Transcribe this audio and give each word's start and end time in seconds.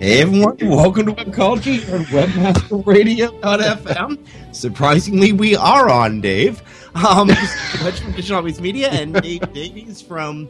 Hey 0.00 0.22
everyone, 0.22 0.56
welcome 0.62 1.06
to 1.06 1.12
Webcology 1.12 1.80
on 1.92 2.04
WebmasterRadio.fm. 2.06 4.18
Surprisingly, 4.54 5.32
we 5.32 5.56
are 5.56 5.90
on, 5.90 6.20
Dave. 6.20 6.62
Um, 6.94 7.28
from 7.28 8.12
Digital 8.12 8.36
Always 8.36 8.60
Media 8.60 8.90
and 8.90 9.12
Dave 9.20 9.52
Davies 9.52 10.00
from 10.00 10.48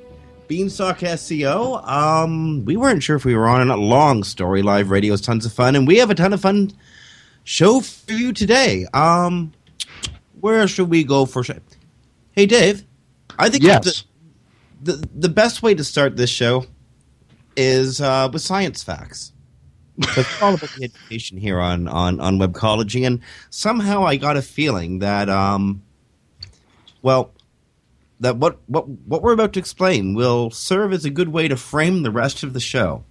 Beanstalk 0.48 0.98
SEO. 0.98 1.82
Um, 1.88 2.64
we 2.66 2.76
weren't 2.76 3.02
sure 3.02 3.16
if 3.16 3.24
we 3.24 3.34
were 3.34 3.48
on 3.48 3.70
a 3.70 3.76
long 3.76 4.22
story. 4.22 4.60
Live 4.62 4.90
radio 4.90 5.14
is 5.14 5.20
tons 5.22 5.46
of 5.46 5.52
fun, 5.52 5.74
and 5.76 5.86
we 5.86 5.96
have 5.96 6.10
a 6.10 6.14
ton 6.14 6.32
of 6.34 6.40
fun 6.42 6.70
show 7.44 7.80
for 7.80 8.12
you 8.12 8.32
today. 8.34 8.86
Um, 8.92 9.52
where 10.40 10.68
should 10.68 10.90
we 10.90 11.04
go 11.04 11.24
for? 11.26 11.42
Hey, 12.32 12.44
Dave, 12.46 12.84
I 13.38 13.48
think 13.48 13.62
Yes. 13.64 14.04
the, 14.82 14.92
the 14.92 15.08
the 15.14 15.28
best 15.28 15.62
way 15.62 15.74
to 15.74 15.84
start 15.84 16.16
this 16.16 16.30
show 16.30 16.66
is 17.56 18.00
uh, 18.00 18.28
with 18.32 18.42
science 18.42 18.82
facts. 18.82 19.32
So 20.00 20.20
it's 20.20 20.42
all 20.42 20.54
about 20.54 20.70
the 20.70 20.84
education 20.84 21.38
here 21.38 21.58
on 21.58 21.88
on 21.88 22.20
on 22.20 22.38
Webcology, 22.38 23.04
and 23.06 23.20
somehow 23.50 24.04
I 24.04 24.16
got 24.16 24.36
a 24.36 24.42
feeling 24.42 25.00
that, 25.00 25.28
um, 25.28 25.82
well, 27.02 27.32
that 28.20 28.36
what 28.36 28.58
what 28.66 28.88
what 28.88 29.22
we're 29.22 29.32
about 29.32 29.52
to 29.54 29.58
explain 29.58 30.14
will 30.14 30.50
serve 30.50 30.92
as 30.92 31.04
a 31.04 31.10
good 31.10 31.30
way 31.30 31.48
to 31.48 31.56
frame 31.56 32.02
the 32.02 32.12
rest 32.12 32.44
of 32.44 32.52
the 32.52 32.60
show. 32.60 33.04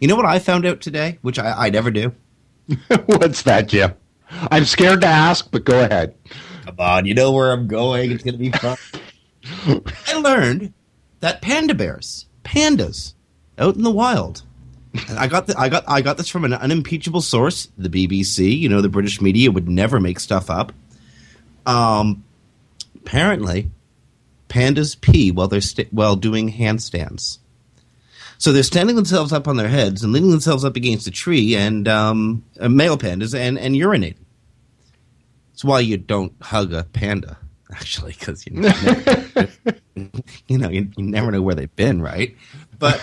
You 0.00 0.08
know 0.08 0.16
what 0.16 0.26
I 0.26 0.40
found 0.40 0.66
out 0.66 0.80
today, 0.80 1.18
which 1.22 1.38
I, 1.38 1.66
I 1.66 1.70
never 1.70 1.90
do. 1.92 2.12
What's 3.06 3.42
that, 3.42 3.68
Jim? 3.68 3.94
I'm 4.50 4.64
scared 4.64 5.02
to 5.02 5.06
ask, 5.06 5.48
but 5.50 5.64
go 5.64 5.84
ahead. 5.84 6.14
Come 6.64 6.76
on, 6.80 7.06
you 7.06 7.14
know 7.14 7.30
where 7.30 7.52
I'm 7.52 7.68
going. 7.68 8.10
It's 8.10 8.24
gonna 8.24 8.36
be 8.36 8.50
fun. 8.50 8.76
I 10.08 10.14
learned 10.14 10.72
that 11.20 11.40
panda 11.40 11.74
bears, 11.74 12.26
pandas, 12.42 13.14
out 13.58 13.76
in 13.76 13.82
the 13.82 13.92
wild. 13.92 14.42
I 15.10 15.26
got 15.26 15.46
the, 15.46 15.58
I 15.58 15.68
got 15.68 15.84
I 15.86 16.00
got 16.00 16.16
this 16.16 16.28
from 16.28 16.44
an 16.44 16.52
unimpeachable 16.52 17.20
source, 17.22 17.68
the 17.76 17.88
BBC. 17.88 18.58
You 18.58 18.68
know, 18.68 18.80
the 18.80 18.88
British 18.88 19.20
media 19.20 19.50
would 19.50 19.68
never 19.68 20.00
make 20.00 20.20
stuff 20.20 20.50
up. 20.50 20.72
Um, 21.64 22.24
apparently, 22.94 23.70
pandas 24.48 25.00
pee 25.00 25.30
while 25.30 25.48
they're 25.48 25.60
sta- 25.60 25.88
while 25.90 26.16
doing 26.16 26.52
handstands. 26.52 27.38
So 28.38 28.52
they're 28.52 28.62
standing 28.62 28.96
themselves 28.96 29.32
up 29.32 29.48
on 29.48 29.56
their 29.56 29.68
heads 29.68 30.02
and 30.02 30.12
leaning 30.12 30.30
themselves 30.30 30.64
up 30.64 30.76
against 30.76 31.06
a 31.06 31.10
tree, 31.10 31.56
and 31.56 31.88
um, 31.88 32.44
uh, 32.60 32.68
male 32.68 32.98
pandas 32.98 33.34
and 33.34 33.58
and 33.58 33.74
urinating. 33.74 34.16
That's 35.52 35.64
why 35.64 35.80
you 35.80 35.96
don't 35.96 36.34
hug 36.42 36.74
a 36.74 36.84
panda, 36.84 37.38
actually, 37.72 38.12
because 38.12 38.46
you, 38.46 38.52
never, 38.60 39.48
you 40.48 40.58
know 40.58 40.68
you, 40.68 40.90
you 40.96 41.04
never 41.04 41.30
know 41.30 41.40
where 41.40 41.54
they've 41.54 41.74
been, 41.76 42.02
right? 42.02 42.36
But 42.78 43.00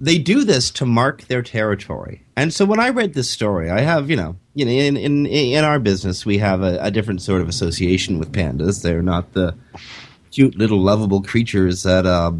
they 0.00 0.18
do 0.18 0.44
this 0.44 0.70
to 0.72 0.86
mark 0.86 1.22
their 1.22 1.42
territory. 1.42 2.22
And 2.36 2.52
so 2.52 2.64
when 2.64 2.80
I 2.80 2.90
read 2.90 3.14
this 3.14 3.30
story, 3.30 3.70
I 3.70 3.80
have 3.80 4.10
you 4.10 4.16
know 4.16 4.36
you 4.54 4.64
know 4.64 4.70
in 4.70 4.96
in 4.96 5.26
in 5.26 5.64
our 5.64 5.78
business 5.78 6.26
we 6.26 6.38
have 6.38 6.62
a, 6.62 6.78
a 6.80 6.90
different 6.90 7.22
sort 7.22 7.40
of 7.40 7.48
association 7.48 8.18
with 8.18 8.32
pandas. 8.32 8.82
They're 8.82 9.02
not 9.02 9.32
the 9.32 9.54
cute 10.30 10.56
little 10.56 10.80
lovable 10.80 11.22
creatures 11.22 11.84
that 11.84 12.06
uh, 12.06 12.32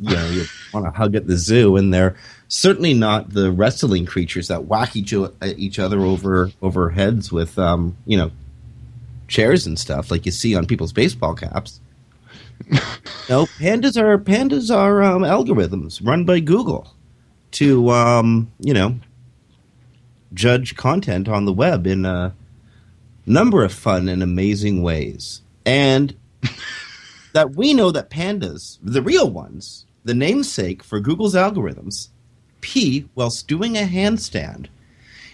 you 0.00 0.14
know 0.14 0.26
you 0.30 0.44
want 0.74 0.86
to 0.86 0.92
hug 0.92 1.14
at 1.14 1.26
the 1.26 1.36
zoo, 1.36 1.76
and 1.76 1.92
they're 1.92 2.16
certainly 2.48 2.94
not 2.94 3.30
the 3.30 3.50
wrestling 3.50 4.06
creatures 4.06 4.48
that 4.48 4.66
whack 4.66 4.94
each 4.94 5.14
each 5.56 5.78
other 5.78 6.00
over 6.00 6.50
over 6.60 6.90
heads 6.90 7.32
with 7.32 7.58
um, 7.58 7.96
you 8.06 8.16
know 8.16 8.30
chairs 9.28 9.66
and 9.66 9.78
stuff 9.78 10.10
like 10.10 10.26
you 10.26 10.32
see 10.32 10.54
on 10.54 10.66
people's 10.66 10.92
baseball 10.92 11.34
caps. 11.34 11.80
No, 13.28 13.46
pandas 13.58 13.96
are 13.96 14.18
pandas 14.18 14.74
are 14.74 15.02
um, 15.02 15.22
algorithms 15.22 16.04
run 16.06 16.24
by 16.24 16.40
Google 16.40 16.94
to 17.52 17.90
um, 17.90 18.50
you 18.58 18.74
know 18.74 18.98
judge 20.34 20.76
content 20.76 21.28
on 21.28 21.44
the 21.44 21.52
web 21.52 21.86
in 21.86 22.04
a 22.04 22.34
number 23.26 23.64
of 23.64 23.72
fun 23.72 24.08
and 24.08 24.22
amazing 24.22 24.82
ways, 24.82 25.42
and 25.64 26.16
that 27.32 27.54
we 27.54 27.74
know 27.74 27.90
that 27.90 28.10
pandas, 28.10 28.78
the 28.82 29.02
real 29.02 29.30
ones, 29.30 29.86
the 30.04 30.14
namesake 30.14 30.82
for 30.82 31.00
Google's 31.00 31.34
algorithms, 31.34 32.08
pee 32.60 33.08
whilst 33.14 33.48
doing 33.48 33.76
a 33.76 33.82
handstand 33.82 34.68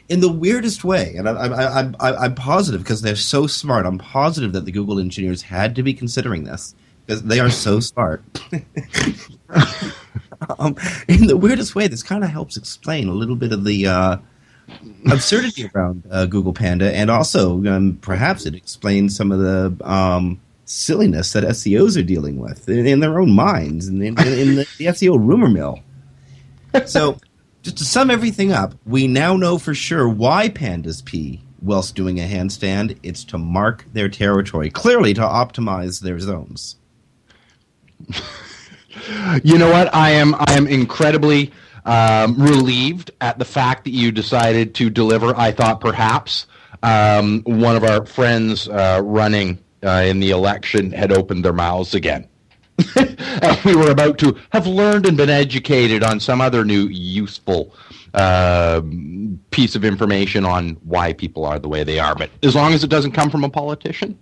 in 0.09 0.21
the 0.21 0.33
weirdest 0.33 0.85
way. 0.85 1.15
And 1.17 1.29
I, 1.29 1.33
I, 1.33 1.81
I, 1.81 1.93
I, 2.01 2.17
I'm 2.25 2.35
positive 2.35 2.83
because 2.83 3.03
they're 3.03 3.17
so 3.17 3.47
smart. 3.47 3.87
I'm 3.87 3.99
positive 3.99 4.53
that 4.53 4.65
the 4.65 4.73
Google 4.73 4.99
engineers 4.99 5.43
had 5.43 5.75
to 5.77 5.83
be 5.83 5.95
considering 5.95 6.45
this 6.45 6.75
because 7.09 7.23
they 7.23 7.41
are 7.41 7.49
so 7.49 7.81
smart. 7.81 8.23
um, 10.59 10.77
in 11.09 11.27
the 11.27 11.39
weirdest 11.41 11.75
way, 11.75 11.89
this 11.89 12.03
kind 12.03 12.23
of 12.23 12.29
helps 12.29 12.59
explain 12.59 13.09
a 13.09 13.13
little 13.13 13.35
bit 13.35 13.51
of 13.51 13.65
the 13.65 13.87
uh, 13.87 14.19
absurdity 15.11 15.71
around 15.75 16.03
uh, 16.11 16.27
Google 16.27 16.53
Panda, 16.53 16.95
and 16.95 17.11
also 17.11 17.65
um, 17.67 17.99
perhaps 18.03 18.45
it 18.45 18.55
explains 18.55 19.17
some 19.17 19.33
of 19.33 19.39
the 19.39 19.75
um, 19.91 20.39
silliness 20.67 21.33
that 21.33 21.45
SEOs 21.45 21.99
are 21.99 22.03
dealing 22.03 22.39
with 22.39 22.69
in, 22.69 22.87
in 22.87 23.01
their 23.01 23.19
own 23.19 23.33
minds 23.33 23.89
and 23.89 24.03
in, 24.03 24.21
in, 24.21 24.29
in 24.39 24.55
the, 24.57 24.69
the 24.77 24.85
SEO 24.87 25.19
rumor 25.19 25.49
mill. 25.49 25.81
So, 26.85 27.17
just 27.63 27.79
to 27.79 27.87
sum 27.87 28.11
everything 28.11 28.53
up, 28.53 28.75
we 28.85 29.07
now 29.07 29.35
know 29.35 29.57
for 29.57 29.73
sure 29.75 30.07
why 30.07 30.51
pandas 30.51 31.03
pee 31.03 31.43
whilst 31.63 31.95
doing 31.95 32.21
a 32.21 32.25
handstand. 32.25 32.99
It's 33.03 33.25
to 33.25 33.39
mark 33.39 33.87
their 33.95 34.11
territory, 34.11 34.69
clearly 34.69 35.15
to 35.15 35.23
optimize 35.23 36.03
their 36.03 36.19
zones. 36.19 36.77
You 39.43 39.59
know 39.59 39.71
what? 39.71 39.95
I 39.95 40.11
am 40.11 40.35
I 40.35 40.55
am 40.55 40.67
incredibly 40.67 41.53
um, 41.85 42.41
relieved 42.41 43.11
at 43.21 43.39
the 43.39 43.45
fact 43.45 43.85
that 43.85 43.93
you 43.93 44.13
decided 44.13 44.75
to 44.77 44.91
deliver. 44.91 45.35
I 45.37 45.53
thought 45.53 45.81
perhaps 45.81 46.47
um, 46.83 47.43
one 47.45 47.77
of 47.77 47.85
our 47.85 48.05
friends 48.07 48.69
uh, 48.69 49.01
running 49.03 49.59
uh, 49.85 50.03
in 50.07 50.21
the 50.21 50.31
election 50.31 50.93
had 50.93 51.13
opened 51.13 51.45
their 51.45 51.53
mouths 51.53 51.95
again. 51.95 52.29
and 52.97 53.59
we 53.65 53.75
were 53.75 53.91
about 53.91 54.19
to 54.19 54.37
have 54.51 54.67
learned 54.67 55.07
and 55.07 55.17
been 55.17 55.31
educated 55.31 56.05
on 56.05 56.21
some 56.21 56.41
other 56.41 56.65
new 56.65 56.87
useful 56.87 57.75
uh, 58.15 58.81
piece 59.51 59.75
of 59.75 59.85
information 59.85 60.45
on 60.45 60.71
why 60.85 61.13
people 61.13 61.45
are 61.45 61.59
the 61.59 61.69
way 61.69 61.83
they 61.83 61.99
are. 61.99 62.15
But 62.15 62.31
as 62.43 62.55
long 62.55 62.73
as 62.73 62.85
it 62.85 62.91
doesn't 62.91 63.13
come 63.13 63.31
from 63.31 63.45
a 63.45 63.51
politician, 63.51 64.19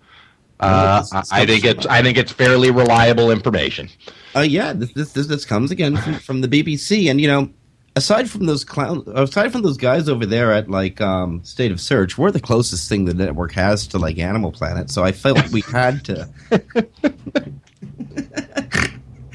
uh, 0.61 1.05
I 1.13 1.43
I 1.43 1.47
think 1.47 1.65
it's 1.65 1.87
I 1.87 2.03
think 2.03 2.19
it's 2.19 2.33
fairly 2.33 2.71
reliable 2.71 3.31
information. 3.31 3.89
Uh, 4.35 4.41
yeah, 4.41 4.73
this, 4.73 4.93
this 4.93 5.13
this 5.13 5.27
this 5.27 5.45
comes 5.45 5.71
again 5.71 5.97
from, 5.97 6.15
from 6.15 6.41
the 6.41 6.49
BBC, 6.49 7.11
and 7.11 7.21
you 7.21 7.29
know, 7.29 7.51
aside 7.95 8.31
from 8.31 8.47
those 8.47 8.65
clown, 8.65 9.05
aside 9.15 9.53
from 9.53 9.63
those 9.63 9.77
guys 9.77 10.09
over 10.09 10.27
there 10.27 10.53
at 10.53 10.71
like 10.71 11.01
um, 11.01 11.43
State 11.45 11.73
of 11.73 11.81
Search, 11.81 12.17
we're 12.17 12.31
the 12.31 12.41
closest 12.41 12.89
thing 12.89 13.05
the 13.05 13.15
network 13.15 13.53
has 13.53 13.87
to 13.89 13.99
like 13.99 14.19
Animal 14.19 14.53
Planet, 14.53 14.91
so 14.91 15.05
I 15.05 15.13
felt 15.13 15.49
we 15.51 15.63
had 15.63 16.05
to. 16.07 16.29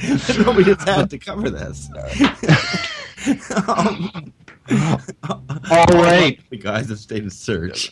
we 0.56 0.64
just 0.64 0.88
had 0.88 1.10
to 1.10 1.20
cover 1.20 1.50
this. 1.50 1.90
um, 3.68 4.34
All 5.70 5.86
right. 5.94 6.40
the 6.50 6.58
guys 6.58 6.90
at 6.90 6.98
State 6.98 7.26
of 7.26 7.34
Search. 7.34 7.92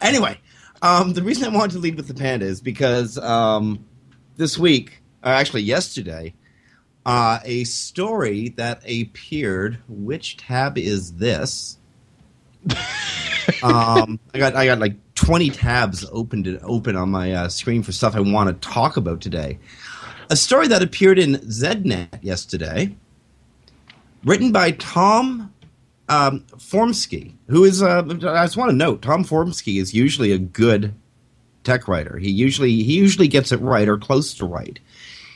anyway, 0.00 0.38
um, 0.82 1.12
the 1.12 1.22
reason 1.22 1.44
I 1.44 1.56
wanted 1.56 1.72
to 1.72 1.78
lead 1.78 1.96
with 1.96 2.08
the 2.08 2.14
panda 2.14 2.46
is 2.46 2.60
because 2.60 3.18
um, 3.18 3.84
this 4.36 4.58
week, 4.58 5.02
or 5.22 5.30
actually 5.30 5.62
yesterday, 5.62 6.34
uh, 7.06 7.38
a 7.44 7.64
story 7.64 8.50
that 8.50 8.82
appeared. 8.88 9.78
Which 9.88 10.36
tab 10.36 10.78
is 10.78 11.14
this? 11.14 11.78
um, 13.62 14.20
I 14.34 14.38
got 14.38 14.54
I 14.54 14.66
got 14.66 14.78
like 14.78 14.96
20 15.14 15.50
tabs 15.50 16.06
opened 16.12 16.46
and 16.46 16.58
open 16.62 16.96
on 16.96 17.10
my 17.10 17.32
uh, 17.32 17.48
screen 17.48 17.82
for 17.82 17.92
stuff 17.92 18.16
I 18.16 18.20
want 18.20 18.48
to 18.48 18.68
talk 18.68 18.96
about 18.96 19.20
today. 19.20 19.58
A 20.30 20.36
story 20.36 20.68
that 20.68 20.82
appeared 20.82 21.18
in 21.18 21.36
ZDNet 21.36 22.22
yesterday, 22.22 22.96
written 24.24 24.52
by 24.52 24.72
Tom 24.72 25.52
um, 26.10 26.40
Foremski, 26.56 27.34
who 27.46 27.64
is, 27.64 27.82
uh, 27.82 28.02
I 28.04 28.44
just 28.44 28.56
want 28.56 28.70
to 28.70 28.76
note, 28.76 29.00
Tom 29.00 29.24
Foremski 29.24 29.80
is 29.80 29.94
usually 29.94 30.32
a 30.32 30.38
good 30.38 30.92
tech 31.62 31.86
writer. 31.86 32.18
He 32.18 32.30
usually 32.30 32.82
he 32.82 32.98
usually 32.98 33.28
gets 33.28 33.52
it 33.52 33.60
right 33.60 33.88
or 33.88 33.96
close 33.96 34.34
to 34.34 34.44
right. 34.44 34.78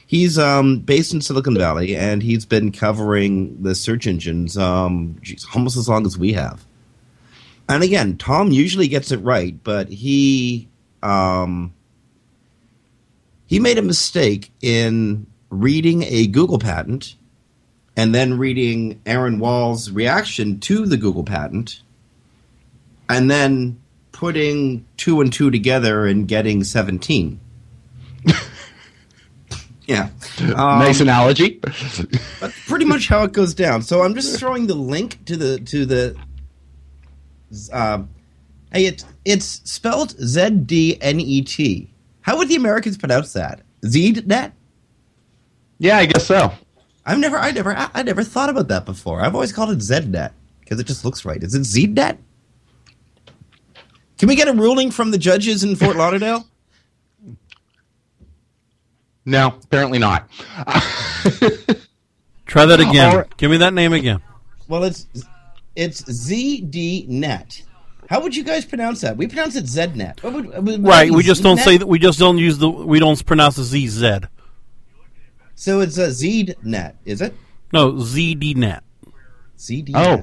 He's 0.06 0.36
um, 0.36 0.80
based 0.80 1.14
in 1.14 1.20
Silicon 1.20 1.56
Valley, 1.56 1.96
and 1.96 2.22
he's 2.22 2.44
been 2.44 2.72
covering 2.72 3.62
the 3.62 3.74
search 3.74 4.06
engines 4.06 4.58
um, 4.58 5.16
geez, 5.22 5.46
almost 5.54 5.76
as 5.76 5.88
long 5.88 6.06
as 6.06 6.18
we 6.18 6.32
have. 6.32 6.64
And 7.68 7.82
again, 7.82 8.16
Tom 8.16 8.50
usually 8.50 8.88
gets 8.88 9.12
it 9.12 9.18
right, 9.18 9.56
but 9.62 9.88
he 9.88 10.68
um, 11.04 11.72
he 13.46 13.60
made 13.60 13.78
a 13.78 13.82
mistake 13.82 14.50
in 14.60 15.26
reading 15.50 16.02
a 16.02 16.26
Google 16.26 16.58
patent 16.58 17.14
and 17.96 18.14
then 18.14 18.38
reading 18.38 19.00
Aaron 19.06 19.38
Wall's 19.38 19.90
reaction 19.90 20.60
to 20.60 20.86
the 20.86 20.96
Google 20.96 21.24
patent, 21.24 21.82
and 23.08 23.30
then 23.30 23.80
putting 24.12 24.86
two 24.96 25.20
and 25.20 25.32
two 25.32 25.50
together 25.50 26.06
and 26.06 26.26
getting 26.26 26.64
17. 26.64 27.40
yeah. 29.86 30.08
Um, 30.40 30.78
nice 30.78 31.00
analogy. 31.00 31.60
but 32.40 32.52
pretty 32.66 32.84
much 32.84 33.08
how 33.08 33.24
it 33.24 33.32
goes 33.32 33.54
down. 33.54 33.82
So 33.82 34.02
I'm 34.02 34.14
just 34.14 34.38
throwing 34.38 34.66
the 34.66 34.74
link 34.74 35.24
to 35.26 35.36
the 35.36 35.58
to 35.58 35.84
the 35.84 36.16
uh, 37.72 38.02
hey, 38.72 38.86
it's 38.86 39.04
it's 39.24 39.44
spelled 39.70 40.10
Z 40.12 40.50
D 40.50 40.98
N 41.00 41.20
E 41.20 41.42
T. 41.42 41.90
How 42.22 42.38
would 42.38 42.48
the 42.48 42.56
Americans 42.56 42.96
pronounce 42.96 43.34
that? 43.34 43.60
ZDNet? 43.82 44.52
Yeah, 45.78 45.98
I 45.98 46.06
guess 46.06 46.26
so. 46.26 46.52
I've 47.06 47.18
never, 47.18 47.36
I 47.36 47.50
never, 47.50 47.74
I 47.76 48.02
never 48.02 48.24
thought 48.24 48.48
about 48.48 48.68
that 48.68 48.86
before. 48.86 49.20
I've 49.20 49.34
always 49.34 49.52
called 49.52 49.70
it 49.70 49.78
ZNet 49.78 50.32
because 50.60 50.80
it 50.80 50.86
just 50.86 51.04
looks 51.04 51.24
right. 51.24 51.42
Is 51.42 51.54
it 51.54 51.62
ZNet? 51.62 52.16
Can 54.18 54.28
we 54.28 54.36
get 54.36 54.48
a 54.48 54.52
ruling 54.52 54.90
from 54.90 55.10
the 55.10 55.18
judges 55.18 55.64
in 55.64 55.76
Fort 55.76 55.96
Lauderdale? 55.98 56.46
No, 59.26 59.58
apparently 59.64 59.98
not. 59.98 60.30
Try 62.46 62.66
that 62.66 62.80
again. 62.80 63.16
Or, 63.16 63.26
Give 63.36 63.50
me 63.50 63.56
that 63.58 63.74
name 63.74 63.92
again. 63.92 64.20
Well, 64.68 64.84
it's 64.84 65.06
it's 65.76 66.02
ZDNet. 66.02 67.62
How 68.08 68.20
would 68.20 68.36
you 68.36 68.44
guys 68.44 68.66
pronounce 68.66 69.00
that? 69.00 69.16
We 69.16 69.26
pronounce 69.26 69.56
it 69.56 69.64
ZNet. 69.64 70.22
Would, 70.22 70.64
would 70.66 70.84
right. 70.84 71.10
We 71.10 71.22
just 71.22 71.42
don't 71.42 71.58
say 71.58 71.78
that. 71.78 71.86
We 71.86 71.98
just 71.98 72.18
don't 72.18 72.36
use 72.38 72.58
the. 72.58 72.68
We 72.68 72.98
don't 72.98 73.24
pronounce 73.24 73.56
the 73.56 73.64
ZZ. 73.64 74.28
So 75.54 75.80
it's 75.80 75.98
a 75.98 76.08
ZDNet, 76.08 76.94
is 77.04 77.20
it? 77.20 77.34
No, 77.72 77.92
ZDNet. 77.92 78.80
ZDNet. 79.58 79.94
Oh. 79.94 80.22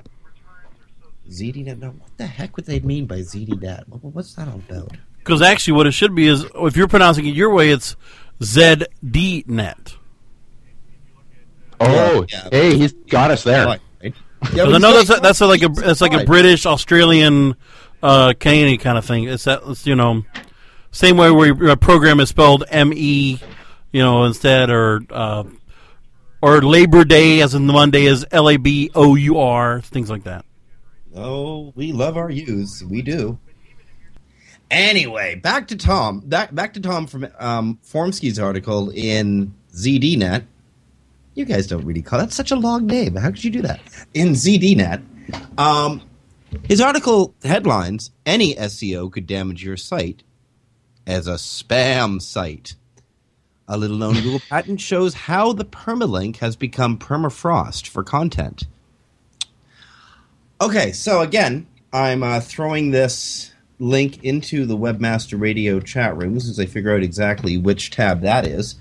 ZDNet. 1.29 1.79
No, 1.79 1.89
what 1.89 2.17
the 2.17 2.25
heck 2.25 2.55
would 2.55 2.65
they 2.65 2.79
mean 2.79 3.05
by 3.05 3.19
ZDNet? 3.19 3.87
What's 3.87 4.35
that 4.35 4.47
all 4.47 4.61
about? 4.69 4.91
Because 5.19 5.41
actually, 5.41 5.73
what 5.73 5.87
it 5.87 5.91
should 5.91 6.15
be 6.15 6.27
is, 6.27 6.45
if 6.55 6.75
you're 6.75 6.87
pronouncing 6.87 7.25
it 7.25 7.35
your 7.35 7.51
way, 7.51 7.69
it's 7.69 7.95
ZDNet. 8.39 9.95
Oh, 11.79 12.25
yeah. 12.29 12.49
hey, 12.51 12.77
he's 12.77 12.93
got 12.93 13.31
us 13.31 13.43
there. 13.43 13.79
Yeah, 14.55 14.63
I 14.63 14.79
know 14.79 14.91
that's 14.91 15.09
a, 15.11 15.21
that's 15.21 15.41
a, 15.41 15.45
like 15.45 15.61
a 15.61 15.67
that's 15.67 16.01
like 16.01 16.13
a 16.13 16.25
British 16.25 16.65
Australian 16.65 17.55
uh, 18.01 18.33
Canadian 18.39 18.79
kind 18.79 18.97
of 18.97 19.05
thing. 19.05 19.25
It's 19.25 19.43
that 19.43 19.61
it's, 19.67 19.85
you 19.85 19.95
know 19.95 20.23
same 20.91 21.17
way 21.17 21.31
where 21.31 21.69
a 21.69 21.77
program 21.77 22.19
is 22.19 22.29
spelled 22.29 22.65
M 22.69 22.91
E, 22.93 23.39
you 23.91 24.01
know, 24.01 24.23
instead 24.23 24.69
or 24.69 25.01
uh, 25.09 25.43
or 26.41 26.61
Labor 26.61 27.03
Day 27.03 27.41
as 27.41 27.53
in 27.53 27.67
the 27.67 27.73
Monday 27.73 28.05
is 28.05 28.25
L 28.31 28.49
A 28.49 28.57
B 28.57 28.91
O 28.95 29.15
U 29.15 29.39
R 29.39 29.81
things 29.81 30.09
like 30.09 30.23
that. 30.23 30.45
Oh, 31.15 31.73
we 31.75 31.91
love 31.91 32.17
our 32.17 32.29
U's. 32.29 32.83
We 32.83 33.01
do. 33.01 33.37
Anyway, 34.69 35.35
back 35.35 35.67
to 35.67 35.75
Tom. 35.75 36.21
Back 36.21 36.55
back 36.55 36.73
to 36.75 36.79
Tom 36.79 37.05
from 37.05 37.27
um, 37.39 37.79
Foremski's 37.85 38.39
article 38.39 38.89
in 38.89 39.53
ZDNet. 39.73 40.45
You 41.33 41.45
guys 41.45 41.67
don't 41.67 41.85
really 41.85 42.01
call 42.01 42.19
that 42.19 42.31
such 42.31 42.51
a 42.51 42.55
long 42.55 42.87
name. 42.87 43.15
How 43.15 43.29
could 43.29 43.43
you 43.43 43.51
do 43.51 43.61
that? 43.63 43.81
In 44.13 44.29
ZDNet, 44.29 45.03
um, 45.57 46.01
his 46.63 46.79
article 46.79 47.35
headlines: 47.43 48.11
Any 48.25 48.55
SEO 48.55 49.11
could 49.11 49.27
damage 49.27 49.61
your 49.63 49.75
site 49.75 50.23
as 51.05 51.27
a 51.27 51.33
spam 51.33 52.21
site. 52.21 52.75
A 53.73 53.77
little 53.77 53.95
known 53.95 54.15
Google 54.15 54.41
patent 54.49 54.81
shows 54.81 55.13
how 55.13 55.53
the 55.53 55.63
permalink 55.63 56.37
has 56.39 56.57
become 56.57 56.97
permafrost 56.97 57.87
for 57.87 58.03
content. 58.03 58.65
Okay, 60.59 60.91
so 60.91 61.21
again, 61.21 61.65
I'm 61.93 62.21
uh, 62.21 62.41
throwing 62.41 62.91
this 62.91 63.53
link 63.79 64.25
into 64.25 64.65
the 64.65 64.75
Webmaster 64.75 65.39
Radio 65.39 65.79
chat 65.79 66.17
room 66.17 66.37
since 66.41 66.59
I 66.59 66.65
figure 66.65 66.93
out 66.93 67.01
exactly 67.01 67.57
which 67.57 67.91
tab 67.91 68.19
that 68.23 68.45
is. 68.45 68.75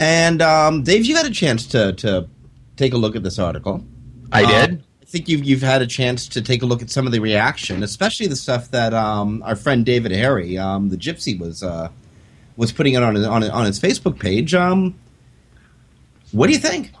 And 0.00 0.42
um, 0.42 0.82
Dave, 0.82 1.06
you 1.06 1.14
had 1.14 1.26
a 1.26 1.30
chance 1.30 1.64
to 1.68 1.92
to 1.92 2.28
take 2.76 2.94
a 2.94 2.98
look 2.98 3.14
at 3.14 3.22
this 3.22 3.38
article. 3.38 3.84
I 4.32 4.44
did. 4.44 4.70
Um, 4.70 4.84
I 5.00 5.04
think 5.04 5.28
you've 5.28 5.44
you've 5.44 5.62
had 5.62 5.80
a 5.80 5.86
chance 5.86 6.26
to 6.26 6.42
take 6.42 6.62
a 6.62 6.66
look 6.66 6.82
at 6.82 6.90
some 6.90 7.06
of 7.06 7.12
the 7.12 7.20
reaction, 7.20 7.84
especially 7.84 8.26
the 8.26 8.34
stuff 8.34 8.68
that 8.72 8.92
um, 8.94 9.44
our 9.44 9.54
friend 9.54 9.86
David 9.86 10.10
Harry, 10.10 10.58
um, 10.58 10.88
the 10.88 10.96
Gypsy, 10.96 11.38
was 11.38 11.62
uh, 11.62 11.88
was 12.56 12.72
putting 12.72 12.94
it 12.94 13.02
on 13.02 13.14
his, 13.14 13.26
on, 13.26 13.42
on 13.50 13.66
Facebook 13.66 14.18
page. 14.18 14.54
Um, 14.54 14.94
what 16.32 16.46
do 16.46 16.52
you 16.52 16.58
think? 16.58 16.92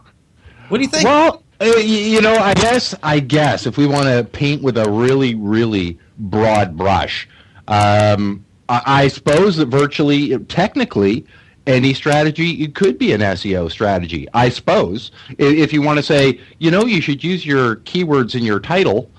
What 0.68 0.78
do 0.78 0.84
you 0.84 0.90
think? 0.90 1.04
Well, 1.04 1.42
uh, 1.60 1.76
you 1.76 2.20
know, 2.20 2.34
I 2.34 2.54
guess 2.54 2.94
I 3.02 3.20
guess 3.20 3.66
if 3.66 3.76
we 3.76 3.86
want 3.86 4.04
to 4.06 4.24
paint 4.24 4.62
with 4.62 4.76
a 4.78 4.90
really 4.90 5.34
really 5.34 5.98
broad 6.18 6.76
brush, 6.76 7.28
um, 7.68 8.44
I, 8.68 8.82
I 8.86 9.08
suppose 9.08 9.56
that 9.56 9.66
virtually, 9.66 10.38
technically 10.46 11.26
any 11.66 11.94
strategy 11.94 12.64
it 12.64 12.74
could 12.74 12.98
be 12.98 13.12
an 13.12 13.20
SEO 13.20 13.70
strategy, 13.70 14.26
I 14.34 14.48
suppose. 14.48 15.12
If 15.38 15.72
you 15.72 15.82
want 15.82 15.98
to 15.98 16.02
say, 16.02 16.40
you 16.58 16.70
know, 16.70 16.84
you 16.84 17.00
should 17.00 17.22
use 17.22 17.46
your 17.46 17.76
keywords 17.76 18.34
in 18.34 18.42
your 18.42 18.58
title, 18.60 19.10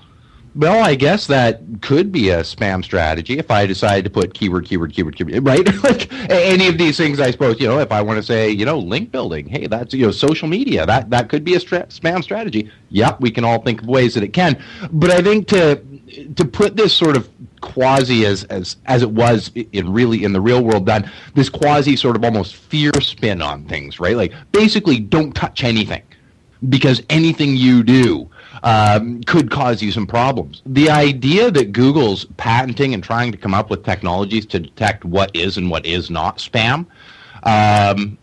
well, 0.54 0.84
I 0.84 0.94
guess 0.94 1.26
that 1.26 1.62
could 1.82 2.12
be 2.12 2.30
a 2.30 2.40
spam 2.40 2.84
strategy 2.84 3.38
if 3.38 3.50
I 3.50 3.66
decide 3.66 4.04
to 4.04 4.10
put 4.10 4.34
keyword, 4.34 4.66
keyword, 4.66 4.92
keyword, 4.92 5.16
keyword, 5.16 5.44
right? 5.46 5.82
like 5.82 6.12
any 6.30 6.68
of 6.68 6.78
these 6.78 6.96
things, 6.96 7.18
I 7.18 7.30
suppose. 7.30 7.60
You 7.60 7.66
know, 7.66 7.80
if 7.80 7.90
I 7.90 8.02
want 8.02 8.18
to 8.18 8.22
say, 8.22 8.50
you 8.50 8.64
know, 8.64 8.78
link 8.78 9.10
building, 9.10 9.48
hey, 9.48 9.66
that's 9.66 9.92
you 9.92 10.06
know, 10.06 10.12
social 10.12 10.46
media, 10.46 10.86
that 10.86 11.10
that 11.10 11.28
could 11.28 11.44
be 11.44 11.54
a 11.54 11.60
stra- 11.60 11.86
spam 11.86 12.22
strategy. 12.22 12.70
Yep, 12.90 13.20
we 13.20 13.30
can 13.30 13.44
all 13.44 13.60
think 13.62 13.82
of 13.82 13.88
ways 13.88 14.14
that 14.14 14.22
it 14.22 14.32
can. 14.32 14.62
But 14.92 15.10
I 15.10 15.22
think 15.22 15.48
to 15.48 15.82
to 16.36 16.44
put 16.44 16.76
this 16.76 16.94
sort 16.94 17.16
of 17.16 17.28
quasi 17.60 18.26
as 18.26 18.44
as 18.44 18.76
as 18.86 19.02
it 19.02 19.10
was 19.10 19.50
in 19.72 19.92
really 19.92 20.22
in 20.22 20.32
the 20.32 20.40
real 20.40 20.62
world 20.62 20.86
done 20.86 21.10
this 21.34 21.48
quasi 21.48 21.96
sort 21.96 22.14
of 22.14 22.22
almost 22.22 22.54
fear 22.54 22.92
spin 23.00 23.40
on 23.40 23.64
things 23.64 23.98
right 23.98 24.16
like 24.16 24.34
basically 24.52 25.00
don't 25.00 25.32
touch 25.32 25.64
anything 25.64 26.02
because 26.68 27.02
anything 27.08 27.56
you 27.56 27.82
do 27.82 28.30
um, 28.64 29.22
could 29.22 29.50
cause 29.50 29.80
you 29.80 29.92
some 29.92 30.06
problems. 30.06 30.62
The 30.66 30.90
idea 30.90 31.50
that 31.52 31.72
Google's 31.72 32.24
patenting 32.36 32.94
and 32.94 33.04
trying 33.04 33.30
to 33.30 33.38
come 33.38 33.54
up 33.54 33.70
with 33.70 33.84
technologies 33.84 34.46
to 34.46 34.58
detect 34.58 35.04
what 35.04 35.34
is 35.36 35.56
and 35.56 35.70
what 35.70 35.86
is 35.86 36.10
not 36.10 36.38
spam 36.38 36.86
um, 37.44 38.18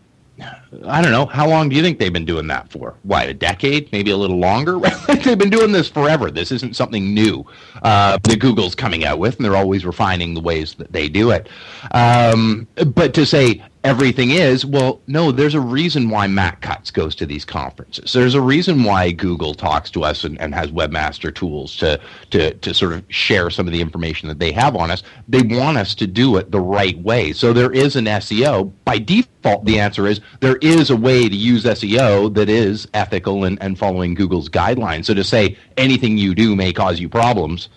I 0.86 1.02
don't 1.02 1.12
know. 1.12 1.26
How 1.26 1.48
long 1.48 1.68
do 1.68 1.76
you 1.76 1.82
think 1.82 1.98
they've 1.98 2.12
been 2.12 2.24
doing 2.24 2.46
that 2.48 2.70
for? 2.72 2.96
What, 3.02 3.28
a 3.28 3.34
decade? 3.34 3.92
Maybe 3.92 4.10
a 4.10 4.16
little 4.16 4.38
longer? 4.38 4.78
they've 5.06 5.38
been 5.38 5.50
doing 5.50 5.70
this 5.70 5.88
forever. 5.88 6.30
This 6.30 6.50
isn't 6.50 6.74
something 6.74 7.14
new 7.14 7.46
uh, 7.82 8.18
that 8.22 8.40
Google's 8.40 8.74
coming 8.74 9.04
out 9.04 9.18
with, 9.18 9.36
and 9.36 9.44
they're 9.44 9.56
always 9.56 9.84
refining 9.84 10.34
the 10.34 10.40
ways 10.40 10.74
that 10.74 10.92
they 10.92 11.08
do 11.08 11.30
it. 11.30 11.48
Um, 11.92 12.66
but 12.86 13.14
to 13.14 13.26
say 13.26 13.62
everything 13.84 14.30
is 14.30 14.64
well 14.64 15.00
no 15.08 15.32
there's 15.32 15.54
a 15.54 15.60
reason 15.60 16.08
why 16.08 16.26
matt 16.26 16.60
cutts 16.60 16.90
goes 16.90 17.14
to 17.16 17.26
these 17.26 17.44
conferences. 17.44 18.12
There's 18.12 18.34
a 18.34 18.40
reason 18.40 18.84
why 18.84 19.10
google 19.10 19.54
talks 19.54 19.90
to 19.90 20.04
us 20.04 20.24
and, 20.24 20.40
and 20.40 20.54
has 20.54 20.70
webmaster 20.70 21.34
tools 21.34 21.76
to, 21.78 22.00
to 22.30 22.54
to 22.54 22.74
sort 22.74 22.92
of 22.92 23.04
share 23.08 23.50
some 23.50 23.66
of 23.66 23.72
the 23.72 23.80
information 23.80 24.28
that 24.28 24.38
they 24.38 24.52
have 24.52 24.76
on 24.76 24.90
us. 24.90 25.02
They 25.28 25.42
want 25.42 25.78
us 25.78 25.94
to 25.96 26.06
do 26.06 26.36
it 26.36 26.50
the 26.50 26.60
right 26.60 26.98
way. 26.98 27.32
So 27.32 27.52
there 27.52 27.72
is 27.72 27.96
an 27.96 28.04
seo 28.04 28.72
by 28.84 28.98
default 28.98 29.64
the 29.64 29.80
answer 29.80 30.06
is 30.06 30.20
there 30.40 30.56
is 30.56 30.90
a 30.90 30.96
way 30.96 31.28
to 31.28 31.36
use 31.36 31.64
seo 31.64 32.32
that 32.34 32.48
is 32.48 32.86
ethical 32.94 33.44
and, 33.44 33.60
and 33.60 33.78
following 33.78 34.14
google's 34.14 34.48
guidelines. 34.48 35.06
So 35.06 35.14
to 35.14 35.24
say 35.24 35.56
anything 35.76 36.18
you 36.18 36.34
do 36.34 36.54
may 36.54 36.72
cause 36.72 37.00
you 37.00 37.08
problems 37.08 37.68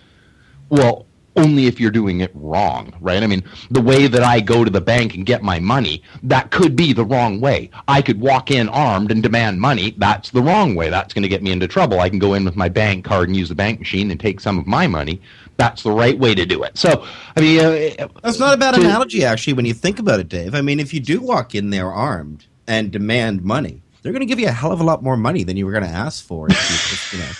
well 0.68 1.06
only 1.36 1.66
if 1.66 1.78
you're 1.78 1.90
doing 1.90 2.20
it 2.20 2.30
wrong, 2.34 2.94
right? 3.00 3.22
I 3.22 3.26
mean, 3.26 3.44
the 3.70 3.80
way 3.80 4.06
that 4.06 4.22
I 4.22 4.40
go 4.40 4.64
to 4.64 4.70
the 4.70 4.80
bank 4.80 5.14
and 5.14 5.26
get 5.26 5.42
my 5.42 5.60
money, 5.60 6.02
that 6.22 6.50
could 6.50 6.74
be 6.76 6.92
the 6.92 7.04
wrong 7.04 7.40
way. 7.40 7.70
I 7.88 8.02
could 8.02 8.20
walk 8.20 8.50
in 8.50 8.68
armed 8.68 9.10
and 9.10 9.22
demand 9.22 9.60
money. 9.60 9.94
That's 9.98 10.30
the 10.30 10.42
wrong 10.42 10.74
way. 10.74 10.90
That's 10.90 11.12
going 11.12 11.22
to 11.22 11.28
get 11.28 11.42
me 11.42 11.52
into 11.52 11.68
trouble. 11.68 12.00
I 12.00 12.08
can 12.08 12.18
go 12.18 12.34
in 12.34 12.44
with 12.44 12.56
my 12.56 12.68
bank 12.68 13.04
card 13.04 13.28
and 13.28 13.36
use 13.36 13.48
the 13.48 13.54
bank 13.54 13.78
machine 13.78 14.10
and 14.10 14.18
take 14.18 14.40
some 14.40 14.58
of 14.58 14.66
my 14.66 14.86
money. 14.86 15.20
That's 15.58 15.82
the 15.82 15.92
right 15.92 16.18
way 16.18 16.34
to 16.34 16.44
do 16.44 16.62
it. 16.62 16.76
So, 16.76 17.06
I 17.36 17.40
mean, 17.40 17.60
uh, 17.60 18.08
that's 18.22 18.38
not 18.38 18.54
a 18.54 18.56
bad 18.56 18.74
to, 18.74 18.80
analogy, 18.80 19.24
actually, 19.24 19.54
when 19.54 19.64
you 19.64 19.74
think 19.74 19.98
about 19.98 20.20
it, 20.20 20.28
Dave. 20.28 20.54
I 20.54 20.60
mean, 20.60 20.80
if 20.80 20.92
you 20.92 21.00
do 21.00 21.20
walk 21.20 21.54
in 21.54 21.70
there 21.70 21.90
armed 21.90 22.46
and 22.66 22.90
demand 22.90 23.42
money, 23.42 23.82
they're 24.02 24.12
going 24.12 24.20
to 24.20 24.26
give 24.26 24.38
you 24.38 24.48
a 24.48 24.52
hell 24.52 24.72
of 24.72 24.80
a 24.80 24.84
lot 24.84 25.02
more 25.02 25.16
money 25.16 25.44
than 25.44 25.56
you 25.56 25.66
were 25.66 25.72
going 25.72 25.84
to 25.84 25.90
ask 25.90 26.24
for. 26.24 26.46
If 26.48 26.70
you, 26.70 26.76
just, 26.76 27.12
you 27.12 27.18
know 27.20 27.32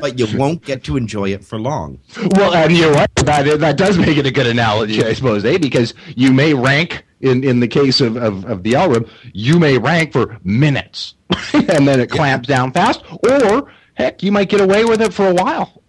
but 0.00 0.18
you 0.18 0.38
won't 0.38 0.64
get 0.64 0.84
to 0.84 0.96
enjoy 0.96 1.30
it 1.30 1.44
for 1.44 1.58
long. 1.58 2.00
Well, 2.32 2.54
and 2.54 2.72
you 2.72 2.82
know 2.82 2.92
what? 2.92 3.14
That, 3.16 3.60
that 3.60 3.76
does 3.76 3.98
make 3.98 4.16
it 4.16 4.26
a 4.26 4.30
good 4.30 4.46
analogy, 4.46 5.04
I 5.04 5.12
suppose, 5.12 5.44
eh? 5.44 5.58
Because 5.58 5.94
you 6.16 6.32
may 6.32 6.54
rank, 6.54 7.04
in, 7.20 7.44
in 7.44 7.60
the 7.60 7.68
case 7.68 8.00
of, 8.00 8.16
of, 8.16 8.44
of 8.44 8.62
the 8.62 8.74
L 8.74 8.94
you 9.32 9.58
may 9.58 9.78
rank 9.78 10.12
for 10.12 10.38
minutes, 10.44 11.14
and 11.52 11.86
then 11.86 12.00
it 12.00 12.10
clamps 12.10 12.48
yeah. 12.48 12.56
down 12.56 12.72
fast, 12.72 13.02
or 13.28 13.72
heck, 13.94 14.22
you 14.22 14.32
might 14.32 14.48
get 14.48 14.60
away 14.60 14.84
with 14.84 15.02
it 15.02 15.12
for 15.12 15.26
a 15.26 15.34
while. 15.34 15.82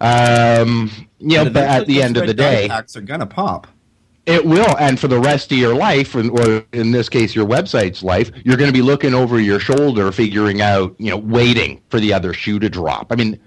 Um, 0.00 0.90
you 1.18 1.36
know, 1.38 1.44
but 1.44 1.64
at 1.64 1.86
the 1.86 2.02
end 2.02 2.16
of 2.16 2.26
the 2.26 2.34
day, 2.34 2.68
are 2.68 3.00
gonna 3.00 3.26
pop. 3.26 3.66
It 4.26 4.44
will, 4.46 4.76
and 4.78 4.98
for 4.98 5.06
the 5.06 5.20
rest 5.20 5.52
of 5.52 5.58
your 5.58 5.74
life, 5.74 6.14
or 6.14 6.64
in 6.72 6.92
this 6.92 7.10
case, 7.10 7.34
your 7.34 7.46
website's 7.46 8.02
life, 8.02 8.30
you're 8.42 8.56
going 8.56 8.70
to 8.70 8.72
be 8.72 8.80
looking 8.80 9.12
over 9.12 9.38
your 9.38 9.60
shoulder, 9.60 10.10
figuring 10.12 10.62
out, 10.62 10.94
you 10.98 11.10
know, 11.10 11.18
waiting 11.18 11.82
for 11.90 12.00
the 12.00 12.14
other 12.14 12.32
shoe 12.32 12.58
to 12.58 12.70
drop. 12.70 13.12
I 13.12 13.16
mean, 13.16 13.38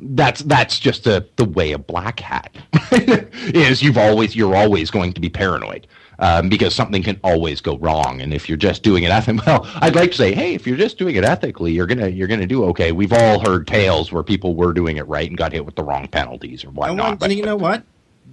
that's 0.00 0.42
that's 0.42 0.78
just 0.78 1.04
the 1.04 1.28
the 1.36 1.44
way 1.44 1.72
a 1.72 1.78
black 1.78 2.20
hat 2.20 2.56
is. 2.92 3.82
You've 3.82 3.96
always 3.96 4.34
you're 4.34 4.56
always 4.56 4.90
going 4.90 5.12
to 5.12 5.20
be 5.20 5.28
paranoid 5.28 5.86
um, 6.18 6.48
because 6.48 6.74
something 6.74 7.02
can 7.02 7.20
always 7.22 7.60
go 7.60 7.78
wrong, 7.78 8.20
and 8.20 8.34
if 8.34 8.48
you're 8.48 8.58
just 8.58 8.82
doing 8.82 9.04
it 9.04 9.10
ethically, 9.10 9.42
well, 9.46 9.66
I'd 9.76 9.94
like 9.94 10.10
to 10.10 10.16
say, 10.16 10.34
hey, 10.34 10.54
if 10.54 10.66
you're 10.66 10.76
just 10.76 10.98
doing 10.98 11.16
it 11.16 11.24
ethically, 11.24 11.72
you're 11.72 11.86
gonna 11.86 12.08
you're 12.08 12.28
gonna 12.28 12.46
do 12.46 12.64
okay. 12.66 12.92
We've 12.92 13.12
all 13.12 13.38
heard 13.38 13.66
tales 13.66 14.10
where 14.12 14.22
people 14.22 14.56
were 14.56 14.72
doing 14.72 14.96
it 14.96 15.06
right 15.06 15.28
and 15.28 15.38
got 15.38 15.52
hit 15.52 15.64
with 15.64 15.76
the 15.76 15.84
wrong 15.84 16.08
penalties 16.08 16.64
or 16.64 16.70
whatnot. 16.70 17.22
And 17.22 17.32
you 17.32 17.44
know 17.44 17.56
what? 17.56 17.84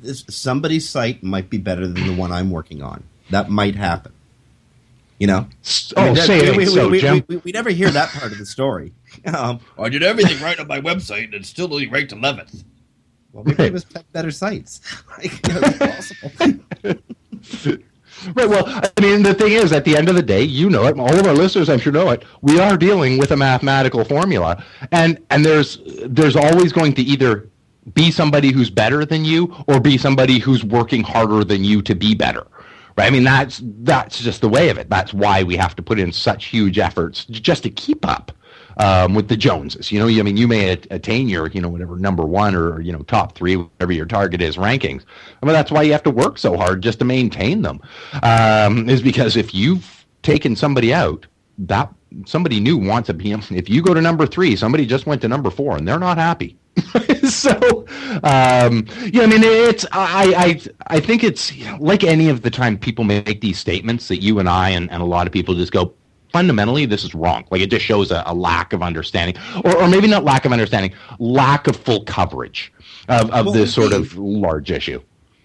This, 0.03 0.25
somebody's 0.29 0.88
site 0.88 1.24
might 1.24 1.50
be 1.50 1.57
better 1.57 1.88
than 1.88 2.07
the 2.07 2.13
one 2.13 2.31
I'm 2.31 2.51
working 2.51 2.81
on. 2.81 3.03
That 3.29 3.50
might 3.50 3.75
happen. 3.75 4.13
You 5.19 5.27
know? 5.27 5.48
Oh, 5.95 6.01
I 6.01 6.05
mean, 6.05 6.13
that, 6.15 6.27
say 6.27 6.51
we, 6.51 6.57
we, 6.57 6.65
so, 6.65 6.89
we, 6.89 7.00
Jim. 7.00 7.24
We, 7.27 7.38
we, 7.38 7.51
never 7.51 7.69
hear 7.69 7.89
that 7.89 8.10
part 8.10 8.31
of 8.31 8.38
the 8.38 8.45
story. 8.45 8.93
Um, 9.25 9.60
I 9.77 9.89
did 9.89 10.03
everything 10.03 10.41
right 10.43 10.60
on 10.60 10.67
my 10.67 10.81
website 10.81 11.25
and 11.25 11.36
it's 11.36 11.50
still 11.50 11.72
only 11.72 11.88
ranked 11.88 12.13
11th. 12.13 12.63
Well, 13.31 13.43
maybe 13.45 13.63
it 13.63 13.74
was 13.74 13.86
better 13.86 14.31
sites. 14.31 14.81
right. 18.36 18.50
Well, 18.50 18.63
I 18.67 18.91
mean, 19.01 19.24
the 19.24 19.33
thing 19.33 19.53
is, 19.53 19.72
at 19.72 19.86
the 19.86 19.98
end 19.98 20.10
of 20.10 20.15
the 20.15 20.22
day, 20.22 20.43
you 20.43 20.69
know 20.69 20.86
it. 20.86 21.00
All 21.00 21.13
of 21.13 21.25
our 21.25 21.33
listeners, 21.33 21.69
I'm 21.69 21.79
sure, 21.79 21.91
know 21.91 22.10
it. 22.12 22.24
We 22.41 22.60
are 22.60 22.77
dealing 22.77 23.17
with 23.17 23.31
a 23.31 23.38
mathematical 23.38 24.03
formula, 24.03 24.63
and 24.91 25.19
and 25.29 25.43
there's 25.43 25.79
there's 26.05 26.36
always 26.36 26.72
going 26.72 26.93
to 26.93 27.01
either 27.01 27.50
be 27.93 28.11
somebody 28.11 28.51
who's 28.51 28.69
better 28.69 29.05
than 29.05 29.25
you 29.25 29.53
or 29.67 29.79
be 29.79 29.97
somebody 29.97 30.39
who's 30.39 30.63
working 30.63 31.03
harder 31.03 31.43
than 31.43 31.63
you 31.63 31.81
to 31.81 31.95
be 31.95 32.15
better 32.15 32.45
right 32.97 33.07
i 33.07 33.09
mean 33.09 33.23
that's 33.23 33.61
that's 33.81 34.19
just 34.19 34.41
the 34.41 34.49
way 34.49 34.69
of 34.69 34.77
it 34.77 34.89
that's 34.89 35.13
why 35.13 35.43
we 35.43 35.55
have 35.55 35.75
to 35.75 35.81
put 35.81 35.99
in 35.99 36.11
such 36.11 36.45
huge 36.45 36.79
efforts 36.79 37.25
just 37.25 37.63
to 37.63 37.69
keep 37.69 38.05
up 38.07 38.31
um, 38.77 39.13
with 39.13 39.27
the 39.27 39.37
joneses 39.37 39.91
you 39.91 39.99
know 39.99 40.07
i 40.07 40.23
mean 40.23 40.37
you 40.37 40.47
may 40.47 40.71
attain 40.71 41.29
your 41.29 41.47
you 41.47 41.61
know 41.61 41.69
whatever 41.69 41.97
number 41.97 42.23
one 42.23 42.55
or 42.55 42.81
you 42.81 42.91
know 42.91 43.03
top 43.03 43.35
three 43.35 43.55
whatever 43.55 43.91
your 43.91 44.05
target 44.05 44.41
is 44.41 44.57
rankings 44.57 45.03
I 45.41 45.45
mean, 45.45 45.53
that's 45.53 45.71
why 45.71 45.83
you 45.83 45.91
have 45.91 46.03
to 46.03 46.11
work 46.11 46.37
so 46.37 46.57
hard 46.57 46.81
just 46.81 46.99
to 46.99 47.05
maintain 47.05 47.61
them 47.61 47.81
um, 48.23 48.89
is 48.89 49.01
because 49.01 49.35
if 49.35 49.53
you've 49.53 50.05
taken 50.23 50.55
somebody 50.55 50.93
out 50.93 51.27
that 51.57 51.93
somebody 52.25 52.59
new 52.59 52.77
wants 52.77 53.09
a 53.09 53.13
PM. 53.13 53.41
If 53.51 53.69
you 53.69 53.81
go 53.81 53.93
to 53.93 54.01
number 54.01 54.25
three, 54.25 54.55
somebody 54.55 54.85
just 54.85 55.05
went 55.05 55.21
to 55.21 55.27
number 55.27 55.49
four, 55.49 55.77
and 55.77 55.87
they're 55.87 55.99
not 55.99 56.17
happy. 56.17 56.57
so, 57.29 57.85
um, 58.23 58.85
yeah, 59.13 59.23
I 59.23 59.27
mean, 59.27 59.43
it's 59.43 59.85
I 59.93 60.33
I 60.35 60.95
I 60.95 60.99
think 60.99 61.23
it's 61.23 61.53
like 61.79 62.03
any 62.03 62.27
of 62.27 62.41
the 62.41 62.49
time 62.49 62.77
people 62.77 63.05
make 63.05 63.39
these 63.39 63.57
statements 63.57 64.09
that 64.09 64.21
you 64.21 64.39
and 64.39 64.49
I 64.49 64.71
and, 64.71 64.91
and 64.91 65.01
a 65.01 65.05
lot 65.05 65.25
of 65.25 65.31
people 65.31 65.55
just 65.55 65.71
go. 65.71 65.93
Fundamentally, 66.33 66.87
this 66.87 67.03
is 67.03 67.13
wrong. 67.13 67.45
Like 67.51 67.61
it 67.61 67.69
just 67.69 67.85
shows 67.85 68.11
a, 68.11 68.23
a 68.25 68.33
lack 68.33 68.73
of 68.73 68.81
understanding, 68.81 69.41
or, 69.63 69.77
or 69.77 69.87
maybe 69.87 70.07
not 70.07 70.23
lack 70.23 70.45
of 70.45 70.51
understanding, 70.51 70.91
lack 71.19 71.67
of 71.67 71.75
full 71.75 72.03
coverage 72.05 72.73
of, 73.07 73.29
of 73.29 73.45
well, 73.45 73.53
this 73.53 73.71
sort 73.71 73.93
of 73.93 74.17
large 74.17 74.71
issue. 74.71 74.99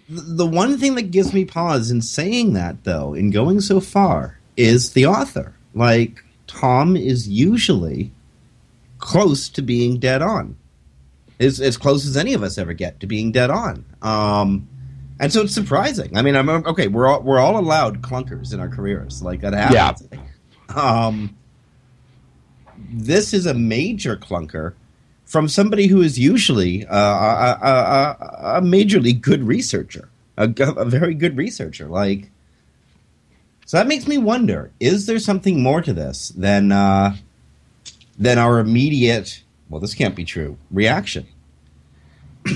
The 0.09 0.47
one 0.47 0.79
thing 0.79 0.95
that 0.95 1.11
gives 1.11 1.35
me 1.35 1.45
pause 1.45 1.91
in 1.91 2.01
saying 2.01 2.55
that, 2.55 2.85
though, 2.85 3.13
in 3.13 3.31
going 3.31 3.61
so 3.61 3.81
far, 3.81 4.39
is 4.57 4.95
the 4.95 5.05
author. 5.05 5.55
Like 5.75 6.25
Tom 6.47 6.97
is 6.97 7.29
usually 7.29 8.11
close 8.99 9.51
to 9.51 9.63
being 9.63 9.99
dead 9.99 10.23
on 10.23 10.57
as 11.41 11.61
as 11.61 11.77
close 11.77 12.07
as 12.07 12.17
any 12.17 12.35
of 12.35 12.43
us 12.43 12.59
ever 12.59 12.73
get 12.73 13.01
to 13.01 13.07
being 13.07 13.33
dead 13.33 13.51
on. 13.51 13.85
Um, 14.03 14.69
and 15.21 15.33
so 15.33 15.43
it's 15.43 15.55
surprising. 15.55 16.17
I 16.17 16.23
mean, 16.23 16.37
I'm 16.37 16.49
okay. 16.49 16.89
We're 16.89 17.09
all 17.09 17.23
we're 17.23 17.39
all 17.39 17.59
allowed 17.59 18.03
clunkers 18.03 18.53
in 18.53 18.61
our 18.61 18.69
careers, 18.69 19.23
like 19.23 19.41
that 19.41 19.53
happens. 19.53 20.09
Yeah. 20.11 20.75
Um, 20.75 21.37
this 22.91 23.35
is 23.35 23.47
a 23.47 23.55
major 23.55 24.17
clunker 24.17 24.75
from 25.25 25.49
somebody 25.49 25.89
who 25.89 26.01
is 26.01 26.19
usually 26.19 26.87
uh, 26.87 26.97
a, 26.97 27.59
a, 27.61 28.59
a, 28.59 28.61
majorly 28.63 29.21
good 29.21 29.43
researcher, 29.43 30.09
a, 30.39 30.49
a 30.59 30.85
very 30.87 31.15
good 31.15 31.37
researcher. 31.37 31.87
Like, 31.87 32.31
so 33.67 33.77
that 33.77 33.87
makes 33.87 34.07
me 34.07 34.19
wonder: 34.19 34.71
is 34.79 35.07
there 35.07 35.19
something 35.19 35.63
more 35.63 35.83
to 35.83 35.93
this 35.93 36.29
than 36.31 36.71
uh, 36.71 37.17
than 38.19 38.39
our 38.39 38.59
immediate 38.59 39.43
well, 39.69 39.81
this 39.81 39.95
can't 39.95 40.15
be 40.15 40.25
true. 40.25 40.57
Reaction. 40.71 41.27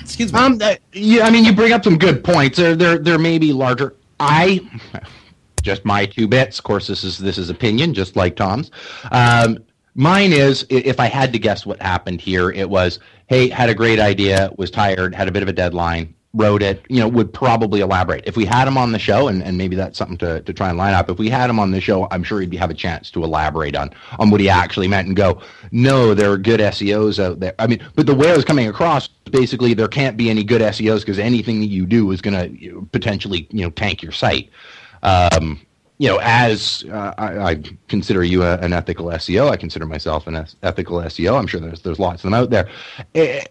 Excuse 0.00 0.32
me. 0.32 0.38
Um, 0.38 0.58
uh, 0.60 0.76
yeah, 0.92 1.24
I 1.24 1.30
mean, 1.30 1.44
you 1.44 1.52
bring 1.52 1.72
up 1.72 1.84
some 1.84 1.98
good 1.98 2.22
points. 2.22 2.58
There, 2.58 2.76
there, 2.76 2.98
there 2.98 3.18
may 3.18 3.38
be 3.38 3.52
larger. 3.52 3.94
I, 4.20 4.60
just 5.62 5.84
my 5.84 6.06
two 6.06 6.28
bits. 6.28 6.58
Of 6.58 6.64
course, 6.64 6.86
this 6.86 7.04
is 7.04 7.18
this 7.18 7.38
is 7.38 7.50
opinion, 7.50 7.94
just 7.94 8.16
like 8.16 8.36
Tom's. 8.36 8.70
Um, 9.10 9.58
mine 9.94 10.32
is, 10.32 10.66
if 10.68 11.00
I 11.00 11.06
had 11.06 11.32
to 11.32 11.38
guess 11.38 11.66
what 11.66 11.80
happened 11.80 12.20
here, 12.20 12.50
it 12.50 12.68
was, 12.68 12.98
hey, 13.26 13.48
had 13.48 13.68
a 13.68 13.74
great 13.74 13.98
idea, 13.98 14.50
was 14.56 14.70
tired, 14.70 15.14
had 15.14 15.28
a 15.28 15.32
bit 15.32 15.42
of 15.42 15.48
a 15.48 15.52
deadline, 15.52 16.14
wrote 16.34 16.62
it, 16.62 16.84
you 16.88 16.98
know, 16.98 17.08
would 17.08 17.32
probably 17.32 17.80
elaborate. 17.80 18.24
If 18.26 18.36
we 18.36 18.46
had 18.46 18.66
him 18.66 18.78
on 18.78 18.92
the 18.92 18.98
show, 18.98 19.28
and, 19.28 19.42
and 19.42 19.58
maybe 19.58 19.76
that's 19.76 19.98
something 19.98 20.16
to, 20.18 20.40
to 20.40 20.52
try 20.52 20.70
and 20.70 20.78
line 20.78 20.94
up, 20.94 21.10
if 21.10 21.18
we 21.18 21.28
had 21.28 21.50
him 21.50 21.58
on 21.58 21.70
the 21.70 21.80
show, 21.80 22.08
I'm 22.10 22.22
sure 22.22 22.40
he'd 22.40 22.54
have 22.54 22.70
a 22.70 22.74
chance 22.74 23.10
to 23.10 23.22
elaborate 23.22 23.76
on, 23.76 23.90
on 24.18 24.30
what 24.30 24.40
he 24.40 24.48
actually 24.48 24.88
meant 24.88 25.08
and 25.08 25.16
go, 25.16 25.42
no, 25.72 26.14
there 26.14 26.30
are 26.32 26.38
good 26.38 26.60
SEOs 26.60 27.22
out 27.22 27.40
there. 27.40 27.54
I 27.58 27.66
mean, 27.66 27.86
but 27.94 28.06
the 28.06 28.14
way 28.14 28.30
I 28.30 28.36
was 28.36 28.46
coming 28.46 28.68
across, 28.68 29.08
basically, 29.08 29.74
there 29.74 29.88
can't 29.88 30.16
be 30.16 30.30
any 30.30 30.42
good 30.42 30.62
SEOs 30.62 31.00
because 31.00 31.18
anything 31.18 31.60
that 31.60 31.66
you 31.66 31.84
do 31.84 32.10
is 32.12 32.22
going 32.22 32.58
to 32.58 32.88
potentially, 32.92 33.46
you 33.50 33.62
know, 33.62 33.70
tank 33.70 34.02
your 34.02 34.12
site. 34.12 34.50
Um, 35.02 35.60
you 35.98 36.08
know, 36.08 36.18
as 36.22 36.84
uh, 36.90 37.14
I, 37.18 37.38
I, 37.38 37.62
consider 37.88 38.24
you 38.24 38.42
a, 38.42 38.56
an 38.56 38.72
ethical 38.72 39.06
SEO, 39.06 39.50
I 39.50 39.56
consider 39.56 39.86
myself 39.86 40.26
an 40.26 40.34
ethical 40.62 40.96
SEO. 40.98 41.38
I'm 41.38 41.46
sure 41.46 41.60
there's 41.60 41.82
there's 41.82 42.00
lots 42.00 42.24
of 42.24 42.30
them 42.30 42.34
out 42.34 42.50
there. 42.50 42.68
It, 43.14 43.28
eh, 43.28 43.44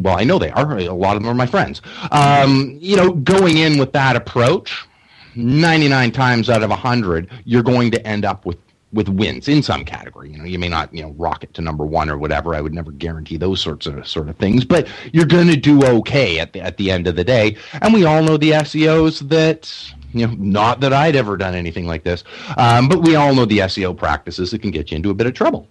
well, 0.00 0.18
I 0.18 0.24
know 0.24 0.38
they 0.38 0.50
are. 0.50 0.78
A 0.78 0.92
lot 0.92 1.16
of 1.16 1.22
them 1.22 1.30
are 1.30 1.34
my 1.34 1.46
friends. 1.46 1.82
Um, 2.10 2.76
you 2.80 2.96
know, 2.96 3.12
going 3.12 3.58
in 3.58 3.78
with 3.78 3.92
that 3.92 4.16
approach, 4.16 4.86
99 5.34 6.12
times 6.12 6.48
out 6.48 6.62
of 6.62 6.70
100, 6.70 7.30
you're 7.44 7.62
going 7.62 7.90
to 7.90 8.06
end 8.06 8.24
up 8.24 8.46
with 8.46 8.58
with 8.92 9.08
wins 9.08 9.48
in 9.48 9.62
some 9.62 9.84
category. 9.84 10.30
You 10.30 10.38
know, 10.38 10.44
you 10.44 10.58
may 10.58 10.68
not, 10.68 10.94
you 10.94 11.02
know, 11.02 11.10
rocket 11.18 11.52
to 11.54 11.60
number 11.60 11.84
one 11.84 12.08
or 12.08 12.16
whatever. 12.16 12.54
I 12.54 12.60
would 12.60 12.72
never 12.72 12.92
guarantee 12.92 13.36
those 13.36 13.60
sorts 13.60 13.86
of 13.86 14.06
sort 14.08 14.28
of 14.28 14.36
things, 14.36 14.64
but 14.64 14.88
you're 15.12 15.26
going 15.26 15.48
to 15.48 15.56
do 15.56 15.84
okay 15.84 16.38
at 16.38 16.52
the 16.52 16.60
at 16.60 16.76
the 16.76 16.90
end 16.90 17.06
of 17.06 17.16
the 17.16 17.24
day. 17.24 17.56
And 17.82 17.92
we 17.92 18.04
all 18.04 18.22
know 18.22 18.36
the 18.36 18.52
SEOs 18.52 19.28
that 19.28 19.72
you 20.12 20.26
know, 20.26 20.34
not 20.38 20.80
that 20.80 20.92
I'd 20.92 21.16
ever 21.16 21.36
done 21.36 21.54
anything 21.54 21.86
like 21.86 22.04
this, 22.04 22.24
um, 22.56 22.88
but 22.88 23.02
we 23.02 23.16
all 23.16 23.34
know 23.34 23.44
the 23.44 23.58
SEO 23.58 23.96
practices 23.96 24.50
that 24.52 24.62
can 24.62 24.70
get 24.70 24.90
you 24.90 24.96
into 24.96 25.10
a 25.10 25.14
bit 25.14 25.26
of 25.26 25.34
trouble. 25.34 25.68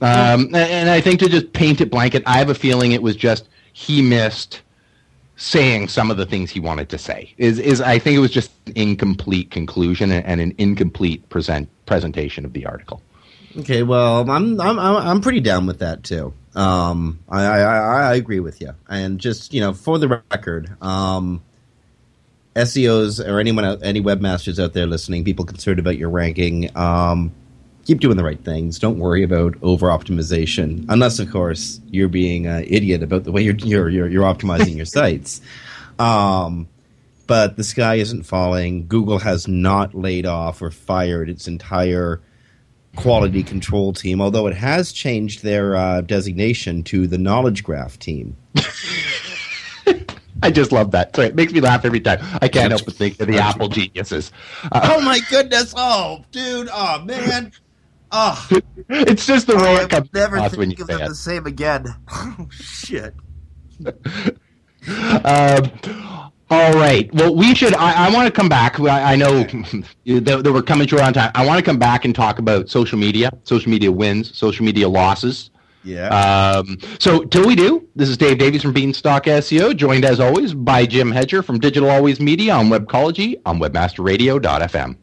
Um, 0.00 0.54
and 0.54 0.90
I 0.90 1.00
think 1.00 1.20
to 1.20 1.28
just 1.28 1.52
paint 1.52 1.80
it 1.80 1.90
blanket, 1.90 2.22
I 2.26 2.38
have 2.38 2.50
a 2.50 2.54
feeling 2.54 2.92
it 2.92 3.02
was 3.02 3.16
just 3.16 3.48
he 3.72 4.02
missed 4.02 4.62
saying 5.36 5.88
some 5.88 6.10
of 6.10 6.16
the 6.16 6.26
things 6.26 6.50
he 6.50 6.60
wanted 6.60 6.88
to 6.90 6.98
say. 6.98 7.32
Is 7.38 7.58
is 7.58 7.80
I 7.80 7.98
think 7.98 8.16
it 8.16 8.20
was 8.20 8.30
just 8.30 8.50
an 8.66 8.72
incomplete 8.76 9.50
conclusion 9.50 10.10
and 10.10 10.40
an 10.40 10.54
incomplete 10.58 11.28
present 11.28 11.68
presentation 11.86 12.44
of 12.44 12.52
the 12.52 12.66
article. 12.66 13.02
Okay, 13.58 13.82
well, 13.82 14.28
I'm 14.28 14.60
I'm 14.60 14.78
I'm 14.78 15.20
pretty 15.20 15.40
down 15.40 15.66
with 15.66 15.78
that 15.78 16.02
too. 16.02 16.34
Um, 16.54 17.18
I, 17.28 17.44
I 17.44 18.10
I 18.10 18.14
agree 18.14 18.40
with 18.40 18.60
you, 18.60 18.74
and 18.88 19.18
just 19.20 19.54
you 19.54 19.60
know, 19.60 19.72
for 19.72 19.98
the 19.98 20.22
record, 20.30 20.76
um, 20.82 21.42
SEOs 22.56 23.24
or 23.26 23.40
anyone 23.40 23.64
any 23.82 24.00
webmasters 24.00 24.62
out 24.62 24.72
there 24.72 24.86
listening, 24.86 25.24
people 25.24 25.44
concerned 25.44 25.78
about 25.78 25.98
your 25.98 26.10
ranking, 26.10 26.76
um, 26.76 27.32
keep 27.84 28.00
doing 28.00 28.16
the 28.16 28.24
right 28.24 28.42
things. 28.42 28.78
Don't 28.78 28.98
worry 28.98 29.22
about 29.22 29.54
over 29.62 29.88
optimization, 29.88 30.84
unless 30.88 31.18
of 31.18 31.30
course 31.30 31.80
you're 31.90 32.08
being 32.08 32.46
an 32.46 32.64
idiot 32.64 33.02
about 33.02 33.24
the 33.24 33.32
way 33.32 33.42
you're 33.42 33.54
you're 33.56 33.88
you're, 33.88 34.08
you're 34.08 34.24
optimizing 34.24 34.76
your 34.76 34.86
sites. 34.86 35.40
Um, 35.98 36.68
but 37.26 37.56
the 37.56 37.64
sky 37.64 37.94
isn't 37.96 38.24
falling. 38.24 38.86
Google 38.86 39.18
has 39.18 39.48
not 39.48 39.94
laid 39.94 40.26
off 40.26 40.60
or 40.60 40.70
fired 40.70 41.30
its 41.30 41.48
entire 41.48 42.20
quality 42.96 43.42
control 43.42 43.92
team, 43.92 44.20
although 44.20 44.46
it 44.46 44.54
has 44.54 44.92
changed 44.92 45.42
their 45.42 45.74
uh, 45.76 46.00
designation 46.02 46.82
to 46.84 47.06
the 47.06 47.18
Knowledge 47.18 47.64
Graph 47.64 47.98
team. 47.98 48.36
I 50.42 50.50
just 50.50 50.72
love 50.72 50.90
that. 50.90 51.16
Sorry, 51.16 51.28
it 51.28 51.34
makes 51.34 51.52
me 51.52 51.60
laugh 51.60 51.84
every 51.86 52.00
time. 52.00 52.18
I 52.42 52.48
can't 52.48 52.70
help 52.70 52.84
but 52.84 52.94
think 52.94 53.18
of 53.20 53.28
the 53.28 53.38
Apple 53.38 53.68
geniuses. 53.68 54.30
Uh, 54.70 54.90
oh 54.92 55.00
my 55.00 55.20
goodness! 55.30 55.72
Oh, 55.74 56.22
dude! 56.32 56.68
Oh 56.70 57.00
man! 57.02 57.50
Oh, 58.16 58.48
it's 58.88 59.26
just 59.26 59.48
the 59.48 59.56
way 59.56 59.74
it 59.74 59.90
comes. 59.90 60.08
Never 60.14 60.48
think 60.48 60.78
of 60.78 60.86
them 60.86 61.00
the 61.00 61.14
same 61.14 61.46
again. 61.46 61.86
Oh 62.08 62.48
shit. 62.50 63.12
um, 65.24 65.70
all 66.48 66.72
right. 66.74 67.12
Well, 67.12 67.34
we 67.34 67.54
should. 67.56 67.74
I, 67.74 68.06
I 68.06 68.14
want 68.14 68.26
to 68.26 68.32
come 68.32 68.48
back. 68.48 68.78
I, 68.78 69.14
I 69.14 69.16
know 69.16 69.42
that, 69.42 70.42
that, 70.44 70.52
we're 70.52 70.62
coming 70.62 70.86
short 70.86 71.02
on 71.02 71.12
time. 71.12 71.32
I 71.34 71.44
want 71.44 71.58
to 71.58 71.64
come 71.64 71.78
back 71.78 72.04
and 72.04 72.14
talk 72.14 72.38
about 72.38 72.68
social 72.68 72.98
media, 72.98 73.30
social 73.42 73.70
media 73.70 73.90
wins, 73.90 74.36
social 74.36 74.64
media 74.64 74.88
losses. 74.88 75.50
Yeah. 75.82 76.08
Um, 76.08 76.78
so, 77.00 77.24
till 77.24 77.46
we 77.46 77.56
do, 77.56 77.88
this 77.96 78.08
is 78.08 78.16
Dave 78.16 78.38
Davies 78.38 78.62
from 78.62 78.72
Beanstalk 78.72 79.24
SEO, 79.24 79.76
joined 79.76 80.04
as 80.04 80.20
always 80.20 80.54
by 80.54 80.86
Jim 80.86 81.10
Hedger 81.10 81.42
from 81.42 81.58
Digital 81.58 81.90
Always 81.90 82.20
Media 82.20 82.54
on 82.54 82.68
Webcology 82.68 83.40
on 83.44 83.58
WebmasterRadio.fm. 83.58 84.96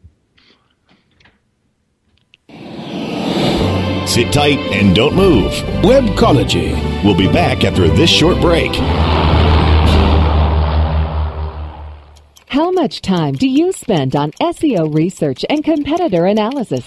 Sit 4.06 4.32
tight 4.32 4.58
and 4.58 4.94
don't 4.94 5.14
move. 5.14 5.52
Webcology. 5.82 6.72
We'll 7.04 7.16
be 7.16 7.32
back 7.32 7.64
after 7.64 7.88
this 7.88 8.10
short 8.10 8.40
break. 8.40 8.72
How 12.48 12.70
much 12.70 13.00
time 13.00 13.34
do 13.34 13.48
you 13.48 13.72
spend 13.72 14.14
on 14.14 14.32
SEO 14.32 14.92
research 14.92 15.44
and 15.48 15.64
competitor 15.64 16.26
analysis? 16.26 16.86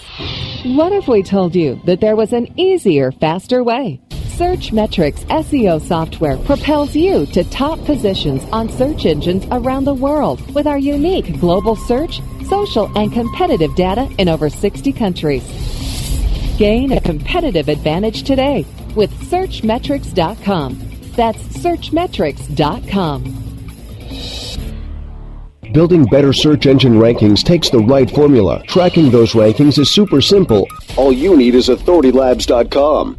What 0.64 0.92
if 0.92 1.08
we 1.08 1.22
told 1.22 1.56
you 1.56 1.80
that 1.84 2.00
there 2.00 2.14
was 2.14 2.32
an 2.32 2.48
easier, 2.58 3.10
faster 3.10 3.64
way? 3.64 4.00
Searchmetrics 4.10 5.24
SEO 5.26 5.80
software 5.80 6.36
propels 6.36 6.94
you 6.94 7.26
to 7.26 7.42
top 7.44 7.82
positions 7.84 8.44
on 8.52 8.68
search 8.68 9.06
engines 9.06 9.46
around 9.50 9.84
the 9.84 9.94
world 9.94 10.54
with 10.54 10.66
our 10.66 10.78
unique 10.78 11.40
global 11.40 11.74
search, 11.74 12.20
social, 12.46 12.90
and 12.96 13.12
competitive 13.12 13.74
data 13.74 14.08
in 14.18 14.28
over 14.28 14.50
60 14.50 14.92
countries. 14.92 15.42
Gain 16.56 16.92
a 16.92 17.00
competitive 17.00 17.68
advantage 17.68 18.22
today 18.22 18.64
with 18.94 19.10
Searchmetrics.com. 19.30 20.78
That's 21.14 21.38
Searchmetrics.com. 21.38 23.42
Building 25.72 26.04
better 26.06 26.32
search 26.32 26.66
engine 26.66 26.94
rankings 26.94 27.42
takes 27.42 27.68
the 27.68 27.80
right 27.80 28.10
formula. 28.10 28.62
Tracking 28.66 29.10
those 29.10 29.32
rankings 29.32 29.78
is 29.78 29.90
super 29.90 30.22
simple. 30.22 30.66
All 30.96 31.12
you 31.12 31.36
need 31.36 31.54
is 31.54 31.68
authoritylabs.com. 31.68 33.18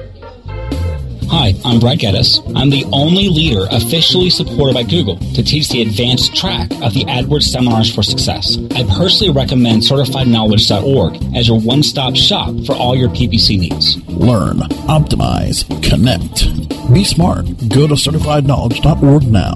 Hi, 1.31 1.55
I'm 1.63 1.79
Brad 1.79 1.99
Geddes. 1.99 2.41
I'm 2.57 2.69
the 2.69 2.83
only 2.91 3.29
leader 3.29 3.65
officially 3.71 4.29
supported 4.29 4.73
by 4.73 4.83
Google 4.83 5.15
to 5.15 5.41
teach 5.41 5.69
the 5.69 5.81
advanced 5.81 6.35
track 6.35 6.69
of 6.81 6.93
the 6.93 7.05
AdWords 7.05 7.43
Seminars 7.43 7.89
for 7.95 8.03
Success. 8.03 8.57
I 8.75 8.83
personally 8.83 9.31
recommend 9.31 9.83
CertifiedKnowledge.org 9.83 11.33
as 11.33 11.47
your 11.47 11.61
one-stop 11.61 12.17
shop 12.17 12.53
for 12.65 12.75
all 12.75 12.97
your 12.97 13.07
PPC 13.07 13.57
needs. 13.57 13.95
Learn, 14.09 14.57
optimize, 14.89 15.63
connect. 15.81 16.49
Be 16.93 17.05
smart. 17.05 17.45
Go 17.69 17.87
to 17.87 17.93
CertifiedKnowledge.org 17.93 19.23
now. 19.23 19.55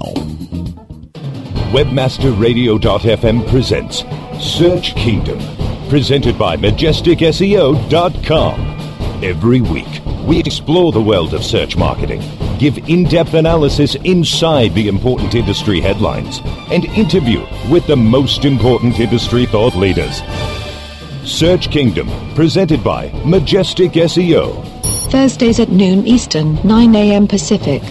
WebmasterRadio.fm 1.72 3.46
presents 3.50 4.02
Search 4.42 4.94
Kingdom, 4.94 5.38
presented 5.90 6.38
by 6.38 6.56
MajesticSEO.com. 6.56 8.60
Every 9.22 9.60
week, 9.60 10.00
we 10.26 10.40
explore 10.40 10.90
the 10.92 11.00
world 11.00 11.32
of 11.34 11.44
search 11.44 11.76
marketing, 11.76 12.20
give 12.58 12.78
in 12.88 13.04
depth 13.04 13.34
analysis 13.34 13.94
inside 14.04 14.74
the 14.74 14.88
important 14.88 15.36
industry 15.36 15.80
headlines, 15.80 16.40
and 16.70 16.84
interview 16.86 17.46
with 17.70 17.86
the 17.86 17.94
most 17.96 18.44
important 18.44 18.98
industry 18.98 19.46
thought 19.46 19.76
leaders. 19.76 20.22
Search 21.24 21.70
Kingdom, 21.70 22.08
presented 22.34 22.82
by 22.82 23.12
Majestic 23.24 23.92
SEO. 23.92 24.64
Thursdays 25.10 25.60
at 25.60 25.70
noon 25.70 26.04
Eastern, 26.06 26.54
9 26.66 26.96
a.m. 26.96 27.28
Pacific. 27.28 27.82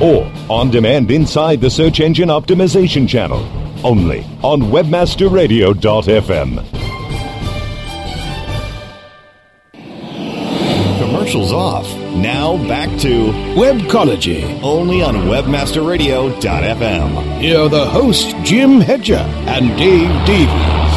Or 0.00 0.28
on 0.50 0.70
demand 0.70 1.12
inside 1.12 1.60
the 1.60 1.70
Search 1.70 2.00
Engine 2.00 2.28
Optimization 2.28 3.08
channel. 3.08 3.46
Only 3.84 4.24
on 4.42 4.62
WebmasterRadio.fm. 4.62 6.73
commercials 11.34 11.52
off. 11.52 11.86
Now 12.14 12.56
back 12.68 12.88
to 13.00 13.32
Webcology, 13.56 14.62
only 14.62 15.02
on 15.02 15.16
WebmasterRadio.fm. 15.16 17.40
Here 17.40 17.58
are 17.58 17.68
the 17.68 17.86
hosts, 17.86 18.32
Jim 18.44 18.80
Hedger 18.80 19.16
and 19.16 19.76
Dave 19.76 20.08
Davies. 20.26 20.94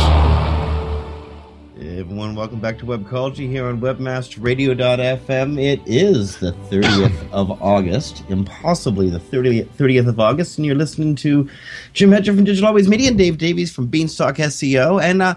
everyone, 2.00 2.36
welcome 2.36 2.60
back 2.60 2.78
to 2.78 2.86
Webcology 2.86 3.50
here 3.50 3.66
on 3.66 3.82
WebmasterRadio.fm. 3.82 5.60
It 5.60 5.82
is 5.88 6.38
the 6.38 6.52
30th 6.52 7.30
of 7.32 7.60
August, 7.60 8.24
impossibly 8.30 9.10
the 9.10 9.20
30th, 9.20 9.66
30th 9.70 10.08
of 10.08 10.20
August, 10.20 10.60
and 10.60 10.68
you're 10.68 10.76
listening 10.76 11.16
to 11.16 11.50
Jim 11.94 12.12
Hedger 12.12 12.36
from 12.36 12.44
Digital 12.44 12.68
Always 12.68 12.88
Media 12.88 13.10
and 13.10 13.18
Dave 13.18 13.40
Davies 13.40 13.74
from 13.74 13.88
Beanstalk 13.88 14.36
SEO. 14.36 15.02
And 15.02 15.24
uh, 15.24 15.34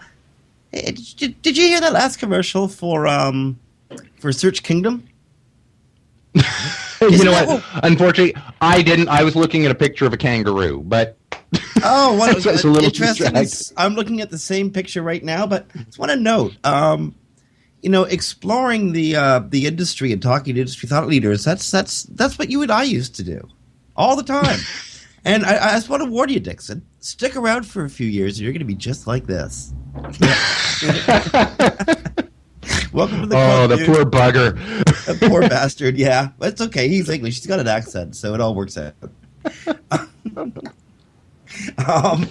did, 0.72 1.40
did 1.40 1.56
you 1.56 1.68
hear 1.68 1.80
that 1.80 1.94
last 1.94 2.18
commercial 2.18 2.68
for 2.68 3.08
um, 3.08 3.58
for 4.18 4.32
Search 4.32 4.62
Kingdom? 4.62 5.08
you 6.34 7.24
know 7.24 7.32
what? 7.32 7.64
Unfortunately, 7.82 8.40
I 8.60 8.82
didn't. 8.82 9.08
I 9.08 9.24
was 9.24 9.34
looking 9.34 9.64
at 9.64 9.70
a 9.70 9.74
picture 9.74 10.06
of 10.06 10.12
a 10.12 10.16
kangaroo, 10.16 10.82
but 10.84 11.16
oh, 11.82 12.16
what 12.16 12.34
was 12.34 12.46
a 12.64 12.68
little 12.68 12.84
interesting. 12.84 13.72
I'm 13.76 13.94
looking 13.94 14.20
at 14.20 14.30
the 14.30 14.38
same 14.38 14.70
picture 14.70 15.02
right 15.02 15.22
now, 15.22 15.46
but 15.46 15.66
I 15.74 15.82
just 15.84 15.98
want 15.98 16.10
to 16.10 16.16
note, 16.16 16.54
um, 16.64 17.14
you 17.82 17.90
know, 17.90 18.04
exploring 18.04 18.92
the 18.92 19.16
uh, 19.16 19.40
the 19.40 19.66
industry 19.66 20.12
and 20.12 20.22
talking 20.22 20.54
to 20.54 20.60
industry 20.60 20.88
thought 20.88 21.08
leaders. 21.08 21.44
That's 21.44 21.70
that's 21.70 22.04
that's 22.04 22.38
what 22.38 22.50
you 22.50 22.62
and 22.62 22.70
I 22.70 22.84
used 22.84 23.16
to 23.16 23.24
do 23.24 23.48
all 23.96 24.16
the 24.16 24.22
time. 24.22 24.60
and 25.24 25.44
I, 25.44 25.70
I 25.70 25.72
just 25.72 25.88
want 25.88 26.02
to 26.02 26.10
warn 26.10 26.28
you, 26.28 26.40
Dixon. 26.40 26.86
Stick 27.00 27.34
around 27.34 27.64
for 27.64 27.84
a 27.84 27.90
few 27.90 28.06
years, 28.06 28.38
and 28.38 28.44
you're 28.44 28.52
going 28.52 28.60
to 28.60 28.64
be 28.66 28.74
just 28.74 29.06
like 29.06 29.26
this. 29.26 29.72
Welcome 33.00 33.22
to 33.22 33.26
the 33.28 33.34
Oh, 33.36 33.38
club, 33.66 33.70
the 33.70 33.76
dude. 33.78 33.86
poor 33.86 34.04
bugger. 34.04 35.06
the 35.06 35.28
poor 35.28 35.40
bastard. 35.40 35.96
Yeah, 35.96 36.28
but 36.38 36.50
it's 36.50 36.60
okay. 36.60 36.86
He's 36.86 37.08
English. 37.08 37.36
He's 37.36 37.46
got 37.46 37.58
an 37.58 37.66
accent, 37.66 38.14
so 38.14 38.34
it 38.34 38.42
all 38.42 38.54
works 38.54 38.76
out. 38.76 38.94
um, 41.86 42.28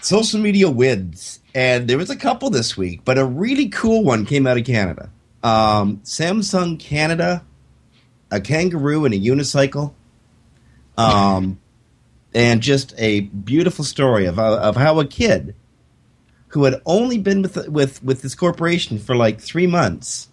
social 0.00 0.40
media 0.40 0.70
wins, 0.70 1.40
and 1.54 1.86
there 1.86 1.98
was 1.98 2.08
a 2.08 2.16
couple 2.16 2.48
this 2.48 2.78
week, 2.78 3.02
but 3.04 3.18
a 3.18 3.26
really 3.26 3.68
cool 3.68 4.04
one 4.04 4.24
came 4.24 4.46
out 4.46 4.56
of 4.56 4.64
Canada. 4.64 5.10
Um, 5.42 5.98
Samsung 5.98 6.80
Canada, 6.80 7.44
a 8.30 8.40
kangaroo 8.40 9.04
and 9.04 9.12
a 9.12 9.18
unicycle. 9.18 9.92
Um, 10.96 11.60
and 12.34 12.62
just 12.62 12.94
a 12.96 13.20
beautiful 13.20 13.84
story 13.84 14.24
of 14.24 14.38
of 14.38 14.76
how 14.76 14.98
a 14.98 15.06
kid 15.06 15.54
who 16.48 16.64
had 16.64 16.80
only 16.86 17.18
been 17.18 17.42
with 17.42 17.68
with 17.68 18.02
with 18.02 18.22
this 18.22 18.34
corporation 18.34 18.98
for 18.98 19.14
like 19.14 19.40
three 19.40 19.66
months 19.66 20.28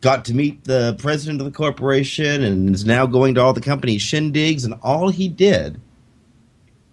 got 0.00 0.24
to 0.26 0.34
meet 0.34 0.64
the 0.64 0.94
president 0.98 1.40
of 1.40 1.46
the 1.46 1.52
corporation 1.52 2.42
and 2.42 2.74
is 2.74 2.84
now 2.84 3.06
going 3.06 3.34
to 3.34 3.40
all 3.40 3.52
the 3.52 3.60
company 3.60 3.96
shindigs 3.96 4.64
and 4.64 4.74
all 4.82 5.08
he 5.08 5.28
did 5.28 5.80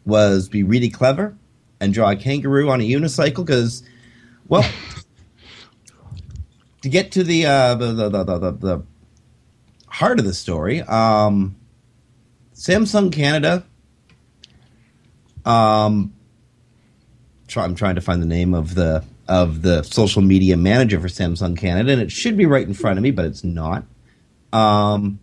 was 0.05 0.49
be 0.49 0.63
really 0.63 0.89
clever 0.89 1.36
and 1.79 1.93
draw 1.93 2.12
a 2.12 2.15
kangaroo 2.15 2.69
on 2.69 2.81
a 2.81 2.89
unicycle 2.89 3.45
because 3.45 3.83
well 4.47 4.67
to 6.81 6.89
get 6.89 7.12
to 7.12 7.23
the 7.23 7.45
uh, 7.45 7.75
the, 7.75 7.93
the, 7.93 8.09
the, 8.09 8.51
the, 8.51 8.83
heart 9.88 10.17
of 10.17 10.25
the 10.25 10.33
story 10.33 10.81
um, 10.81 11.55
samsung 12.55 13.12
canada 13.12 13.63
um, 15.45 16.13
try, 17.54 17.63
I'm 17.63 17.76
trying 17.76 17.96
to 17.96 18.02
find 18.02 18.22
the 18.22 18.28
name 18.28 18.54
of 18.54 18.76
the 18.76 19.04
of 19.28 19.62
the 19.62 19.84
social 19.84 20.22
media 20.22 20.58
manager 20.58 21.00
for 21.00 21.08
Samsung 21.08 21.58
Canada, 21.58 21.94
and 21.94 22.02
it 22.02 22.12
should 22.12 22.36
be 22.36 22.46
right 22.46 22.68
in 22.68 22.74
front 22.74 22.98
of 22.98 23.04
me, 23.04 23.12
but 23.12 23.26
it's 23.26 23.44
not. 23.44 23.86
Um, 24.52 25.20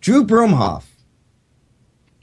Drew 0.00 0.26
Bromhoff, 0.26 0.84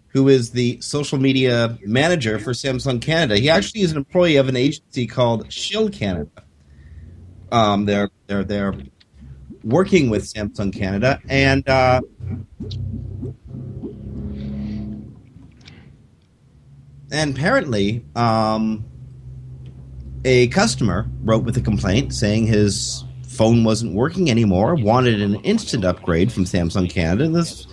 who 0.10 0.28
is 0.28 0.52
the 0.52 0.80
social 0.82 1.18
media 1.18 1.78
manager 1.86 2.38
for 2.38 2.52
Samsung 2.52 3.02
Canada, 3.02 3.38
he 3.38 3.50
actually 3.50 3.82
is 3.82 3.92
an 3.92 3.98
employee 3.98 4.36
of 4.36 4.48
an 4.48 4.56
agency 4.56 5.08
called 5.08 5.50
Cheil 5.50 5.90
Canada. 5.90 6.44
Um, 7.52 7.86
they're 7.86 8.10
they're 8.28 8.44
they're 8.44 8.76
working 9.64 10.10
with 10.10 10.32
Samsung 10.32 10.72
Canada, 10.72 11.20
and 11.28 11.68
uh, 11.68 12.02
and 17.12 17.36
apparently, 17.36 18.06
um, 18.16 18.86
a 20.26 20.48
customer 20.48 21.08
wrote 21.24 21.44
with 21.44 21.58
a 21.58 21.62
complaint 21.62 22.14
saying 22.14 22.48
his 22.48 23.04
phone 23.24 23.64
wasn't 23.64 23.94
working 23.94 24.30
anymore, 24.30 24.76
wanted 24.76 25.22
an 25.22 25.36
instant 25.42 25.86
upgrade 25.86 26.32
from 26.32 26.44
Samsung 26.44 26.90
Canada. 26.90 27.28
This 27.30 27.68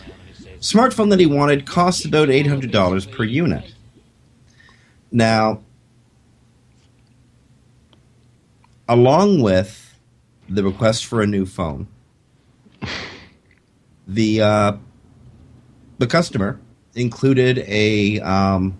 smartphone 0.60 1.10
that 1.10 1.20
he 1.20 1.26
wanted 1.26 1.66
cost 1.66 2.04
about 2.04 2.28
$800 2.28 3.12
per 3.12 3.24
unit. 3.24 3.74
Now, 5.10 5.62
along 8.88 9.42
with 9.42 9.98
the 10.48 10.62
request 10.62 11.06
for 11.06 11.20
a 11.20 11.26
new 11.26 11.46
phone, 11.46 11.88
the 14.06 14.40
uh, 14.40 14.72
the 15.98 16.06
customer 16.06 16.60
included 16.94 17.58
a 17.66 18.20
um, 18.20 18.78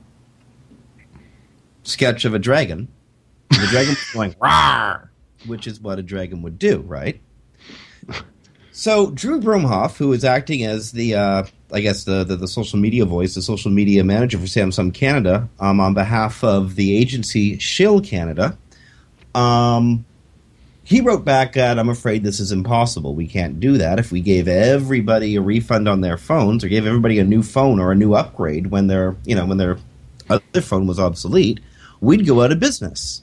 sketch 1.86 2.24
of 2.24 2.34
a 2.34 2.38
dragon. 2.38 2.88
The 3.50 3.66
dragon 3.70 3.90
was 3.90 4.10
going 4.12 4.32
rawr, 4.34 5.08
which 5.46 5.66
is 5.66 5.80
what 5.80 5.98
a 5.98 6.02
dragon 6.02 6.42
would 6.42 6.58
do, 6.58 6.80
right? 6.80 7.20
So 8.72 9.10
Drew 9.10 9.40
Bromhoff, 9.40 9.96
who 9.96 10.12
is 10.12 10.22
acting 10.24 10.62
as 10.64 10.92
the, 10.92 11.14
uh, 11.14 11.44
I 11.72 11.80
guess 11.80 12.04
the, 12.04 12.24
the, 12.24 12.36
the 12.36 12.48
social 12.48 12.78
media 12.78 13.06
voice, 13.06 13.34
the 13.34 13.40
social 13.40 13.70
media 13.70 14.04
manager 14.04 14.38
for 14.38 14.44
Samsung 14.44 14.92
Canada, 14.92 15.48
um, 15.58 15.80
on 15.80 15.94
behalf 15.94 16.44
of 16.44 16.74
the 16.74 16.94
agency 16.94 17.56
Cheil 17.56 18.02
Canada, 18.02 18.58
um, 19.34 20.04
he 20.84 21.00
wrote 21.00 21.24
back 21.24 21.54
that 21.54 21.78
I'm 21.78 21.88
afraid 21.88 22.22
this 22.22 22.38
is 22.38 22.52
impossible. 22.52 23.14
We 23.14 23.26
can't 23.26 23.58
do 23.58 23.76
that. 23.78 23.98
If 23.98 24.12
we 24.12 24.20
gave 24.20 24.46
everybody 24.46 25.34
a 25.34 25.40
refund 25.40 25.88
on 25.88 26.00
their 26.00 26.16
phones, 26.16 26.62
or 26.62 26.68
gave 26.68 26.86
everybody 26.86 27.18
a 27.18 27.24
new 27.24 27.42
phone 27.42 27.80
or 27.80 27.90
a 27.90 27.96
new 27.96 28.14
upgrade 28.14 28.68
when 28.68 28.86
their 28.86 29.16
you 29.24 29.34
know 29.34 29.46
when 29.46 29.58
their 29.58 29.78
other 30.30 30.60
phone 30.60 30.86
was 30.86 31.00
obsolete, 31.00 31.58
we'd 32.00 32.26
go 32.26 32.42
out 32.42 32.52
of 32.52 32.60
business. 32.60 33.22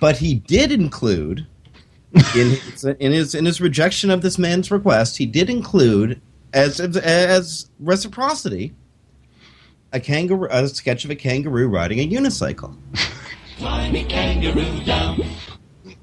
But 0.00 0.18
he 0.18 0.34
did 0.34 0.72
include 0.72 1.46
in 2.14 2.50
his, 2.50 2.84
in 2.84 3.12
his 3.12 3.34
in 3.34 3.44
his 3.44 3.60
rejection 3.60 4.10
of 4.10 4.22
this 4.22 4.38
man's 4.38 4.70
request, 4.70 5.16
he 5.16 5.26
did 5.26 5.50
include 5.50 6.20
as 6.52 6.80
as 6.80 7.70
reciprocity 7.80 8.72
a 9.92 10.00
kangaroo 10.00 10.48
a 10.50 10.68
sketch 10.68 11.04
of 11.04 11.10
a 11.10 11.14
kangaroo 11.14 11.68
riding 11.68 12.00
a 12.00 12.08
unicycle. 12.08 12.76
Me 13.92 14.04
kangaroo 14.04 14.84
down. 14.84 15.22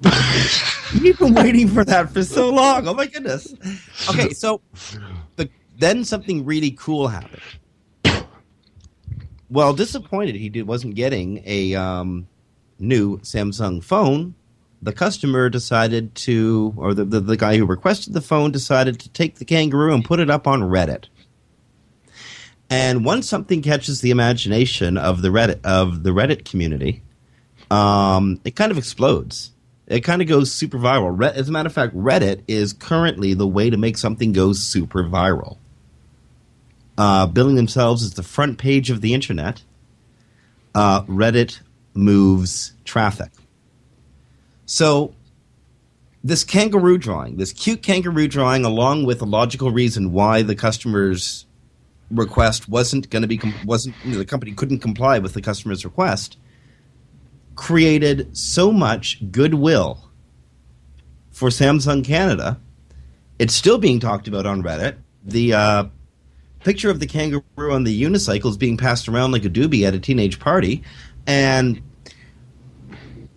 You've 1.02 1.20
been 1.20 1.34
waiting 1.34 1.68
for 1.68 1.84
that 1.86 2.10
for 2.12 2.24
so 2.24 2.50
long. 2.50 2.88
Oh 2.88 2.94
my 2.94 3.06
goodness. 3.06 3.54
Okay, 4.10 4.32
so 4.32 4.62
the, 5.36 5.50
then 5.78 6.04
something 6.04 6.44
really 6.44 6.72
cool 6.72 7.08
happened 7.08 7.42
well 9.52 9.74
disappointed 9.74 10.36
he 10.36 10.50
did, 10.50 10.66
wasn't 10.66 10.96
getting 10.96 11.44
a 11.46 11.76
um, 11.76 12.28
new 12.80 13.20
Samsung 13.20 13.84
phone, 13.84 14.34
the 14.82 14.94
customer 14.94 15.50
decided 15.50 16.16
to, 16.16 16.74
or 16.78 16.94
the, 16.94 17.06
the, 17.06 17.20
the 17.20 17.38
guy 17.38 17.58
who 17.58 17.66
requested 17.66 18.14
the 18.14 18.22
phone 18.22 18.52
decided 18.52 19.00
to 19.02 19.10
take 19.10 19.36
the 19.36 19.46
kangaroo 19.46 19.94
and 19.94 20.04
put 20.04 20.20
it 20.20 20.30
up 20.30 20.48
on 20.48 20.62
Reddit. 20.62 21.06
And 22.70 23.04
once 23.04 23.28
something 23.28 23.62
catches 23.62 24.02
the 24.02 24.12
imagination 24.12 24.98
of 24.98 25.22
the 25.22 25.28
Reddit 25.28 25.60
of 25.66 26.04
the 26.04 26.12
Reddit 26.12 26.46
community, 26.46 27.04
um, 27.70 28.40
it 28.46 28.56
kind 28.56 28.72
of 28.72 28.78
explodes. 28.78 29.52
It 29.88 30.02
kind 30.02 30.22
of 30.22 30.28
goes 30.30 30.52
super 30.52 30.78
viral. 30.78 31.22
As 31.22 31.50
a 31.50 31.52
matter 31.52 31.68
of 31.68 31.74
fact, 31.74 31.94
Reddit 31.94 32.44
is 32.48 32.72
currently 32.72 33.34
the 33.34 33.48
way 33.48 33.70
to 33.70 33.76
make 33.76 33.98
something 33.98 34.32
go 34.32 34.54
super 34.54 35.04
viral 35.04 35.58
uh, 37.02 37.26
billing 37.26 37.56
themselves 37.56 38.04
as 38.04 38.14
the 38.14 38.22
front 38.22 38.60
page 38.60 38.92
of 38.92 39.02
the 39.02 39.16
internet, 39.16 39.64
uh, 40.76 41.02
Reddit 41.06 41.60
moves 41.96 42.74
traffic. 42.86 43.32
So, 44.68 45.16
this 46.24 46.44
kangaroo 46.44 47.00
drawing, 47.00 47.38
this 47.38 47.54
cute 47.54 47.82
kangaroo 47.82 48.28
drawing, 48.28 48.66
along 48.66 49.06
with 49.08 49.20
a 49.20 49.26
logical 49.26 49.72
reason 49.72 50.12
why 50.12 50.44
the 50.44 50.54
customer's 50.54 51.48
request 52.12 52.70
wasn't 52.70 53.10
going 53.10 53.24
to 53.24 53.28
be 53.28 53.42
wasn't 53.66 53.96
you 54.04 54.12
know, 54.12 54.20
the 54.20 54.26
company 54.26 54.52
couldn't 54.52 54.80
comply 54.80 55.18
with 55.18 55.34
the 55.34 55.42
customer's 55.42 55.84
request, 55.84 56.38
created 57.56 58.38
so 58.38 58.72
much 58.72 59.18
goodwill 59.32 60.08
for 61.32 61.50
Samsung 61.50 62.06
Canada. 62.06 62.60
It's 63.40 63.56
still 63.56 63.80
being 63.80 64.00
talked 64.00 64.28
about 64.28 64.46
on 64.46 64.62
Reddit. 64.62 64.98
The 65.26 65.54
uh, 65.56 65.86
picture 66.64 66.90
of 66.90 67.00
the 67.00 67.08
kangaroo 67.08 67.72
on 67.72 67.84
the 67.84 68.04
unicycle 68.04 68.50
is 68.50 68.58
being 68.58 68.78
passed 68.78 69.08
around 69.08 69.32
like 69.32 69.46
a 69.46 69.50
doobie 69.50 69.86
at 69.88 69.94
a 69.94 70.00
teenage 70.00 70.40
party, 70.40 70.84
and 71.28 71.82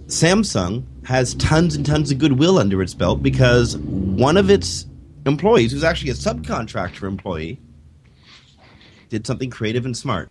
Samsung 0.07 0.85
has 1.05 1.35
tons 1.35 1.75
and 1.75 1.85
tons 1.85 2.11
of 2.11 2.19
goodwill 2.19 2.59
under 2.59 2.83
its 2.83 2.95
belt 2.95 3.23
because 3.23 3.77
one 3.77 4.37
of 4.37 4.51
its 4.51 4.87
employees, 5.27 5.73
who's 5.73 5.85
actually 5.85 6.11
a 6.11 6.15
subcontractor 6.15 7.07
employee, 7.07 7.61
did 9.09 9.27
something 9.27 9.51
creative 9.51 9.85
and 9.85 9.97
smart. 9.97 10.31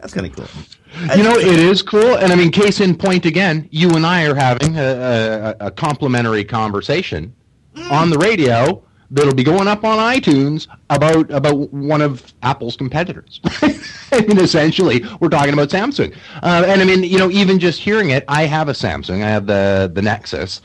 That's 0.00 0.12
kind 0.12 0.26
of 0.26 0.36
cool. 0.36 1.16
You 1.16 1.22
know, 1.22 1.36
it 1.36 1.58
is 1.58 1.82
cool, 1.82 2.16
and 2.16 2.32
I 2.32 2.36
mean, 2.36 2.50
case 2.50 2.80
in 2.80 2.96
point 2.96 3.26
again, 3.26 3.68
you 3.72 3.90
and 3.90 4.04
I 4.04 4.24
are 4.26 4.34
having 4.34 4.76
a, 4.76 5.56
a, 5.60 5.66
a 5.66 5.70
complimentary 5.70 6.44
conversation 6.44 7.34
mm. 7.74 7.90
on 7.90 8.10
the 8.10 8.18
radio 8.18 8.84
that'll 9.14 9.34
be 9.34 9.44
going 9.44 9.68
up 9.68 9.84
on 9.84 9.98
iTunes 9.98 10.66
about 10.90 11.30
about 11.30 11.72
one 11.72 12.02
of 12.02 12.34
Apple's 12.42 12.76
competitors. 12.76 13.40
I 13.62 14.20
mean, 14.26 14.38
essentially, 14.38 15.04
we're 15.20 15.28
talking 15.28 15.52
about 15.52 15.70
Samsung. 15.70 16.14
Uh, 16.42 16.64
and 16.66 16.82
I 16.82 16.84
mean, 16.84 17.04
you 17.04 17.18
know, 17.18 17.30
even 17.30 17.58
just 17.58 17.80
hearing 17.80 18.10
it, 18.10 18.24
I 18.28 18.44
have 18.44 18.68
a 18.68 18.72
Samsung. 18.72 19.22
I 19.22 19.30
have 19.30 19.46
the 19.46 19.90
the 19.92 20.02
Nexus, 20.02 20.60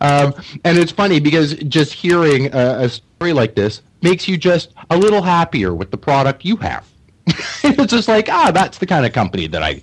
um, 0.00 0.34
and 0.64 0.76
it's 0.78 0.92
funny 0.92 1.20
because 1.20 1.54
just 1.54 1.92
hearing 1.92 2.52
a, 2.52 2.84
a 2.84 2.88
story 2.88 3.32
like 3.32 3.54
this 3.54 3.82
makes 4.02 4.26
you 4.26 4.36
just 4.36 4.74
a 4.90 4.96
little 4.96 5.22
happier 5.22 5.72
with 5.74 5.90
the 5.92 5.96
product 5.96 6.44
you 6.44 6.56
have. 6.56 6.86
it's 7.26 7.92
just 7.92 8.08
like, 8.08 8.28
ah, 8.28 8.50
that's 8.52 8.78
the 8.78 8.86
kind 8.86 9.06
of 9.06 9.12
company 9.12 9.46
that 9.46 9.62
I 9.62 9.80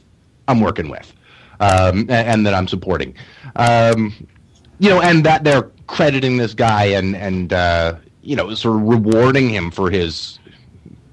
I'm 0.49 0.59
working 0.59 0.89
with, 0.89 1.13
um, 1.61 1.99
and, 2.01 2.11
and, 2.11 2.45
that 2.45 2.53
I'm 2.53 2.67
supporting. 2.67 3.15
Um, 3.55 4.13
you 4.79 4.89
know, 4.89 5.01
and 5.01 5.23
that 5.25 5.43
they're 5.45 5.71
crediting 5.87 6.37
this 6.37 6.53
guy 6.53 6.85
and 6.85 7.15
and 7.15 7.53
uh, 7.53 7.95
you 8.21 8.35
know 8.35 8.53
sort 8.53 8.75
of 8.77 8.87
rewarding 8.87 9.49
him 9.49 9.71
for 9.71 9.89
his 9.89 10.39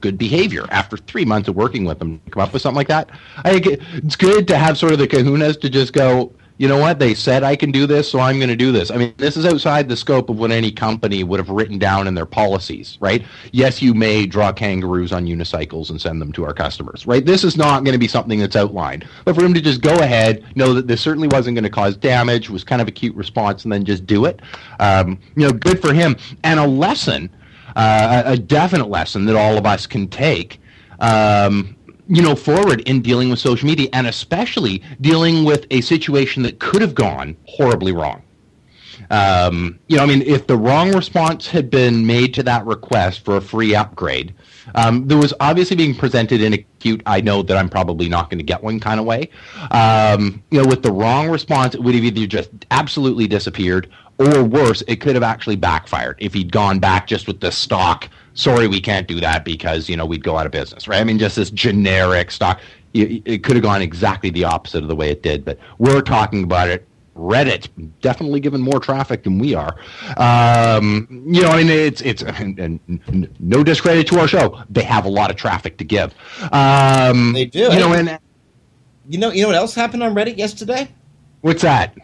good 0.01 0.19
behavior 0.19 0.67
after 0.71 0.97
three 0.97 1.25
months 1.25 1.49
of 1.49 1.57
working 1.57 1.85
with 1.85 2.01
him. 2.01 2.21
Come 2.31 2.43
up 2.43 2.53
with 2.53 2.63
something 2.63 2.77
like 2.77 2.89
that. 2.89 3.11
I 3.39 3.59
think 3.59 3.81
it's 3.93 4.17
good 4.17 4.47
to 4.49 4.59
have 4.59 4.79
sort 4.79 4.93
of 4.93 4.99
the 4.99 5.09
kahunas 5.09 5.61
to 5.61 5.71
just 5.71 5.93
go 5.93 6.33
you 6.59 6.69
know 6.69 6.79
what? 6.79 6.99
They 6.99 7.15
said 7.15 7.43
I 7.43 7.57
can 7.57 7.71
do 7.71 7.87
this, 7.87 8.11
so 8.11 8.19
I'm 8.19 8.37
going 8.39 8.49
to 8.49 8.57
do 8.57 8.73
this. 8.73 8.91
I 8.91 8.97
mean, 8.97 9.15
this 9.17 9.37
is 9.37 9.45
outside 9.45 9.89
the 9.89 9.97
scope 9.97 10.31
of 10.31 10.39
what 10.39 10.51
any 10.51 10.71
company 10.71 11.25
would 11.25 11.39
have 11.39 11.51
written 11.51 11.79
down 11.79 12.07
in 12.07 12.15
their 12.15 12.27
policies, 12.27 12.97
right? 13.01 13.25
Yes, 13.53 13.83
you 13.83 13.95
may 13.95 14.27
draw 14.27 14.53
kangaroos 14.53 15.13
on 15.13 15.27
unicycles 15.27 15.91
and 15.91 16.01
send 16.01 16.21
them 16.21 16.33
to 16.33 16.45
our 16.45 16.55
customers, 16.55 17.07
right? 17.07 17.25
This 17.25 17.45
is 17.45 17.57
not 17.57 17.85
going 17.85 17.93
to 17.93 17.99
be 17.99 18.09
something 18.09 18.39
that's 18.39 18.57
outlined. 18.57 19.07
But 19.25 19.35
for 19.35 19.45
him 19.45 19.55
to 19.55 19.61
just 19.61 19.83
go 19.83 19.99
ahead, 20.01 20.45
know 20.57 20.73
that 20.75 20.87
this 20.87 21.01
certainly 21.01 21.29
wasn't 21.29 21.57
going 21.57 21.65
to 21.65 21.71
cause 21.71 21.97
damage, 21.97 22.49
was 22.49 22.65
kind 22.65 22.81
of 22.81 22.89
a 22.89 22.93
cute 22.93 23.15
response, 23.15 23.65
and 23.65 23.73
then 23.73 23.85
just 23.85 24.07
do 24.07 24.25
it, 24.25 24.41
um, 24.81 25.19
you 25.37 25.47
know, 25.47 25.53
good 25.53 25.81
for 25.81 25.93
him. 25.93 26.17
And 26.43 26.59
a 26.59 26.67
lesson 26.67 27.31
uh, 27.77 28.23
a, 28.25 28.39
definite 28.39 28.89
lesson 28.89 29.27
that 29.27 29.37
all 29.37 29.59
of 29.59 29.67
us 29.67 29.87
can 29.87 30.09
take. 30.09 30.61
Um, 30.99 31.76
you 32.09 32.23
know, 32.23 32.37
forward 32.37 32.81
in 32.83 33.03
dealing 33.03 33.31
with 33.31 33.39
social 33.39 33.67
media, 33.67 33.89
and 33.93 34.07
especially 34.07 34.83
dealing 35.01 35.45
with 35.45 35.67
a 35.71 35.81
situation 35.81 36.43
that 36.45 36.59
could 36.61 36.83
have 36.83 36.95
gone 36.95 37.37
horribly 37.47 37.93
wrong. 37.93 38.23
Um, 39.11 39.79
you 39.89 39.97
know, 39.97 40.03
I 40.03 40.07
mean, 40.07 40.23
if 40.23 40.47
the 40.47 40.57
wrong 40.57 40.93
response 40.93 41.47
had 41.47 41.71
been 41.71 42.07
made 42.07 42.35
to 42.35 42.43
that 42.45 42.65
request 42.67 43.25
for 43.25 43.37
a 43.37 43.41
free 43.41 43.75
upgrade, 43.75 44.35
um, 44.75 45.07
there 45.07 45.19
was 45.19 45.33
obviously 45.39 45.77
being 45.77 45.95
presented 45.95 46.41
in 46.41 46.55
a 46.55 46.59
cute, 46.81 47.03
I 47.07 47.21
know 47.21 47.43
that 47.43 47.57
I'm 47.57 47.69
probably 47.69 48.09
not 48.09 48.31
going 48.31 48.39
to 48.39 48.45
get 48.45 48.63
one 48.63 48.81
kind 48.81 48.99
of 48.99 49.07
way. 49.07 49.31
Um, 49.71 50.43
you 50.51 50.63
know, 50.63 50.69
with 50.69 50.83
the 50.83 50.93
wrong 50.93 51.29
response, 51.29 51.75
it 51.75 51.83
would 51.83 51.95
have 51.95 52.05
either 52.05 52.27
just 52.27 52.51
absolutely 52.71 53.27
disappeared, 53.27 53.89
or 54.19 54.43
worse, 54.43 54.83
it 54.89 54.97
could 54.97 55.15
have 55.15 55.23
actually 55.23 55.57
backfired 55.57 56.17
if 56.19 56.33
he'd 56.33 56.51
gone 56.51 56.79
back 56.79 57.07
just 57.07 57.27
with 57.27 57.41
the 57.41 57.53
stock. 57.53 58.09
Sorry, 58.37 58.69
we 58.69 58.81
can't 58.81 59.09
do 59.09 59.19
that 59.21 59.45
because 59.45 59.89
you 59.89 59.97
know 59.97 60.07
we'd 60.07 60.23
go 60.23 60.37
out 60.37 60.47
of 60.47 60.53
business, 60.53 60.87
right? 60.87 61.01
I 61.01 61.05
mean, 61.05 61.19
just 61.19 61.37
this 61.37 61.51
generic 61.51 62.31
stock. 62.31 62.61
It 62.95 63.43
could 63.43 63.57
have 63.57 63.63
gone 63.63 63.83
exactly 63.83 64.31
the 64.31 64.45
opposite 64.45 64.83
of 64.83 64.89
the 64.89 64.97
way 64.97 65.11
it 65.11 65.23
did, 65.23 65.45
but 65.45 65.59
we're 65.79 66.01
talking 66.01 66.43
about 66.43 66.71
it 66.71 66.87
Reddit 67.17 67.69
definitely 68.01 68.41
given 68.41 68.61
more 68.61 68.79
traffic 68.79 69.25
than 69.25 69.39
we 69.39 69.55
are. 69.55 69.77
Um, 70.17 71.09
you 71.27 71.43
know, 71.43 71.49
I 71.49 71.57
mean, 71.57 71.69
it's 71.69 72.01
it's 72.03 72.23
and, 72.23 72.59
and, 72.59 73.35
no 73.41 73.65
discredit 73.65 74.07
to 74.09 74.21
our 74.21 74.29
show. 74.29 74.63
They 74.71 74.83
have 74.83 75.05
a 75.05 75.09
lot 75.09 75.31
of 75.31 75.37
traffic 75.37 75.79
to 75.79 75.85
give. 75.85 76.15
Um, 76.53 77.33
they 77.33 77.47
do. 77.47 77.61
You 77.61 77.81
know, 77.81 77.93
and 77.93 78.19
you 79.09 79.19
know, 79.19 79.31
you 79.31 79.43
know 79.43 79.49
what 79.49 79.57
else 79.57 79.75
happened 79.75 80.03
on 80.03 80.15
Reddit 80.15 80.37
yesterday? 80.37 80.89
What's 81.41 81.63
that? 81.63 81.97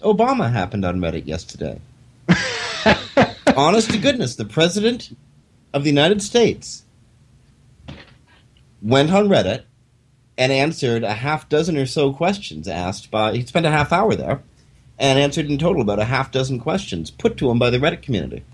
Obama 0.00 0.50
happened 0.50 0.84
on 0.84 0.98
Reddit 1.00 1.26
yesterday. 1.26 1.80
Honest 3.56 3.90
to 3.90 3.98
goodness, 3.98 4.34
the 4.34 4.44
president 4.44 5.16
of 5.74 5.82
the 5.82 5.90
United 5.90 6.22
States 6.22 6.84
went 8.80 9.12
on 9.12 9.28
Reddit 9.28 9.64
and 10.38 10.52
answered 10.52 11.02
a 11.02 11.14
half 11.14 11.48
dozen 11.48 11.76
or 11.76 11.84
so 11.84 12.12
questions 12.12 12.68
asked 12.68 13.10
by. 13.10 13.34
He 13.34 13.44
spent 13.44 13.66
a 13.66 13.70
half 13.70 13.92
hour 13.92 14.14
there 14.14 14.42
and 14.98 15.18
answered 15.18 15.50
in 15.50 15.58
total 15.58 15.82
about 15.82 15.98
a 15.98 16.04
half 16.04 16.30
dozen 16.30 16.60
questions 16.60 17.10
put 17.10 17.36
to 17.38 17.50
him 17.50 17.58
by 17.58 17.70
the 17.70 17.78
Reddit 17.78 18.02
community. 18.02 18.44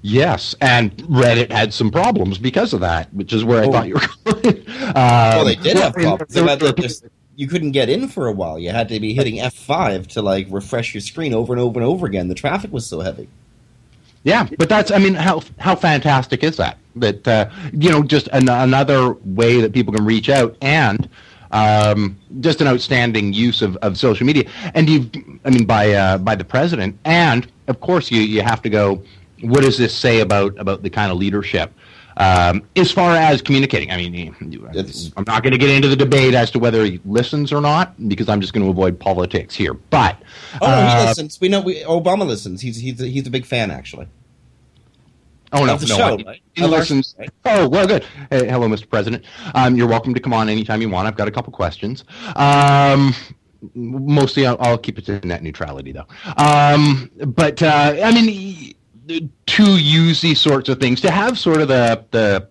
Yes, 0.00 0.56
and 0.60 0.96
Reddit 0.96 1.52
had 1.52 1.74
some 1.74 1.90
problems 1.90 2.38
because 2.38 2.72
of 2.72 2.80
that, 2.80 3.12
which 3.12 3.32
is 3.32 3.44
where 3.44 3.62
I 3.62 3.66
oh. 3.66 3.72
thought 3.72 3.88
you 3.88 3.94
were 3.94 4.32
going. 4.32 4.68
um, 4.68 4.94
well, 4.94 5.44
they 5.44 5.56
did 5.56 5.76
have 5.76 5.92
problems. 5.92 6.32
There, 6.32 6.56
there, 6.56 6.72
there, 6.72 6.88
you 7.36 7.46
couldn't 7.46 7.72
get 7.72 7.90
in 7.90 8.08
for 8.08 8.26
a 8.26 8.32
while. 8.32 8.58
You 8.58 8.70
had 8.70 8.88
to 8.88 8.98
be 8.98 9.12
hitting 9.12 9.36
F5 9.36 10.06
to 10.08 10.22
like 10.22 10.46
refresh 10.50 10.94
your 10.94 11.02
screen 11.02 11.34
over 11.34 11.52
and 11.52 11.60
over 11.60 11.78
and 11.78 11.86
over 11.86 12.06
again. 12.06 12.28
The 12.28 12.34
traffic 12.34 12.72
was 12.72 12.86
so 12.86 13.00
heavy. 13.00 13.28
Yeah, 14.22 14.46
but 14.58 14.68
that's 14.68 14.90
I 14.90 14.98
mean 14.98 15.14
how 15.14 15.42
how 15.58 15.74
fantastic 15.74 16.44
is 16.44 16.56
that? 16.58 16.78
That 16.96 17.26
uh, 17.26 17.50
you 17.72 17.90
know 17.90 18.02
just 18.02 18.28
an, 18.32 18.48
another 18.48 19.14
way 19.24 19.60
that 19.60 19.72
people 19.72 19.94
can 19.94 20.04
reach 20.04 20.28
out 20.28 20.56
and 20.60 21.08
um, 21.52 22.18
just 22.40 22.60
an 22.60 22.68
outstanding 22.68 23.32
use 23.32 23.62
of, 23.62 23.76
of 23.78 23.98
social 23.98 24.26
media. 24.26 24.44
And 24.74 24.88
you've, 24.88 25.10
I 25.44 25.50
mean 25.50 25.64
by 25.64 25.92
uh, 25.92 26.18
by 26.18 26.34
the 26.34 26.44
president 26.44 26.98
and 27.04 27.50
of 27.68 27.80
course 27.80 28.10
you 28.10 28.20
you 28.20 28.42
have 28.42 28.60
to 28.62 28.70
go 28.70 29.02
what 29.42 29.62
does 29.62 29.78
this 29.78 29.94
say 29.96 30.20
about 30.20 30.58
about 30.58 30.82
the 30.82 30.90
kind 30.90 31.10
of 31.10 31.16
leadership 31.16 31.72
um, 32.20 32.62
as 32.76 32.92
far 32.92 33.16
as 33.16 33.40
communicating, 33.40 33.90
I 33.90 33.96
mean, 33.96 34.36
it's, 34.74 35.10
I'm 35.16 35.24
not 35.26 35.42
going 35.42 35.52
to 35.52 35.58
get 35.58 35.70
into 35.70 35.88
the 35.88 35.96
debate 35.96 36.34
as 36.34 36.50
to 36.50 36.58
whether 36.58 36.84
he 36.84 37.00
listens 37.06 37.50
or 37.50 37.62
not 37.62 37.94
because 38.08 38.28
I'm 38.28 38.42
just 38.42 38.52
going 38.52 38.62
to 38.62 38.70
avoid 38.70 39.00
politics 39.00 39.54
here. 39.54 39.72
But 39.72 40.20
oh, 40.60 40.66
uh, 40.66 41.00
he 41.00 41.06
listens. 41.06 41.40
We 41.40 41.48
know 41.48 41.62
we, 41.62 41.82
Obama 41.84 42.26
listens. 42.26 42.60
He's 42.60 42.76
he's 42.76 43.00
a, 43.00 43.06
he's 43.06 43.26
a 43.26 43.30
big 43.30 43.46
fan 43.46 43.70
actually. 43.70 44.06
Oh 45.52 45.64
no, 45.64 45.76
no, 45.76 45.78
show, 45.78 46.18
right? 46.18 46.42
he 46.52 46.66
listens. 46.66 47.16
Right? 47.18 47.30
Oh 47.46 47.66
well, 47.66 47.86
good. 47.86 48.04
Hey, 48.28 48.46
hello, 48.46 48.68
Mr. 48.68 48.88
President. 48.88 49.24
Um, 49.54 49.74
you're 49.74 49.88
welcome 49.88 50.12
to 50.12 50.20
come 50.20 50.34
on 50.34 50.50
anytime 50.50 50.82
you 50.82 50.90
want. 50.90 51.08
I've 51.08 51.16
got 51.16 51.26
a 51.26 51.30
couple 51.30 51.54
questions. 51.54 52.04
Um, 52.36 53.14
mostly, 53.74 54.46
I'll, 54.46 54.58
I'll, 54.60 54.78
keep 54.78 54.98
it 54.98 55.06
to 55.06 55.26
net 55.26 55.42
neutrality 55.42 55.92
though. 55.92 56.06
Um, 56.36 57.10
but 57.26 57.62
uh, 57.62 57.96
I 58.04 58.12
mean 58.12 58.74
to 59.46 59.64
use 59.78 60.20
these 60.20 60.40
sorts 60.40 60.68
of 60.68 60.78
things, 60.78 61.00
to 61.00 61.10
have 61.10 61.38
sort 61.38 61.60
of 61.60 61.68
the 61.68 62.04
the 62.10 62.48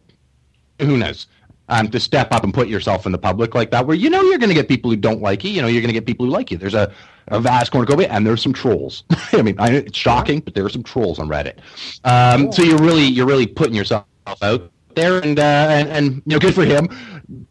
who 0.80 0.98
knows, 0.98 1.28
um, 1.69 1.89
to 1.89 2.00
step 2.00 2.34
up 2.34 2.43
and 2.43 2.54
put 2.54 2.67
yourself 2.67 3.06
in 3.06 3.12
the 3.12 3.17
public 3.17 3.56
like 3.56 3.72
that, 3.72 3.86
where 3.86 3.95
you 3.95 4.10
know 4.10 4.22
you're 4.22 4.38
going 4.38 4.50
to 4.50 4.56
get 4.56 4.67
people 4.67 4.89
who 4.89 4.98
don't 4.98 5.22
like 5.22 5.43
you. 5.43 5.52
You 5.52 5.62
know 5.62 5.67
you're 5.67 5.82
going 5.82 5.93
to 5.93 5.93
get 5.93 6.06
people 6.06 6.26
who 6.26 6.32
like 6.32 6.52
you. 6.52 6.58
There's 6.58 6.74
a, 6.74 6.91
a 7.28 7.39
vast 7.39 7.72
cornucopia, 7.72 8.08
and 8.10 8.26
there's 8.26 8.41
some 8.41 8.54
trolls. 8.54 9.04
I 9.34 9.41
mean, 9.41 9.60
I, 9.60 9.72
it's 9.72 9.98
shocking, 9.98 10.39
but 10.39 10.56
there 10.56 10.65
are 10.65 10.69
some 10.69 10.84
trolls 10.84 11.19
on 11.19 11.28
Reddit. 11.28 11.60
Um, 12.04 12.52
so 12.52 12.63
you're 12.63 12.80
really 12.80 13.06
you're 13.06 13.28
really 13.28 13.48
putting 13.48 13.76
yourself 13.76 14.06
out 14.41 14.72
there, 14.95 15.19
and 15.19 15.39
uh, 15.39 15.67
and 15.69 15.89
and 15.89 16.15
you 16.26 16.36
know, 16.36 16.39
good 16.39 16.56
for 16.56 16.65
him. 16.65 16.89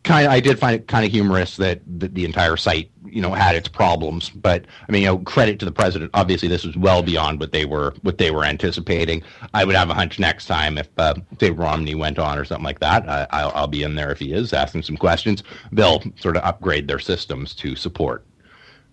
Kind 0.02 0.26
of, 0.26 0.32
I 0.32 0.40
did 0.40 0.58
find 0.58 0.74
it 0.74 0.88
kind 0.88 1.06
of 1.06 1.12
humorous 1.12 1.56
that, 1.58 1.82
that 2.00 2.14
the 2.14 2.24
entire 2.24 2.56
site 2.56 2.90
you 3.10 3.22
know 3.22 3.32
had 3.32 3.54
its 3.54 3.68
problems. 3.68 4.30
But 4.30 4.64
I 4.88 4.92
mean, 4.92 5.02
you 5.02 5.08
know, 5.08 5.18
credit 5.18 5.58
to 5.60 5.64
the 5.64 5.72
president. 5.72 6.10
Obviously, 6.14 6.48
this 6.48 6.64
was 6.64 6.76
well 6.76 7.02
beyond 7.02 7.40
what 7.40 7.52
they 7.52 7.64
were 7.64 7.94
what 8.02 8.18
they 8.18 8.30
were 8.30 8.44
anticipating. 8.44 9.22
I 9.54 9.64
would 9.64 9.76
have 9.76 9.90
a 9.90 9.94
hunch 9.94 10.18
next 10.18 10.46
time 10.46 10.78
if 10.78 10.88
uh, 10.98 11.14
say 11.40 11.50
Romney 11.50 11.94
went 11.94 12.18
on 12.18 12.38
or 12.38 12.44
something 12.44 12.64
like 12.64 12.80
that. 12.80 13.08
I, 13.08 13.44
will 13.44 13.52
I'll 13.54 13.66
be 13.66 13.82
in 13.82 13.94
there 13.94 14.10
if 14.10 14.18
he 14.18 14.32
is 14.32 14.52
asking 14.52 14.82
some 14.82 14.96
questions. 14.96 15.42
They'll 15.72 16.02
sort 16.16 16.36
of 16.36 16.44
upgrade 16.44 16.88
their 16.88 16.98
systems 16.98 17.54
to 17.56 17.76
support 17.76 18.24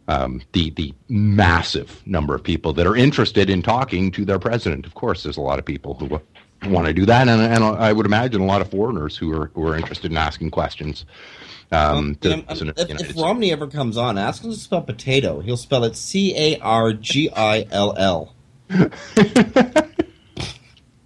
um, 0.07 0.41
the 0.53 0.69
the 0.71 0.93
massive 1.09 2.01
number 2.05 2.35
of 2.35 2.43
people 2.43 2.73
that 2.73 2.87
are 2.87 2.95
interested 2.95 3.49
in 3.49 3.61
talking 3.61 4.11
to 4.11 4.25
their 4.25 4.39
president. 4.39 4.85
Of 4.85 4.93
course, 4.93 5.23
there's 5.23 5.37
a 5.37 5.41
lot 5.41 5.59
of 5.59 5.65
people 5.65 5.95
who 5.95 6.21
want 6.63 6.87
to 6.87 6.93
do 6.93 7.05
that, 7.05 7.27
and, 7.27 7.41
and 7.41 7.63
I 7.63 7.93
would 7.93 8.05
imagine 8.05 8.41
a 8.41 8.45
lot 8.45 8.61
of 8.61 8.69
foreigners 8.69 9.17
who 9.17 9.31
are 9.33 9.51
who 9.53 9.67
are 9.67 9.75
interested 9.75 10.11
in 10.11 10.17
asking 10.17 10.51
questions. 10.51 11.05
Um, 11.71 12.17
well, 12.23 12.41
to, 12.43 12.73
if, 12.77 13.01
if 13.01 13.15
Romney 13.17 13.51
ever 13.51 13.67
comes 13.67 13.97
on, 13.97 14.17
ask 14.17 14.43
him 14.43 14.51
to 14.51 14.57
spell 14.57 14.81
potato. 14.81 15.39
He'll 15.39 15.57
spell 15.57 15.83
it 15.83 15.95
C 15.95 16.35
A 16.35 16.59
R 16.59 16.93
G 16.93 17.29
I 17.35 17.67
L 17.71 17.95
L. 17.97 18.33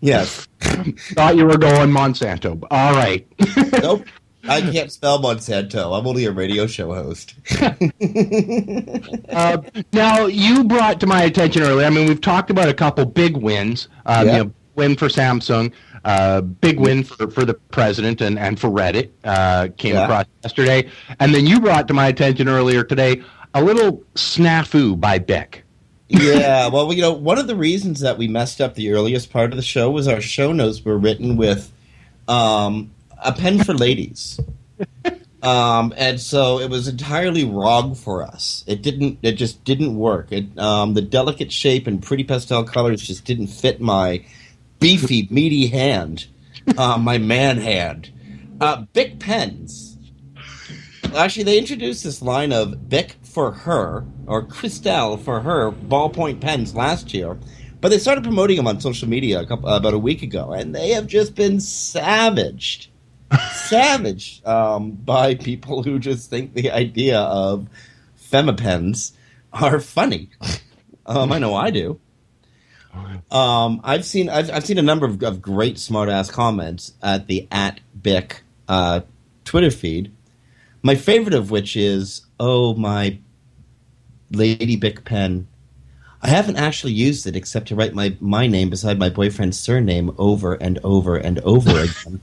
Yes. 0.01 0.47
Thought 0.59 1.35
you 1.35 1.45
were 1.45 1.57
going 1.57 1.91
Monsanto. 1.91 2.65
All 2.71 2.93
right. 2.93 3.27
nope. 3.81 4.05
I 4.47 4.61
can't 4.61 4.91
spell 4.91 5.19
Monsanto. 5.19 5.97
I'm 5.97 6.07
only 6.07 6.25
a 6.25 6.31
radio 6.31 6.65
show 6.65 6.93
host. 6.93 7.35
uh, 9.29 9.57
now, 9.91 10.25
you 10.27 10.63
brought 10.63 11.01
to 11.01 11.07
my 11.07 11.23
attention 11.23 11.61
earlier. 11.63 11.85
I 11.85 11.89
mean, 11.89 12.07
we've 12.07 12.21
talked 12.21 12.49
about 12.49 12.69
a 12.69 12.73
couple 12.73 13.05
big 13.05 13.35
wins. 13.35 13.89
Um, 14.05 14.27
yep. 14.27 14.37
you 14.37 14.43
know, 14.43 14.53
win 14.79 14.95
for 14.95 15.07
Samsung, 15.07 15.71
uh, 16.03 16.41
big 16.41 16.79
win 16.79 17.03
for, 17.03 17.29
for 17.29 17.45
the 17.45 17.53
president 17.53 18.21
and, 18.21 18.39
and 18.39 18.59
for 18.59 18.69
Reddit 18.69 19.11
uh, 19.23 19.67
came 19.77 19.93
yeah. 19.93 20.05
across 20.05 20.25
yesterday. 20.43 20.89
And 21.19 21.35
then 21.35 21.45
you 21.45 21.59
brought 21.59 21.87
to 21.89 21.93
my 21.93 22.07
attention 22.07 22.49
earlier 22.49 22.83
today 22.83 23.21
a 23.53 23.63
little 23.63 24.03
snafu 24.15 24.99
by 24.99 25.19
Bic. 25.19 25.63
yeah, 26.07 26.67
well, 26.69 26.91
you 26.91 27.01
know, 27.01 27.13
one 27.13 27.37
of 27.37 27.45
the 27.45 27.55
reasons 27.55 27.99
that 27.99 28.17
we 28.17 28.27
messed 28.27 28.59
up 28.59 28.73
the 28.73 28.91
earliest 28.93 29.31
part 29.31 29.51
of 29.51 29.57
the 29.57 29.63
show 29.63 29.91
was 29.91 30.07
our 30.07 30.21
show 30.21 30.51
notes 30.51 30.83
were 30.83 30.97
written 30.97 31.37
with 31.37 31.71
um, 32.27 32.89
a 33.23 33.31
pen 33.31 33.63
for 33.63 33.73
ladies. 33.73 34.39
Um, 35.41 35.93
and 35.95 36.19
so 36.19 36.59
it 36.59 36.69
was 36.69 36.87
entirely 36.87 37.45
wrong 37.45 37.95
for 37.95 38.23
us. 38.23 38.63
It 38.67 38.81
didn't. 38.81 39.19
It 39.21 39.33
just 39.33 39.63
didn't 39.63 39.95
work. 39.95 40.31
It 40.31 40.57
um, 40.57 40.95
the 40.95 41.01
delicate 41.01 41.51
shape 41.51 41.87
and 41.87 42.03
pretty 42.03 42.25
pastel 42.25 42.65
colors 42.65 43.01
just 43.01 43.23
didn't 43.23 43.47
fit 43.47 43.79
my 43.79 44.25
beefy, 44.79 45.27
meaty 45.29 45.67
hand, 45.67 46.27
uh, 46.77 46.97
my 46.97 47.17
man 47.17 47.57
hand. 47.57 48.11
Uh, 48.61 48.85
Bic 48.93 49.19
pens. 49.19 49.97
Actually, 51.15 51.43
they 51.43 51.57
introduced 51.57 52.03
this 52.03 52.21
line 52.21 52.51
of 52.51 52.89
Bic 52.89 53.15
for 53.23 53.51
her 53.51 54.05
or 54.27 54.45
Cristal 54.45 55.17
for 55.17 55.41
her 55.41 55.71
ballpoint 55.71 56.39
pens 56.39 56.75
last 56.75 57.13
year, 57.13 57.37
but 57.81 57.89
they 57.89 57.97
started 57.97 58.23
promoting 58.23 58.57
them 58.57 58.67
on 58.67 58.79
social 58.79 59.07
media 59.07 59.41
a 59.41 59.45
couple, 59.45 59.69
about 59.69 59.93
a 59.93 59.99
week 59.99 60.21
ago, 60.21 60.51
and 60.51 60.75
they 60.75 60.89
have 60.89 61.07
just 61.07 61.35
been 61.35 61.59
savaged, 61.59 62.89
savaged 63.51 64.45
um, 64.45 64.91
by 64.91 65.35
people 65.35 65.83
who 65.83 65.99
just 65.99 66.29
think 66.29 66.53
the 66.53 66.71
idea 66.71 67.19
of 67.19 67.67
femipens 68.15 69.13
are 69.53 69.79
funny. 69.79 70.29
Um, 71.05 71.31
I 71.31 71.39
know 71.39 71.55
I 71.55 71.71
do. 71.71 71.99
Um, 73.31 73.81
I've 73.83 74.05
seen 74.05 74.29
I've, 74.29 74.49
I've 74.51 74.65
seen 74.65 74.77
a 74.77 74.83
number 74.83 75.05
of, 75.05 75.21
of 75.23 75.41
great 75.41 75.75
smartass 75.75 76.31
comments 76.31 76.93
at 77.01 77.27
the 77.27 77.47
at 77.51 77.79
Bic 78.01 78.41
uh, 78.67 79.01
Twitter 79.45 79.71
feed. 79.71 80.11
My 80.81 80.95
favorite 80.95 81.35
of 81.35 81.51
which 81.51 81.75
is, 81.75 82.25
"Oh 82.39 82.73
my 82.73 83.19
Lady 84.31 84.75
Bic 84.75 85.05
pen, 85.05 85.47
I 86.21 86.29
haven't 86.29 86.57
actually 86.57 86.93
used 86.93 87.27
it 87.27 87.35
except 87.35 87.67
to 87.67 87.75
write 87.75 87.93
my 87.93 88.17
my 88.19 88.47
name 88.47 88.69
beside 88.69 88.97
my 88.97 89.09
boyfriend's 89.09 89.59
surname 89.59 90.13
over 90.17 90.53
and 90.55 90.79
over 90.83 91.15
and 91.15 91.39
over 91.39 91.79
again." 91.81 92.21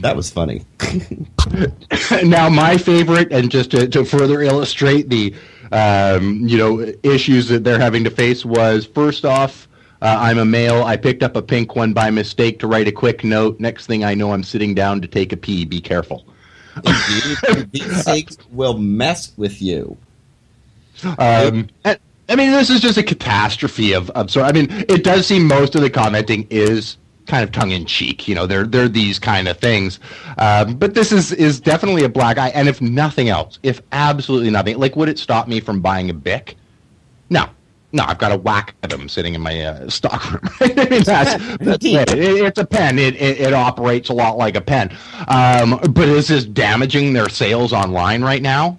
that 0.00 0.16
was 0.16 0.30
funny. 0.30 0.64
now, 2.24 2.48
my 2.48 2.76
favorite, 2.76 3.32
and 3.32 3.50
just 3.50 3.70
to, 3.72 3.88
to 3.88 4.04
further 4.04 4.42
illustrate 4.42 5.08
the 5.08 5.34
um, 5.74 6.46
you 6.48 6.56
know 6.56 6.80
issues 7.02 7.48
that 7.48 7.64
they're 7.64 7.78
having 7.80 8.04
to 8.04 8.10
face, 8.10 8.44
was 8.44 8.86
first 8.86 9.24
off 9.24 9.68
Uh, 10.02 10.18
I'm 10.20 10.38
a 10.38 10.44
male. 10.44 10.82
I 10.84 10.96
picked 10.98 11.22
up 11.22 11.34
a 11.34 11.40
pink 11.40 11.76
one 11.76 11.94
by 11.94 12.10
mistake 12.10 12.58
to 12.60 12.66
write 12.66 12.88
a 12.88 12.92
quick 12.92 13.24
note. 13.24 13.58
Next 13.58 13.86
thing 13.86 14.04
I 14.04 14.14
know, 14.14 14.32
I'm 14.32 14.42
sitting 14.42 14.74
down 14.74 15.00
to 15.00 15.08
take 15.08 15.32
a 15.32 15.36
pee. 15.36 15.64
Be 15.64 15.80
careful. 15.80 16.26
Indeed, 16.76 17.70
these 17.72 18.04
things 18.04 18.36
will 18.52 18.76
mess 18.76 19.32
with 19.38 19.62
you. 19.62 19.96
Um, 21.18 21.68
I 21.86 22.36
mean, 22.36 22.50
this 22.52 22.68
is 22.68 22.80
just 22.80 22.98
a 22.98 23.02
catastrophe 23.02 23.94
of, 23.94 24.10
of 24.10 24.30
sort. 24.30 24.46
I 24.46 24.52
mean, 24.52 24.66
it 24.70 25.04
does 25.04 25.26
seem 25.26 25.46
most 25.46 25.74
of 25.74 25.80
the 25.80 25.90
commenting 25.90 26.46
is 26.50 26.96
kind 27.26 27.42
of 27.44 27.52
tongue 27.52 27.70
in 27.70 27.86
cheek. 27.86 28.26
You 28.28 28.34
know, 28.34 28.46
they're 28.46 28.64
they're 28.64 28.88
these 28.88 29.18
kind 29.18 29.48
of 29.48 29.58
things. 29.58 30.00
Um, 30.38 30.74
but 30.76 30.94
this 30.94 31.12
is 31.12 31.32
is 31.32 31.60
definitely 31.60 32.04
a 32.04 32.08
black 32.08 32.38
eye. 32.38 32.48
And 32.50 32.68
if 32.68 32.80
nothing 32.80 33.28
else, 33.28 33.58
if 33.62 33.80
absolutely 33.92 34.50
nothing, 34.50 34.78
like 34.78 34.96
would 34.96 35.08
it 35.08 35.18
stop 35.18 35.48
me 35.48 35.60
from 35.60 35.80
buying 35.80 36.10
a 36.10 36.14
Bic? 36.14 36.56
No. 37.30 37.46
No, 37.92 38.02
I've 38.08 38.18
got 38.18 38.32
a 38.32 38.36
whack 38.36 38.74
at 38.82 38.90
them 38.90 39.08
sitting 39.08 39.34
in 39.36 39.40
my 39.40 39.60
uh, 39.62 39.88
stock 39.88 40.32
room. 40.32 40.40
I 40.60 40.88
mean, 40.90 41.04
that's, 41.04 41.56
that's 41.58 41.84
it. 41.84 42.10
It- 42.12 42.44
It's 42.44 42.58
a 42.58 42.66
pen. 42.66 42.98
It, 42.98 43.14
it, 43.14 43.40
it 43.40 43.54
operates 43.54 44.08
a 44.08 44.12
lot 44.12 44.36
like 44.36 44.56
a 44.56 44.60
pen. 44.60 44.90
Um, 45.28 45.78
but 45.92 46.08
is 46.08 46.26
this 46.26 46.44
damaging 46.44 47.12
their 47.12 47.28
sales 47.28 47.72
online 47.72 48.22
right 48.22 48.42
now? 48.42 48.78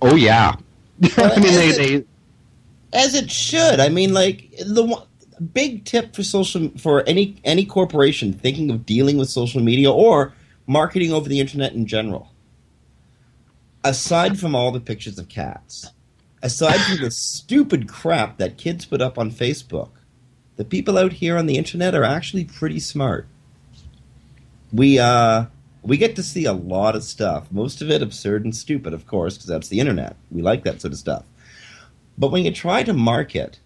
Oh 0.00 0.14
yeah. 0.16 0.56
I 1.18 1.38
mean, 1.38 1.52
they, 1.54 1.72
they 1.72 2.04
as 2.94 3.14
it 3.14 3.30
should. 3.30 3.78
I 3.78 3.90
mean, 3.90 4.14
like 4.14 4.54
the 4.66 4.84
one, 4.86 5.02
big 5.40 5.84
tip 5.84 6.14
for 6.14 6.22
social 6.22 6.70
for 6.78 7.02
any 7.06 7.36
any 7.44 7.64
corporation 7.64 8.32
thinking 8.32 8.70
of 8.70 8.86
dealing 8.86 9.16
with 9.16 9.28
social 9.28 9.60
media 9.60 9.90
or 9.90 10.32
marketing 10.66 11.12
over 11.12 11.28
the 11.28 11.40
internet 11.40 11.72
in 11.72 11.86
general. 11.86 12.32
Aside 13.84 14.38
from 14.38 14.54
all 14.54 14.72
the 14.72 14.80
pictures 14.80 15.18
of 15.18 15.28
cats, 15.28 15.92
aside 16.42 16.80
from 16.80 16.98
the 16.98 17.10
stupid 17.10 17.88
crap 17.88 18.38
that 18.38 18.58
kids 18.58 18.84
put 18.84 19.00
up 19.00 19.18
on 19.18 19.30
Facebook, 19.30 19.90
the 20.56 20.64
people 20.64 20.98
out 20.98 21.14
here 21.14 21.38
on 21.38 21.46
the 21.46 21.56
internet 21.56 21.94
are 21.94 22.04
actually 22.04 22.44
pretty 22.44 22.80
smart. 22.80 23.26
We 24.72 24.98
uh 24.98 25.46
we 25.82 25.96
get 25.96 26.16
to 26.16 26.22
see 26.22 26.44
a 26.44 26.52
lot 26.52 26.96
of 26.96 27.04
stuff. 27.04 27.50
Most 27.50 27.80
of 27.80 27.90
it 27.90 28.02
absurd 28.02 28.44
and 28.44 28.54
stupid, 28.54 28.92
of 28.92 29.06
course, 29.06 29.36
because 29.36 29.48
that's 29.48 29.68
the 29.68 29.80
internet. 29.80 30.16
We 30.30 30.42
like 30.42 30.64
that 30.64 30.80
sort 30.80 30.92
of 30.92 30.98
stuff. 30.98 31.24
But 32.18 32.32
when 32.32 32.44
you 32.44 32.50
try 32.50 32.82
to 32.82 32.92
market 32.92 33.60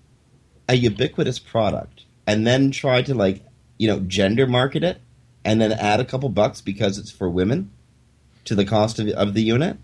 a 0.68 0.74
ubiquitous 0.74 1.38
product 1.38 2.04
and 2.26 2.46
then 2.46 2.70
try 2.70 3.02
to 3.02 3.14
like, 3.14 3.42
you 3.78 3.88
know, 3.88 4.00
gender 4.00 4.46
market 4.46 4.82
it 4.84 5.00
and 5.44 5.60
then 5.60 5.72
add 5.72 6.00
a 6.00 6.04
couple 6.04 6.28
bucks 6.28 6.60
because 6.60 6.98
it's 6.98 7.10
for 7.10 7.28
women 7.28 7.70
to 8.44 8.54
the 8.54 8.64
cost 8.64 8.98
of, 8.98 9.08
of 9.08 9.34
the 9.34 9.42
unit, 9.42 9.76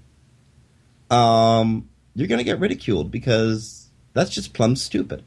um, 1.11 1.89
you're 2.15 2.29
to 2.29 2.45
get 2.45 2.59
ridiculed 2.61 3.11
because 3.11 3.89
that's 4.13 4.31
just 4.31 4.53
plumb 4.53 4.77
stupid. 4.77 5.25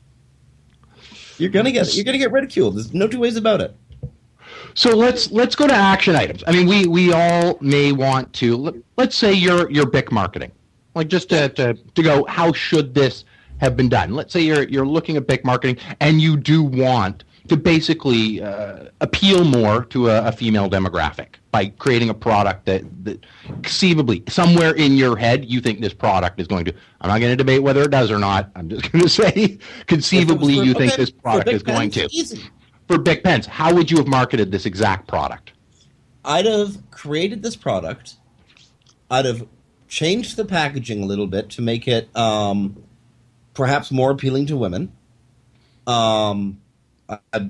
You're 1.38 1.50
gonna 1.50 1.72
get 1.72 1.96
you're 1.96 2.06
gonna 2.06 2.18
get 2.18 2.32
ridiculed. 2.32 2.76
There's 2.76 2.94
no 2.94 3.08
two 3.08 3.20
ways 3.20 3.36
about 3.36 3.62
it. 3.62 3.76
So 4.74 4.96
let's 4.96 5.32
let's 5.32 5.56
go 5.56 5.68
to 5.68 5.74
action 5.74 6.16
items. 6.16 6.44
I 6.46 6.52
mean, 6.52 6.68
we 6.68 6.86
we 6.86 7.12
all 7.14 7.58
may 7.62 7.92
want 7.92 8.32
to. 8.34 8.58
let- 8.58 8.76
Let's 8.98 9.16
say 9.16 9.34
you're 9.34 9.70
you're 9.72 9.88
BIC 9.88 10.12
marketing, 10.12 10.52
like 10.94 11.08
just 11.08 11.30
to, 11.30 11.50
to 11.50 11.74
to 11.74 12.04
go. 12.04 12.26
How 12.26 12.52
should 12.54 12.94
this 12.94 13.26
have 13.62 13.78
been 13.78 13.89
done? 13.89 14.13
Let's 14.13 14.34
say 14.34 14.41
you're 14.41 14.63
you're 14.63 14.86
looking 14.86 15.15
at 15.15 15.28
Bic 15.28 15.45
marketing, 15.45 15.78
and 16.00 16.19
you 16.19 16.36
do 16.36 16.63
want 16.63 17.24
to 17.47 17.56
basically 17.56 18.41
uh, 18.41 18.86
appeal 19.00 19.43
more 19.43 19.86
to 19.86 20.10
a, 20.10 20.28
a 20.28 20.32
female 20.32 20.69
demographic 20.69 21.36
by 21.52 21.67
creating 21.67 22.10
a 22.10 22.13
product 22.13 22.65
that 22.65 22.84
that 23.06 23.24
conceivably 23.62 24.24
somewhere 24.28 24.76
in 24.76 24.97
your 24.97 25.15
head 25.15 25.45
you 25.45 25.62
think 25.62 25.80
this 25.80 25.93
product 25.93 26.39
is 26.39 26.47
going 26.47 26.65
to. 26.65 26.74
I'm 27.00 27.10
not 27.10 27.19
going 27.19 27.32
to 27.32 27.38
debate 27.38 27.63
whether 27.63 27.84
it 27.84 27.91
does 27.91 28.12
or 28.12 28.19
not. 28.19 28.52
I'm 28.56 28.67
just 28.67 28.91
going 28.91 29.04
to 29.04 29.10
say 29.10 29.60
conceivably 29.86 30.54
you 30.54 30.74
think 30.74 30.95
this 30.95 31.12
product 31.12 31.50
is 31.50 31.63
going 31.63 31.91
to. 31.91 32.08
easy. 32.12 32.43
For 32.88 32.97
Bic 32.97 33.24
pens, 33.24 33.45
how 33.45 33.74
would 33.74 33.89
you 33.89 33.97
have 33.97 34.08
marketed 34.08 34.52
this 34.52 34.65
exact 34.65 35.08
product? 35.08 35.54
I'd 36.26 36.45
have 36.45 36.78
created 36.91 37.41
this 37.41 37.56
product. 37.56 38.15
I'd 39.10 39.26
have 39.26 39.47
changed 39.88 40.36
the 40.36 40.45
packaging 40.45 41.04
a 41.04 41.06
little 41.06 41.28
bit 41.28 41.50
to 41.52 41.62
make 41.62 41.88
it 41.88 42.13
um, 42.17 42.84
perhaps 43.54 43.92
more 43.92 44.12
appealing 44.12 44.48
to 44.48 44.58
women. 44.58 44.92
Um, 45.88 46.62
I, 47.10 47.50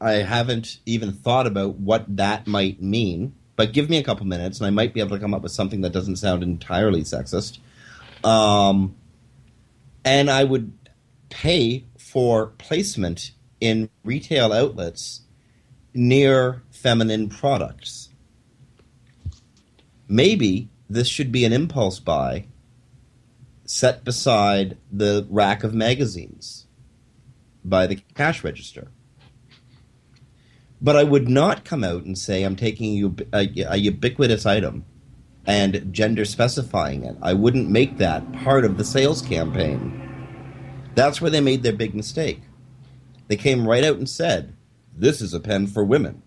I 0.00 0.12
haven't 0.12 0.78
even 0.86 1.12
thought 1.12 1.46
about 1.46 1.76
what 1.76 2.16
that 2.16 2.46
might 2.46 2.82
mean, 2.82 3.34
but 3.56 3.72
give 3.72 3.90
me 3.90 3.98
a 3.98 4.02
couple 4.02 4.26
minutes 4.26 4.58
and 4.58 4.66
I 4.66 4.70
might 4.70 4.94
be 4.94 5.00
able 5.00 5.16
to 5.16 5.20
come 5.20 5.34
up 5.34 5.42
with 5.42 5.52
something 5.52 5.80
that 5.82 5.92
doesn't 5.92 6.16
sound 6.16 6.42
entirely 6.42 7.02
sexist. 7.02 7.58
Um, 8.24 8.96
and 10.04 10.30
I 10.30 10.44
would 10.44 10.72
pay 11.28 11.84
for 11.98 12.48
placement 12.58 13.32
in 13.60 13.90
retail 14.04 14.52
outlets 14.52 15.22
near 15.94 16.62
feminine 16.70 17.28
products. 17.28 18.08
Maybe 20.08 20.70
this 20.88 21.08
should 21.08 21.30
be 21.30 21.44
an 21.44 21.52
impulse 21.52 22.00
buy 22.00 22.46
set 23.68 24.02
beside 24.02 24.78
the 24.90 25.26
rack 25.28 25.62
of 25.62 25.74
magazines 25.74 26.66
by 27.62 27.86
the 27.86 27.96
cash 28.14 28.42
register. 28.42 28.88
But 30.80 30.96
I 30.96 31.04
would 31.04 31.28
not 31.28 31.66
come 31.66 31.84
out 31.84 32.04
and 32.04 32.16
say 32.16 32.42
I'm 32.42 32.56
taking 32.56 33.18
a, 33.32 33.48
a 33.68 33.76
ubiquitous 33.76 34.46
item 34.46 34.86
and 35.46 35.92
gender 35.92 36.24
specifying 36.24 37.04
it. 37.04 37.16
I 37.20 37.34
wouldn't 37.34 37.68
make 37.68 37.98
that 37.98 38.32
part 38.32 38.64
of 38.64 38.78
the 38.78 38.84
sales 38.84 39.20
campaign. 39.20 40.02
That's 40.94 41.20
where 41.20 41.30
they 41.30 41.40
made 41.42 41.62
their 41.62 41.74
big 41.74 41.94
mistake. 41.94 42.40
They 43.26 43.36
came 43.36 43.68
right 43.68 43.84
out 43.84 43.98
and 43.98 44.08
said, 44.08 44.54
This 44.96 45.20
is 45.20 45.34
a 45.34 45.40
pen 45.40 45.66
for 45.66 45.84
women. 45.84 46.22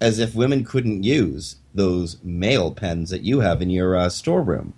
As 0.00 0.18
if 0.18 0.34
women 0.34 0.64
couldn't 0.64 1.02
use 1.02 1.56
those 1.74 2.16
male 2.22 2.72
pens 2.72 3.10
that 3.10 3.22
you 3.22 3.40
have 3.40 3.60
in 3.60 3.68
your 3.68 3.94
uh, 3.94 4.08
storeroom. 4.08 4.72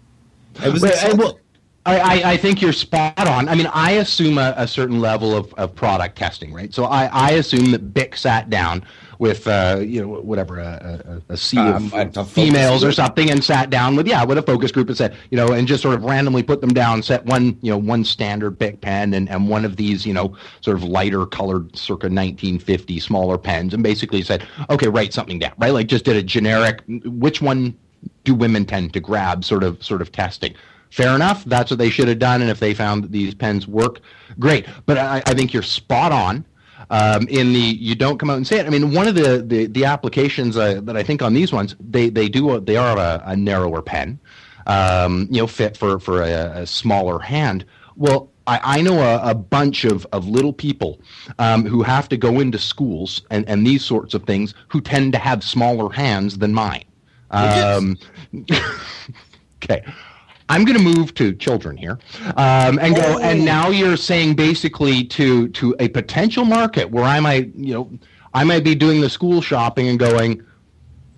It 0.64 0.73
was 0.73 0.83
But, 0.83 1.16
well, 1.19 1.38
I, 1.87 1.99
I, 2.01 2.33
I 2.33 2.37
think 2.37 2.61
you're 2.61 2.73
spot 2.73 3.29
on. 3.29 3.49
I 3.49 3.55
mean, 3.55 3.69
I 3.73 3.92
assume 3.92 4.38
a, 4.38 4.55
a 4.57 4.66
certain 4.66 5.01
level 5.01 5.37
of, 5.37 5.55
of 5.55 5.75
product 5.75 6.19
testing, 6.19 6.53
right? 6.53 6.75
So 6.75 6.85
I, 6.85 7.07
I 7.07 7.31
assume 7.33 7.71
that 7.71 7.95
Bic 7.95 8.16
sat 8.16 8.51
down 8.51 8.85
with, 9.21 9.47
uh, 9.47 9.79
you 9.81 10.03
know, 10.03 10.09
whatever, 10.21 10.59
a, 10.59 11.23
a, 11.29 11.33
a 11.35 11.37
sea 11.37 11.59
Um, 11.59 11.87
of 11.87 11.95
a- 11.95 11.97
a 12.03 12.07
focus 12.12 12.33
females 12.33 12.83
or 12.85 12.90
something 12.90 13.31
and 13.31 13.42
sat 13.42 13.71
down 13.71 13.95
with, 13.95 14.09
yeah, 14.09 14.25
with 14.25 14.37
a 14.37 14.42
focus 14.42 14.73
group 14.73 14.88
and 14.88 14.97
said, 14.97 15.16
you 15.31 15.37
know, 15.37 15.53
and 15.53 15.69
just 15.69 15.81
sort 15.81 15.95
of 15.95 16.03
randomly 16.05 16.42
put 16.42 16.61
them 16.61 16.71
down, 16.75 17.03
set 17.05 17.25
one, 17.25 17.57
you 17.62 17.71
know, 17.71 17.79
one 17.79 18.03
standard 18.05 18.59
Bic 18.59 18.81
pen 18.81 19.14
and, 19.14 19.31
and 19.31 19.49
one 19.49 19.64
of 19.64 19.77
these, 19.77 20.05
you 20.05 20.12
know, 20.12 20.37
sort 20.62 20.77
of 20.77 20.83
lighter 20.83 21.25
colored 21.25 21.75
circa 21.77 22.07
1950 22.09 22.99
smaller 22.99 23.38
pens 23.38 23.73
and 23.73 23.83
basically 23.85 24.23
said, 24.23 24.45
okay, 24.71 24.88
write 24.88 25.12
something 25.14 25.38
down, 25.38 25.53
right? 25.59 25.73
Like 25.73 25.87
just 25.87 26.05
did 26.05 26.16
a 26.16 26.23
generic, 26.23 26.83
which 27.05 27.40
one 27.40 27.79
do 28.24 28.35
women 28.35 28.64
tend 28.64 28.92
to 28.92 29.00
grab 29.00 29.44
sort 29.44 29.62
of 29.62 29.82
sort 29.82 30.02
of 30.02 30.12
testing. 30.12 30.54
Fair 30.90 31.14
enough 31.14 31.44
that's 31.44 31.70
what 31.70 31.78
they 31.78 31.90
should 31.90 32.09
have 32.09 32.18
done 32.18 32.40
and 32.40 32.50
if 32.50 32.61
they 32.61 32.72
found 32.72 33.04
that 33.04 33.12
these 33.12 33.35
pens 33.35 33.66
work 33.66 34.00
great. 34.38 34.66
But 34.87 34.98
i, 34.98 35.22
I 35.26 35.35
think 35.35 35.52
you're 35.52 35.62
spot 35.62 36.12
on 36.12 36.44
um, 36.90 37.26
in 37.28 37.52
the 37.52 37.59
you 37.59 37.94
don't 37.94 38.18
come 38.18 38.30
out 38.30 38.37
and 38.37 38.46
say 38.46 38.59
it. 38.59 38.66
I 38.66 38.70
mean 38.70 38.92
one 38.92 39.09
of 39.09 39.14
the 39.14 39.42
the, 39.46 39.66
the 39.66 39.85
applications 39.85 40.56
uh, 40.56 40.80
that 40.82 40.96
i 40.96 41.02
think 41.02 41.22
on 41.22 41.35
these 41.35 41.52
ones 41.52 41.74
they 41.80 42.09
they 42.09 42.28
do 42.28 42.61
they 42.61 42.76
are 42.76 42.96
a, 42.98 43.22
a 43.26 43.37
narrower 43.37 43.82
pen 43.82 44.18
um, 44.66 45.28
you 45.30 45.40
know 45.40 45.46
fit 45.46 45.76
for 45.76 45.98
for 45.98 46.22
a, 46.22 46.62
a 46.62 46.66
smaller 46.66 47.18
hand. 47.18 47.64
Well 47.96 48.30
I, 48.46 48.78
I 48.78 48.82
know 48.82 49.00
a, 49.00 49.30
a 49.30 49.35
bunch 49.35 49.85
of, 49.85 50.06
of 50.12 50.28
little 50.28 50.52
people 50.52 51.00
um, 51.38 51.64
who 51.64 51.82
have 51.82 52.09
to 52.11 52.16
go 52.16 52.40
into 52.40 52.59
schools 52.59 53.22
and, 53.30 53.48
and 53.48 53.66
these 53.66 53.85
sorts 53.85 54.14
of 54.14 54.24
things 54.24 54.54
who 54.68 54.80
tend 54.80 55.12
to 55.14 55.18
have 55.18 55.42
smaller 55.42 55.90
hands 55.92 56.38
than 56.38 56.54
mine. 56.54 56.85
Um, 57.31 57.99
okay. 59.65 59.85
I'm 60.49 60.65
going 60.65 60.79
to 60.79 60.85
move 60.85 61.12
to 61.15 61.35
children 61.35 61.77
here, 61.77 61.99
um, 62.37 62.79
and 62.79 62.95
go. 62.95 63.19
And 63.19 63.45
now 63.45 63.69
you're 63.69 63.97
saying 63.97 64.37
basically 64.37 65.03
to 65.05 65.49
to 65.49 65.75
a 65.81 65.89
potential 65.89 66.45
market 66.45 66.89
where 66.89 67.03
I 67.03 67.19
might, 67.19 67.53
you 67.57 67.75
know, 67.75 67.91
I 68.33 68.45
might 68.45 68.62
be 68.62 68.77
doing 68.77 69.01
the 69.01 69.11
school 69.11 69.43
shopping 69.43 69.89
and 69.89 69.99
going, 69.99 70.45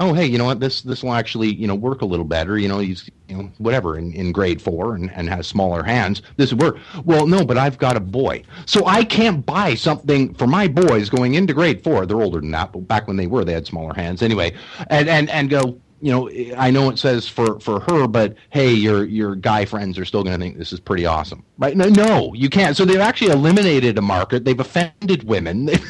oh 0.01 0.12
hey, 0.12 0.27
you 0.27 0.38
know 0.38 0.44
what, 0.44 0.61
this 0.61 0.83
this 0.83 1.03
will 1.03 1.12
actually 1.12 1.55
you 1.55 1.66
know 1.66 1.75
work 1.75 2.03
a 2.03 2.05
little 2.05 2.25
better. 2.25 2.59
You 2.59 2.68
know, 2.68 2.79
he's 2.79 3.11
you 3.29 3.37
know 3.37 3.51
whatever 3.59 3.99
in, 3.99 4.12
in 4.12 4.33
grade 4.33 4.62
four 4.62 4.94
and, 4.94 5.11
and 5.12 5.29
has 5.29 5.47
smaller 5.47 5.83
hands. 5.83 6.23
This 6.37 6.53
would 6.53 6.62
work. 6.62 6.79
Well, 7.05 7.27
no, 7.27 7.44
but 7.44 7.59
I've 7.59 7.79
got 7.79 7.97
a 7.97 8.01
boy, 8.01 8.42
so 8.66 8.87
I 8.87 9.05
can't 9.05 9.44
buy 9.44 9.75
something 9.75 10.35
for 10.35 10.47
my 10.47 10.68
boys 10.68 11.11
going 11.11 11.35
into 11.35 11.53
grade 11.53 11.83
four. 11.83 12.07
They're 12.07 12.21
older 12.21 12.40
than 12.40 12.51
that, 12.53 12.73
but 12.73 12.88
back 12.88 13.07
when 13.07 13.16
they 13.16 13.27
were, 13.27 13.44
they 13.44 13.53
had 13.53 13.66
smaller 13.66 13.94
hands 13.94 14.23
anyway. 14.23 14.55
And 14.88 15.09
and 15.09 15.29
and 15.31 15.51
go. 15.51 15.81
You 16.00 16.12
know, 16.12 16.30
I 16.56 16.70
know 16.70 16.90
it 16.90 16.98
says 16.98 17.28
for 17.28 17.58
for 17.61 17.80
her, 17.80 18.06
but 18.06 18.37
hey, 18.50 18.73
your 18.73 19.04
your 19.04 19.35
guy 19.35 19.64
friends 19.64 19.98
are 19.98 20.04
still 20.04 20.23
going 20.23 20.38
to 20.38 20.44
think 20.44 20.56
this 20.56 20.73
is 20.73 20.81
pretty 20.81 21.06
awesome, 21.06 21.44
right? 21.58 21.77
No, 21.77 21.88
no, 21.88 22.33
you 22.35 22.48
can't. 22.48 22.77
So 22.77 22.85
they've 22.85 23.00
actually 23.00 23.33
eliminated 23.33 23.98
a 23.98 24.02
market. 24.02 24.44
They've 24.44 24.60
offended 24.60 25.25
women. 25.25 25.70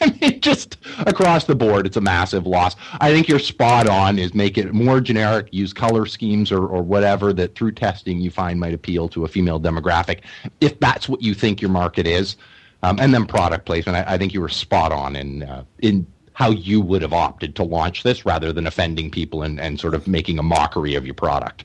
I 0.00 0.12
mean, 0.20 0.40
just 0.40 0.78
across 1.06 1.44
the 1.44 1.54
board, 1.54 1.86
it's 1.86 1.96
a 1.96 2.00
massive 2.00 2.44
loss. 2.44 2.74
I 3.00 3.12
think 3.12 3.28
you're 3.28 3.38
spot 3.38 3.88
on. 3.88 4.18
Is 4.18 4.34
make 4.34 4.58
it 4.58 4.72
more 4.72 5.00
generic, 5.00 5.46
use 5.52 5.72
color 5.72 6.06
schemes 6.06 6.50
or, 6.50 6.66
or 6.66 6.82
whatever 6.82 7.32
that 7.34 7.54
through 7.54 7.72
testing 7.72 8.20
you 8.20 8.30
find 8.30 8.58
might 8.58 8.74
appeal 8.74 9.08
to 9.10 9.24
a 9.24 9.28
female 9.28 9.60
demographic. 9.60 10.22
If 10.60 10.80
that's 10.80 11.08
what 11.08 11.22
you 11.22 11.34
think 11.34 11.62
your 11.62 11.70
market 11.70 12.06
is, 12.06 12.36
Um, 12.82 12.98
and 12.98 13.14
then 13.14 13.26
product 13.26 13.64
placement. 13.64 13.96
I, 13.96 14.14
I, 14.14 14.18
think 14.18 14.34
you 14.34 14.40
were 14.40 14.48
spot 14.48 14.90
on 14.90 15.14
in 15.14 15.44
uh, 15.44 15.62
in 15.78 16.04
how 16.34 16.50
you 16.50 16.80
would 16.80 17.02
have 17.02 17.12
opted 17.12 17.54
to 17.56 17.62
launch 17.62 18.02
this 18.02 18.24
rather 18.24 18.52
than 18.52 18.66
offending 18.66 19.10
people 19.10 19.42
and, 19.42 19.60
and 19.60 19.78
sort 19.78 19.94
of 19.94 20.06
making 20.06 20.38
a 20.38 20.42
mockery 20.42 20.94
of 20.94 21.04
your 21.04 21.14
product. 21.14 21.64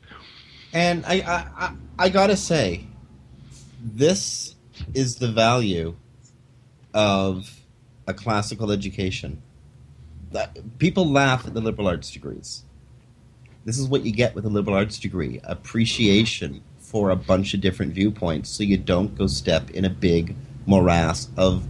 And 0.74 1.06
I, 1.06 1.50
I, 1.58 1.74
I 1.98 2.10
gotta 2.10 2.36
say, 2.36 2.86
this 3.82 4.56
is 4.94 5.16
the 5.16 5.30
value 5.30 5.96
of 6.94 7.62
a 8.08 8.14
classical 8.14 8.72
education. 8.72 9.42
That 10.32 10.78
people 10.78 11.10
laugh 11.10 11.48
at 11.48 11.54
the 11.54 11.62
liberal 11.62 11.88
arts 11.88 12.12
degrees. 12.12 12.64
This 13.64 13.78
is 13.78 13.88
what 13.88 14.06
you 14.06 14.12
get 14.12 14.36
with 14.36 14.46
a 14.46 14.50
liberal 14.50 14.76
arts 14.76 15.00
degree: 15.00 15.40
appreciation 15.44 16.62
for 16.80 17.10
a 17.12 17.16
bunch 17.16 17.54
of 17.54 17.62
different 17.62 17.94
viewpoints, 17.94 18.50
so 18.50 18.64
you 18.64 18.78
don't 18.78 19.16
go 19.18 19.28
step 19.28 19.70
in 19.72 19.86
a 19.86 19.90
big 19.90 20.36
morass 20.66 21.30
of 21.38 21.66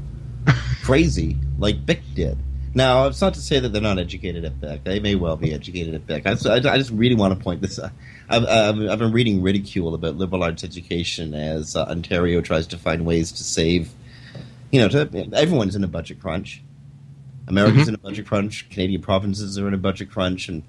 crazy 0.83 1.37
like 1.59 1.85
Bic 1.85 2.01
did. 2.15 2.37
Now, 2.77 3.07
it's 3.07 3.21
not 3.21 3.33
to 3.33 3.41
say 3.41 3.59
that 3.59 3.69
they're 3.69 3.81
not 3.81 3.97
educated 3.97 4.45
at 4.45 4.61
Bic. 4.61 4.83
They 4.83 4.99
may 4.99 5.15
well 5.15 5.35
be 5.35 5.51
educated 5.51 5.95
at 5.95 6.05
Bic. 6.05 6.27
I, 6.27 6.33
I 6.33 6.59
just 6.77 6.91
really 6.91 7.15
want 7.15 7.35
to 7.35 7.43
point 7.43 7.59
this 7.59 7.79
out. 7.79 7.89
I've, 8.29 8.45
I've, 8.45 8.79
I've, 8.79 8.99
been 8.99 9.11
reading 9.11 9.41
ridicule 9.41 9.95
about 9.95 10.15
liberal 10.15 10.43
arts 10.43 10.63
education 10.63 11.33
as 11.33 11.75
uh, 11.75 11.85
Ontario 11.85 12.39
tries 12.39 12.67
to 12.67 12.77
find 12.77 13.03
ways 13.03 13.31
to 13.31 13.43
save. 13.43 13.89
You 14.69 14.81
know, 14.81 14.89
to, 14.89 15.27
everyone's 15.33 15.75
in 15.75 15.83
a 15.83 15.87
budget 15.87 16.21
crunch. 16.21 16.61
America's 17.47 17.81
mm-hmm. 17.81 17.89
in 17.89 17.95
a 17.95 17.97
budget 17.97 18.27
crunch. 18.27 18.69
Canadian 18.69 19.01
provinces 19.01 19.57
are 19.57 19.67
in 19.67 19.73
a 19.73 19.79
budget 19.79 20.11
crunch, 20.11 20.47
and 20.47 20.61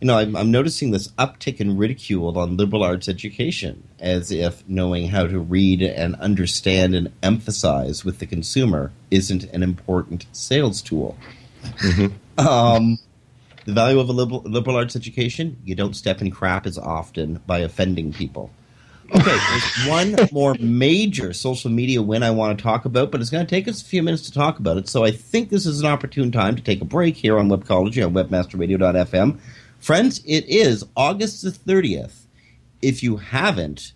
you 0.00 0.06
know, 0.06 0.16
I'm, 0.16 0.34
I'm, 0.34 0.50
noticing 0.50 0.90
this 0.90 1.08
uptick 1.18 1.60
in 1.60 1.76
ridicule 1.76 2.38
on 2.38 2.56
liberal 2.56 2.82
arts 2.82 3.10
education, 3.10 3.86
as 4.00 4.32
if 4.32 4.66
knowing 4.66 5.08
how 5.08 5.26
to 5.26 5.38
read 5.38 5.82
and 5.82 6.16
understand 6.16 6.94
and 6.94 7.12
emphasize 7.22 8.06
with 8.06 8.20
the 8.20 8.26
consumer 8.26 8.90
isn't 9.10 9.44
an 9.44 9.62
important 9.62 10.24
sales 10.32 10.80
tool. 10.80 11.18
Mm-hmm. 11.62 12.46
Um, 12.46 12.98
the 13.64 13.72
value 13.72 14.00
of 14.00 14.08
a 14.08 14.12
liberal, 14.12 14.42
liberal 14.42 14.76
arts 14.76 14.96
education: 14.96 15.58
you 15.64 15.74
don't 15.74 15.94
step 15.94 16.20
in 16.20 16.30
crap 16.30 16.66
as 16.66 16.78
often 16.78 17.40
by 17.46 17.58
offending 17.58 18.12
people. 18.12 18.50
Okay, 19.14 19.24
there's 19.24 19.86
one 19.88 20.16
more 20.32 20.56
major 20.58 21.32
social 21.32 21.70
media 21.70 22.02
win 22.02 22.22
I 22.22 22.30
want 22.30 22.58
to 22.58 22.62
talk 22.62 22.84
about, 22.84 23.10
but 23.10 23.20
it's 23.20 23.30
going 23.30 23.44
to 23.44 23.50
take 23.50 23.68
us 23.68 23.82
a 23.82 23.84
few 23.84 24.02
minutes 24.02 24.22
to 24.22 24.32
talk 24.32 24.58
about 24.58 24.78
it. 24.78 24.88
So 24.88 25.04
I 25.04 25.10
think 25.10 25.50
this 25.50 25.66
is 25.66 25.80
an 25.80 25.86
opportune 25.86 26.32
time 26.32 26.56
to 26.56 26.62
take 26.62 26.80
a 26.80 26.86
break 26.86 27.16
here 27.16 27.38
on 27.38 27.48
Webcology 27.48 28.04
on 28.04 28.14
WebmasterRadio.fm. 28.14 29.38
Friends, 29.78 30.22
it 30.24 30.46
is 30.46 30.84
August 30.96 31.42
the 31.42 31.50
30th. 31.50 32.26
If 32.80 33.02
you 33.02 33.18
haven't, 33.18 33.92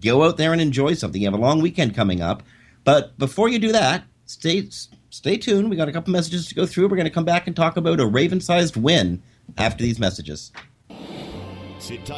go 0.00 0.24
out 0.24 0.36
there 0.36 0.52
and 0.52 0.60
enjoy 0.60 0.94
something. 0.94 1.20
You 1.20 1.26
have 1.28 1.38
a 1.38 1.42
long 1.42 1.60
weekend 1.60 1.94
coming 1.94 2.20
up. 2.20 2.42
But 2.84 3.18
before 3.18 3.48
you 3.48 3.58
do 3.58 3.72
that, 3.72 4.04
stay 4.26 4.68
stay 5.10 5.36
tuned. 5.36 5.68
We 5.68 5.76
got 5.76 5.88
a 5.88 5.92
couple 5.92 6.12
messages 6.12 6.48
to 6.48 6.54
go 6.54 6.66
through. 6.66 6.88
We're 6.88 6.96
going 6.96 7.04
to 7.04 7.10
come 7.10 7.24
back 7.24 7.46
and 7.46 7.54
talk 7.54 7.76
about 7.76 8.00
a 8.00 8.06
Raven 8.06 8.40
sized 8.40 8.76
win 8.76 9.22
after 9.58 9.82
these 9.82 9.98
messages. 9.98 10.52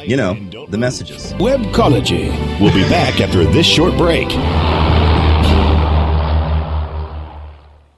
You 0.05 0.17
know, 0.17 0.33
the 0.69 0.77
messages. 0.77 1.33
Webcology. 1.33 2.29
We'll 2.59 2.73
be 2.73 2.87
back 2.89 3.21
after 3.21 3.43
this 3.45 3.65
short 3.65 3.97
break. 3.97 4.27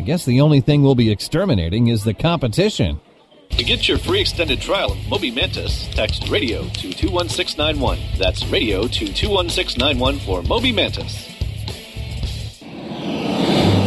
I 0.00 0.02
guess 0.02 0.24
the 0.24 0.40
only 0.40 0.62
thing 0.62 0.82
we'll 0.82 0.94
be 0.94 1.10
exterminating 1.10 1.88
is 1.88 2.04
the 2.04 2.14
competition. 2.14 2.98
To 3.50 3.62
get 3.62 3.86
your 3.86 3.98
free 3.98 4.22
extended 4.22 4.58
trial 4.58 4.92
of 4.92 5.08
Moby 5.08 5.30
Mantis, 5.30 5.88
text 5.88 6.26
radio 6.30 6.62
to 6.62 6.94
21691. 6.94 7.98
That's 8.18 8.46
radio 8.46 8.84
to 8.84 9.12
21691 9.12 10.18
for 10.20 10.42
Moby 10.44 10.72
Mantis. 10.72 11.28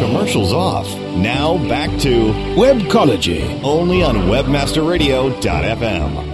Commercials 0.03 0.53
off. 0.53 0.87
Now 1.15 1.57
back 1.67 1.89
to 2.01 2.27
Webcology, 2.53 3.63
only 3.63 4.03
on 4.03 4.15
WebmasterRadio.fm. 4.15 6.32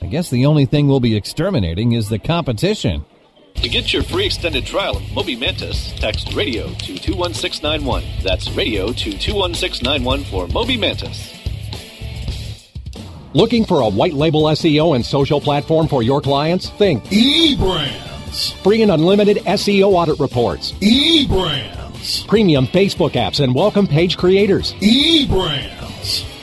I 0.00 0.06
guess 0.06 0.30
the 0.30 0.46
only 0.46 0.64
thing 0.64 0.88
we'll 0.88 1.00
be 1.00 1.16
exterminating 1.16 1.92
is 1.92 2.08
the 2.08 2.18
competition. 2.18 3.04
To 3.56 3.68
get 3.68 3.92
your 3.92 4.04
free 4.04 4.26
extended 4.26 4.64
trial 4.64 4.96
of 4.96 5.12
Moby 5.12 5.34
Mantis, 5.34 5.92
text 5.98 6.32
radio 6.34 6.66
to 6.68 6.98
21691. 6.98 8.04
That's 8.22 8.50
radio 8.52 8.92
to 8.92 9.18
21691 9.18 10.24
for 10.24 10.46
Moby 10.48 10.76
Mantis. 10.76 11.34
Looking 13.34 13.64
for 13.64 13.80
a 13.80 13.88
white 13.88 14.14
label 14.14 14.44
SEO 14.44 14.94
and 14.94 15.04
social 15.04 15.40
platform 15.40 15.88
for 15.88 16.02
your 16.02 16.20
clients? 16.20 16.70
Think 16.70 17.04
eBrands. 17.04 18.54
Free 18.62 18.82
and 18.82 18.92
unlimited 18.92 19.38
SEO 19.38 19.92
audit 19.92 20.18
reports. 20.20 20.72
eBrands 20.80 22.26
Premium 22.28 22.66
Facebook 22.66 23.12
apps 23.12 23.40
and 23.40 23.54
welcome 23.54 23.86
page 23.86 24.16
creators. 24.16 24.72
eBrands. 24.74 25.77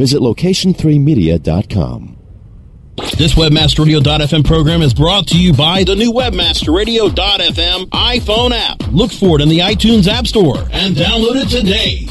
Visit 0.00 0.20
location3media.com. 0.20 2.16
This 3.18 3.34
WebmasterRadio.fm 3.34 4.46
program 4.46 4.80
is 4.80 4.94
brought 4.94 5.26
to 5.26 5.38
you 5.38 5.52
by 5.52 5.84
the 5.84 5.94
new 5.94 6.10
WebmasterRadio.fm 6.10 7.84
iPhone 7.90 8.52
app. 8.52 8.78
Look 8.92 9.12
for 9.12 9.38
it 9.38 9.42
in 9.42 9.50
the 9.50 9.58
iTunes 9.58 10.08
App 10.08 10.26
Store 10.26 10.56
and 10.72 10.96
download 10.96 11.44
it 11.44 11.50
today 11.50 12.06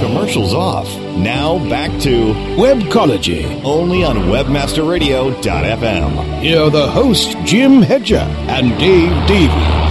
commercials 0.00 0.54
off. 0.54 0.88
Now 1.16 1.58
back 1.68 1.90
to 2.02 2.32
Webcology, 2.56 3.64
only 3.64 4.04
on 4.04 4.14
WebmasterRadio.fm. 4.16 6.42
Here 6.42 6.60
are 6.60 6.70
the 6.70 6.88
hosts, 6.88 7.34
Jim 7.44 7.82
Hedger 7.82 8.24
and 8.48 8.78
Dave 8.78 9.10
Davies. 9.26 9.87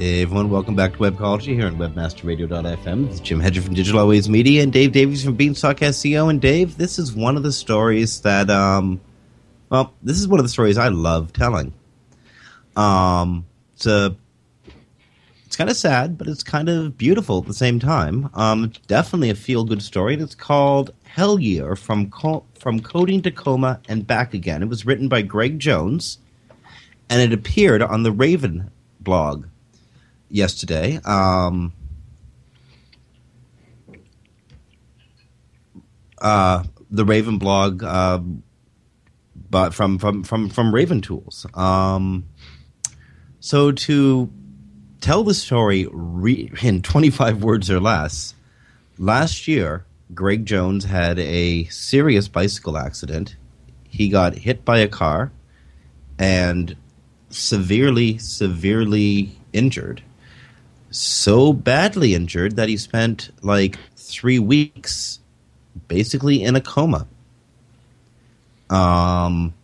Hey 0.00 0.22
everyone, 0.22 0.48
welcome 0.48 0.74
back 0.74 0.94
to 0.94 0.98
Webcology 0.98 1.54
here 1.54 1.66
on 1.66 1.76
WebmasterRadio.fm. 1.76 3.10
It's 3.10 3.20
Jim 3.20 3.38
Hedger 3.38 3.60
from 3.60 3.74
Digital 3.74 4.00
Always 4.00 4.30
Media 4.30 4.62
and 4.62 4.72
Dave 4.72 4.92
Davies 4.92 5.22
from 5.22 5.34
Beanstalk 5.34 5.76
SEO. 5.76 6.30
And 6.30 6.40
Dave, 6.40 6.78
this 6.78 6.98
is 6.98 7.14
one 7.14 7.36
of 7.36 7.42
the 7.42 7.52
stories 7.52 8.22
that, 8.22 8.48
um, 8.48 8.98
well, 9.68 9.92
this 10.02 10.18
is 10.18 10.26
one 10.26 10.40
of 10.40 10.46
the 10.46 10.48
stories 10.48 10.78
I 10.78 10.88
love 10.88 11.34
telling. 11.34 11.74
Um, 12.76 13.44
it's 13.74 13.84
a, 13.84 14.16
it's 15.44 15.56
kind 15.56 15.68
of 15.68 15.76
sad, 15.76 16.16
but 16.16 16.28
it's 16.28 16.44
kind 16.44 16.70
of 16.70 16.96
beautiful 16.96 17.36
at 17.36 17.46
the 17.46 17.52
same 17.52 17.78
time. 17.78 18.30
Um, 18.32 18.64
it's 18.64 18.78
definitely 18.86 19.28
a 19.28 19.34
feel-good 19.34 19.82
story, 19.82 20.14
and 20.14 20.22
it's 20.22 20.34
called 20.34 20.94
Hell 21.02 21.38
Year 21.38 21.76
from 21.76 22.08
Co- 22.08 22.46
from 22.58 22.80
Coding 22.80 23.20
to 23.20 23.30
Coma 23.30 23.82
and 23.86 24.06
Back 24.06 24.32
Again. 24.32 24.62
It 24.62 24.70
was 24.70 24.86
written 24.86 25.08
by 25.08 25.20
Greg 25.20 25.58
Jones, 25.58 26.16
and 27.10 27.20
it 27.20 27.38
appeared 27.38 27.82
on 27.82 28.02
the 28.02 28.12
Raven 28.12 28.70
blog 28.98 29.44
yesterday. 30.30 31.00
Um, 31.04 31.72
uh, 36.20 36.64
the 36.90 37.04
Raven 37.04 37.38
blog, 37.38 37.82
uh, 37.82 38.20
but 39.50 39.74
from 39.74 39.98
from 39.98 40.22
from 40.22 40.48
from 40.48 40.74
Raven 40.74 41.00
Tools. 41.00 41.46
Um, 41.54 42.28
so 43.40 43.72
to 43.72 44.30
tell 45.00 45.24
the 45.24 45.34
story 45.34 45.88
re- 45.90 46.52
in 46.62 46.82
25 46.82 47.42
words 47.42 47.70
or 47.70 47.80
less, 47.80 48.34
last 48.98 49.48
year 49.48 49.86
Greg 50.12 50.44
Jones 50.44 50.84
had 50.84 51.18
a 51.18 51.64
serious 51.66 52.28
bicycle 52.28 52.76
accident. 52.76 53.36
He 53.88 54.08
got 54.08 54.34
hit 54.34 54.64
by 54.64 54.78
a 54.78 54.88
car 54.88 55.32
and 56.18 56.76
severely, 57.30 58.18
severely 58.18 59.38
injured 59.52 60.02
so 60.90 61.52
badly 61.52 62.14
injured 62.14 62.56
that 62.56 62.68
he 62.68 62.76
spent 62.76 63.30
like 63.42 63.78
three 63.96 64.38
weeks 64.38 65.20
basically 65.88 66.42
in 66.42 66.56
a 66.56 66.60
coma. 66.60 67.06
Um, 68.68 69.54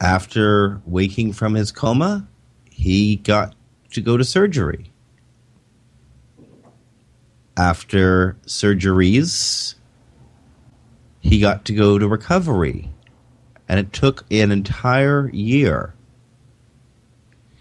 after 0.00 0.80
waking 0.86 1.32
from 1.32 1.54
his 1.54 1.72
coma, 1.72 2.26
he 2.70 3.16
got 3.16 3.54
to 3.92 4.00
go 4.00 4.16
to 4.16 4.24
surgery. 4.24 4.90
After 7.56 8.36
surgeries, 8.46 9.74
he 11.20 11.40
got 11.40 11.64
to 11.66 11.74
go 11.74 11.98
to 11.98 12.08
recovery. 12.08 12.90
And 13.68 13.78
it 13.78 13.92
took 13.92 14.24
an 14.30 14.50
entire 14.50 15.28
year 15.30 15.94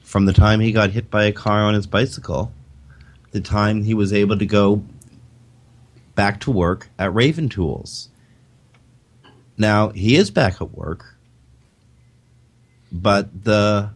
from 0.10 0.26
the 0.26 0.34
time 0.34 0.60
he 0.60 0.72
got 0.72 0.90
hit 0.90 1.12
by 1.12 1.26
a 1.26 1.32
car 1.32 1.60
on 1.60 1.76
his 1.76 1.86
bicycle, 1.86 2.52
the 3.30 3.40
time 3.40 3.84
he 3.84 3.94
was 3.94 4.12
able 4.12 4.36
to 4.40 4.46
go 4.46 4.84
back 6.16 6.40
to 6.40 6.50
work 6.50 6.90
at 6.98 7.14
Raven 7.14 7.48
Tools. 7.48 8.10
Now, 9.56 9.90
he 9.90 10.16
is 10.16 10.32
back 10.32 10.60
at 10.62 10.72
work, 10.72 11.16
but 12.92 13.44
the 13.44 13.92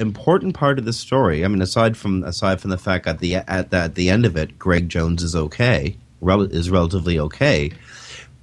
important 0.00 0.56
part 0.56 0.80
of 0.80 0.84
the 0.84 0.92
story, 0.92 1.44
I 1.44 1.48
mean, 1.48 1.62
aside 1.62 1.96
from 1.96 2.24
aside 2.24 2.60
from 2.60 2.70
the 2.70 2.76
fact 2.76 3.06
at 3.06 3.20
the 3.20 3.36
at 3.36 3.70
the, 3.70 3.76
at 3.76 3.94
the 3.94 4.10
end 4.10 4.26
of 4.26 4.36
it, 4.36 4.58
Greg 4.58 4.88
Jones 4.88 5.22
is 5.22 5.36
okay, 5.36 5.96
is 6.20 6.70
relatively 6.70 7.20
okay. 7.20 7.70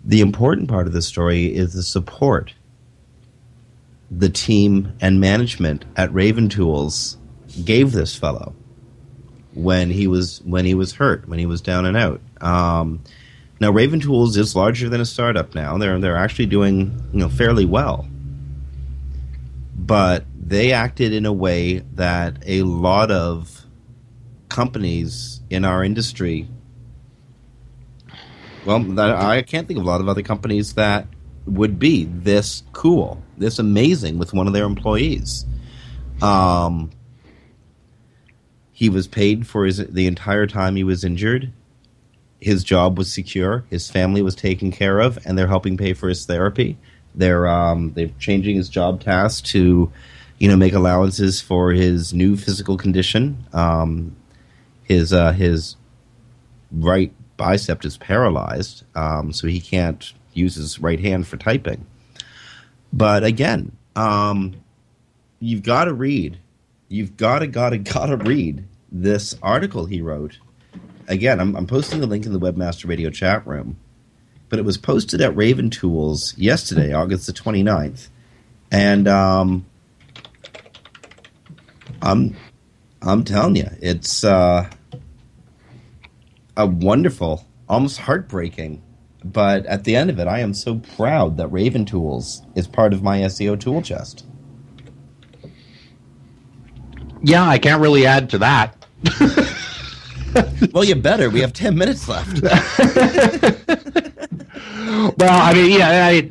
The 0.06 0.22
important 0.22 0.70
part 0.70 0.88
of 0.88 0.93
the 0.93 1.01
story 1.01 1.53
is 1.53 1.74
the 1.74 1.84
support 1.84 2.53
the 4.12 4.30
team 4.30 4.93
and 5.01 5.20
management 5.20 5.86
at 5.95 6.14
Raven 6.14 6.49
Tools 6.49 7.18
gave 7.64 7.91
this 7.91 8.16
fellow 8.16 8.53
when 9.53 9.89
he 9.89 10.08
was 10.08 10.41
when 10.43 10.66
he 10.66 10.74
was 10.76 10.93
hurt, 10.93 11.28
when 11.28 11.39
he 11.39 11.45
was 11.45 11.62
down 11.62 11.86
and 11.86 11.97
out. 11.97 12.22
Um, 12.41 13.03
now, 13.60 13.72
Raven 13.72 13.99
Tools 13.99 14.36
is 14.38 14.56
larger 14.56 14.89
than 14.89 15.01
a 15.01 15.06
startup 15.06 15.56
now. 15.56 15.78
They're 15.78 15.99
they're 15.99 16.18
actually 16.18 16.47
doing 16.47 17.01
you 17.14 17.20
know 17.20 17.30
fairly 17.30 17.66
well, 17.66 18.08
but 19.76 20.26
they 20.36 20.74
acted 20.74 21.14
in 21.14 21.26
a 21.26 21.34
way 21.34 21.80
that 21.93 22.43
a 22.45 22.64
lot 22.64 23.12
of 23.12 23.66
companies 24.49 25.41
in 25.49 25.66
our 25.66 25.84
industry. 25.84 26.47
Well, 28.66 28.99
I 28.99 29.43
can't 29.43 29.68
think 29.68 29.80
of 29.80 29.86
a 29.86 29.88
lot 29.88 30.01
of 30.01 30.10
other 30.10 30.24
companies 30.24 30.74
that 30.74 31.08
would 31.46 31.78
be 31.78 32.06
this 32.06 32.64
cool, 32.74 33.22
this 33.38 33.60
amazing 33.60 34.18
with 34.18 34.34
one 34.34 34.48
of 34.48 34.54
their 34.54 34.66
employees. 34.66 35.46
Um, 36.22 36.91
he 38.72 38.89
was 38.89 39.08
paid 39.08 39.48
for 39.48 39.66
his 39.66 39.78
the 39.78 40.08
entire 40.08 40.48
time 40.48 40.76
he 40.76 40.84
was 40.84 41.04
injured. 41.04 41.52
His 42.41 42.64
job 42.64 42.98
was 42.98 43.12
secure. 43.12 43.64
His 43.70 43.89
family 43.89 44.22
was 44.22 44.36
taken 44.36 44.72
care 44.72 45.00
of, 45.00 45.18
and 45.26 45.38
they're 45.38 45.48
helping 45.48 45.78
pay 45.78 45.93
for 45.93 46.10
his 46.10 46.26
therapy. 46.26 46.78
They're 47.14 47.48
um, 47.48 47.93
they're 47.93 48.12
changing 48.20 48.58
his 48.58 48.70
job 48.70 49.02
task 49.02 49.46
to, 49.46 49.91
you 50.39 50.48
know, 50.50 50.58
make 50.58 50.74
allowances 50.74 51.41
for 51.41 51.72
his 51.72 52.14
new 52.14 52.36
physical 52.36 52.78
condition. 52.78 53.46
Um, 53.54 54.16
his 54.84 55.14
uh, 55.14 55.32
his 55.32 55.78
right 56.72 57.14
bicep 57.38 57.86
is 57.86 57.98
paralyzed, 57.98 58.84
um, 58.96 59.32
so 59.32 59.48
he 59.48 59.62
can't 59.62 60.14
use 60.36 60.55
his 60.55 60.79
right 60.79 60.99
hand 60.99 61.27
for 61.27 61.38
typing. 61.38 61.86
But 62.93 63.23
again, 63.23 63.71
um, 63.95 64.55
you've 65.39 65.63
got 65.63 65.86
to 65.86 65.93
read. 65.93 66.38
You've 66.88 67.17
got 67.17 67.39
to, 67.39 67.47
got 67.47 67.71
to, 67.71 67.77
got 67.77 68.07
to 68.07 68.17
read 68.17 68.65
this 68.91 69.36
article 69.41 69.86
he 69.86 70.01
wrote. 70.01 70.39
Again, 71.07 71.39
I'm, 71.39 71.55
I'm 71.55 71.67
posting 71.67 71.99
the 71.99 72.07
link 72.07 72.25
in 72.25 72.33
the 72.33 72.39
Webmaster 72.39 72.88
Radio 72.88 73.09
chat 73.09 73.45
room, 73.45 73.77
but 74.49 74.59
it 74.59 74.65
was 74.65 74.77
posted 74.77 75.21
at 75.21 75.36
Raven 75.36 75.69
Tools 75.69 76.38
yesterday, 76.38 76.93
August 76.93 77.27
the 77.27 77.33
29th. 77.33 78.09
And 78.71 79.07
um, 79.07 79.65
I'm, 82.01 82.36
I'm 83.01 83.23
telling 83.23 83.55
you, 83.55 83.69
it's 83.81 84.23
uh, 84.23 84.69
a 86.57 86.65
wonderful, 86.65 87.45
almost 87.67 87.99
heartbreaking 87.99 88.81
but 89.26 89.65
at 89.65 89.84
the 89.86 89.95
end 89.95 90.11
of 90.11 90.19
it, 90.19 90.28
I 90.28 90.39
am 90.39 90.53
so 90.53 90.76
proud 90.95 91.38
that 91.38 91.47
Raven 91.47 91.84
Tools 91.84 92.43
is 92.55 92.67
part 92.67 92.93
of 92.93 93.01
my 93.01 93.21
SEO 93.21 93.59
tool 93.59 93.82
chest. 93.82 94.23
Yeah, 97.23 97.47
I 97.47 97.57
can't 97.57 97.82
really 97.82 98.05
add 98.05 98.30
to 98.32 98.38
that. 98.38 98.86
well, 100.73 100.84
you 100.84 100.95
better. 100.95 101.32
We 101.32 101.39
have 101.41 101.53
10 101.53 101.76
minutes 101.76 102.07
left. 102.07 102.41
well, 105.17 105.41
I 105.41 105.53
mean, 105.55 105.71
yeah, 105.71 106.05
I, 106.05 106.30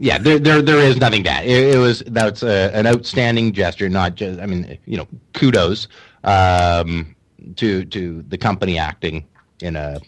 yeah, 0.00 0.18
there, 0.18 0.40
there, 0.40 0.62
there 0.62 0.80
is 0.80 0.96
nothing 0.96 1.22
bad. 1.22 1.46
It, 1.46 1.76
it 1.76 1.78
was 1.78 2.00
that's 2.08 2.42
a, 2.42 2.74
an 2.74 2.88
outstanding 2.88 3.52
gesture. 3.52 3.88
Not 3.88 4.16
just, 4.16 4.40
I 4.40 4.46
mean, 4.46 4.78
you 4.84 4.96
know, 4.96 5.06
kudos 5.32 5.86
um, 6.24 7.14
to 7.54 7.84
to 7.84 8.22
the 8.22 8.36
company 8.36 8.78
acting 8.78 9.24
in 9.60 9.76
a 9.76 10.00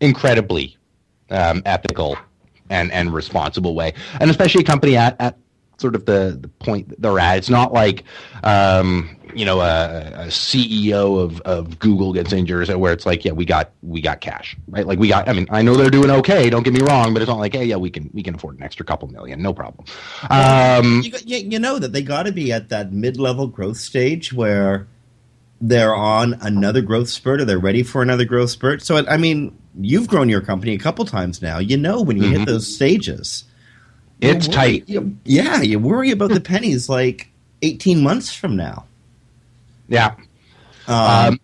incredibly 0.00 0.78
um, 1.30 1.62
ethical 1.64 2.16
and 2.70 2.90
and 2.92 3.12
responsible 3.12 3.74
way, 3.74 3.94
and 4.20 4.30
especially 4.30 4.62
a 4.62 4.66
company 4.66 4.96
at, 4.96 5.16
at 5.20 5.38
sort 5.78 5.94
of 5.94 6.06
the, 6.06 6.38
the 6.40 6.48
point 6.48 7.00
they're 7.00 7.18
at. 7.18 7.38
It's 7.38 7.50
not 7.50 7.72
like 7.72 8.04
um, 8.44 9.16
you 9.34 9.44
know 9.44 9.60
a, 9.60 10.12
a, 10.14 10.26
CEO 10.26 11.20
of, 11.20 11.40
of 11.42 11.78
Google 11.78 12.12
gets 12.12 12.32
injured, 12.32 12.68
where 12.68 12.92
it's 12.92 13.06
like, 13.06 13.24
yeah, 13.24 13.32
we 13.32 13.44
got 13.44 13.70
we 13.82 14.00
got 14.00 14.20
cash, 14.20 14.56
right? 14.68 14.86
Like 14.86 14.98
we 14.98 15.08
got. 15.08 15.28
I 15.28 15.32
mean, 15.32 15.46
I 15.50 15.62
know 15.62 15.74
they're 15.74 15.90
doing 15.90 16.10
okay. 16.10 16.50
Don't 16.50 16.62
get 16.62 16.72
me 16.72 16.80
wrong, 16.80 17.12
but 17.12 17.22
it's 17.22 17.28
not 17.28 17.38
like, 17.38 17.54
hey, 17.54 17.64
yeah, 17.64 17.76
we 17.76 17.90
can 17.90 18.10
we 18.12 18.22
can 18.22 18.34
afford 18.34 18.56
an 18.56 18.62
extra 18.62 18.84
couple 18.84 19.08
million, 19.08 19.42
no 19.42 19.52
problem. 19.52 19.86
Um, 20.30 21.02
you, 21.02 21.38
you 21.38 21.58
know 21.58 21.78
that 21.78 21.92
they 21.92 22.02
got 22.02 22.24
to 22.24 22.32
be 22.32 22.52
at 22.52 22.68
that 22.70 22.92
mid 22.92 23.18
level 23.18 23.46
growth 23.46 23.78
stage 23.78 24.32
where 24.32 24.88
they're 25.60 25.94
on 25.94 26.34
another 26.40 26.82
growth 26.82 27.08
spurt 27.08 27.40
or 27.40 27.44
they're 27.44 27.58
ready 27.58 27.82
for 27.82 28.02
another 28.02 28.24
growth 28.24 28.50
spurt. 28.50 28.82
So 28.82 28.96
I 29.06 29.16
mean, 29.16 29.56
you've 29.78 30.08
grown 30.08 30.28
your 30.28 30.40
company 30.40 30.74
a 30.74 30.78
couple 30.78 31.04
times 31.04 31.42
now. 31.42 31.58
You 31.58 31.76
know 31.76 32.02
when 32.02 32.16
you 32.16 32.24
mm-hmm. 32.24 32.38
hit 32.38 32.46
those 32.46 32.72
stages, 32.72 33.44
it's 34.20 34.48
worry, 34.48 34.54
tight. 34.54 34.88
You, 34.88 35.16
yeah, 35.24 35.60
you 35.62 35.78
worry 35.78 36.10
about 36.10 36.30
the 36.30 36.40
pennies 36.40 36.88
like 36.88 37.28
eighteen 37.62 38.02
months 38.02 38.34
from 38.34 38.56
now. 38.56 38.86
Yeah. 39.88 40.14
Um, 40.88 40.98
um, 40.98 41.40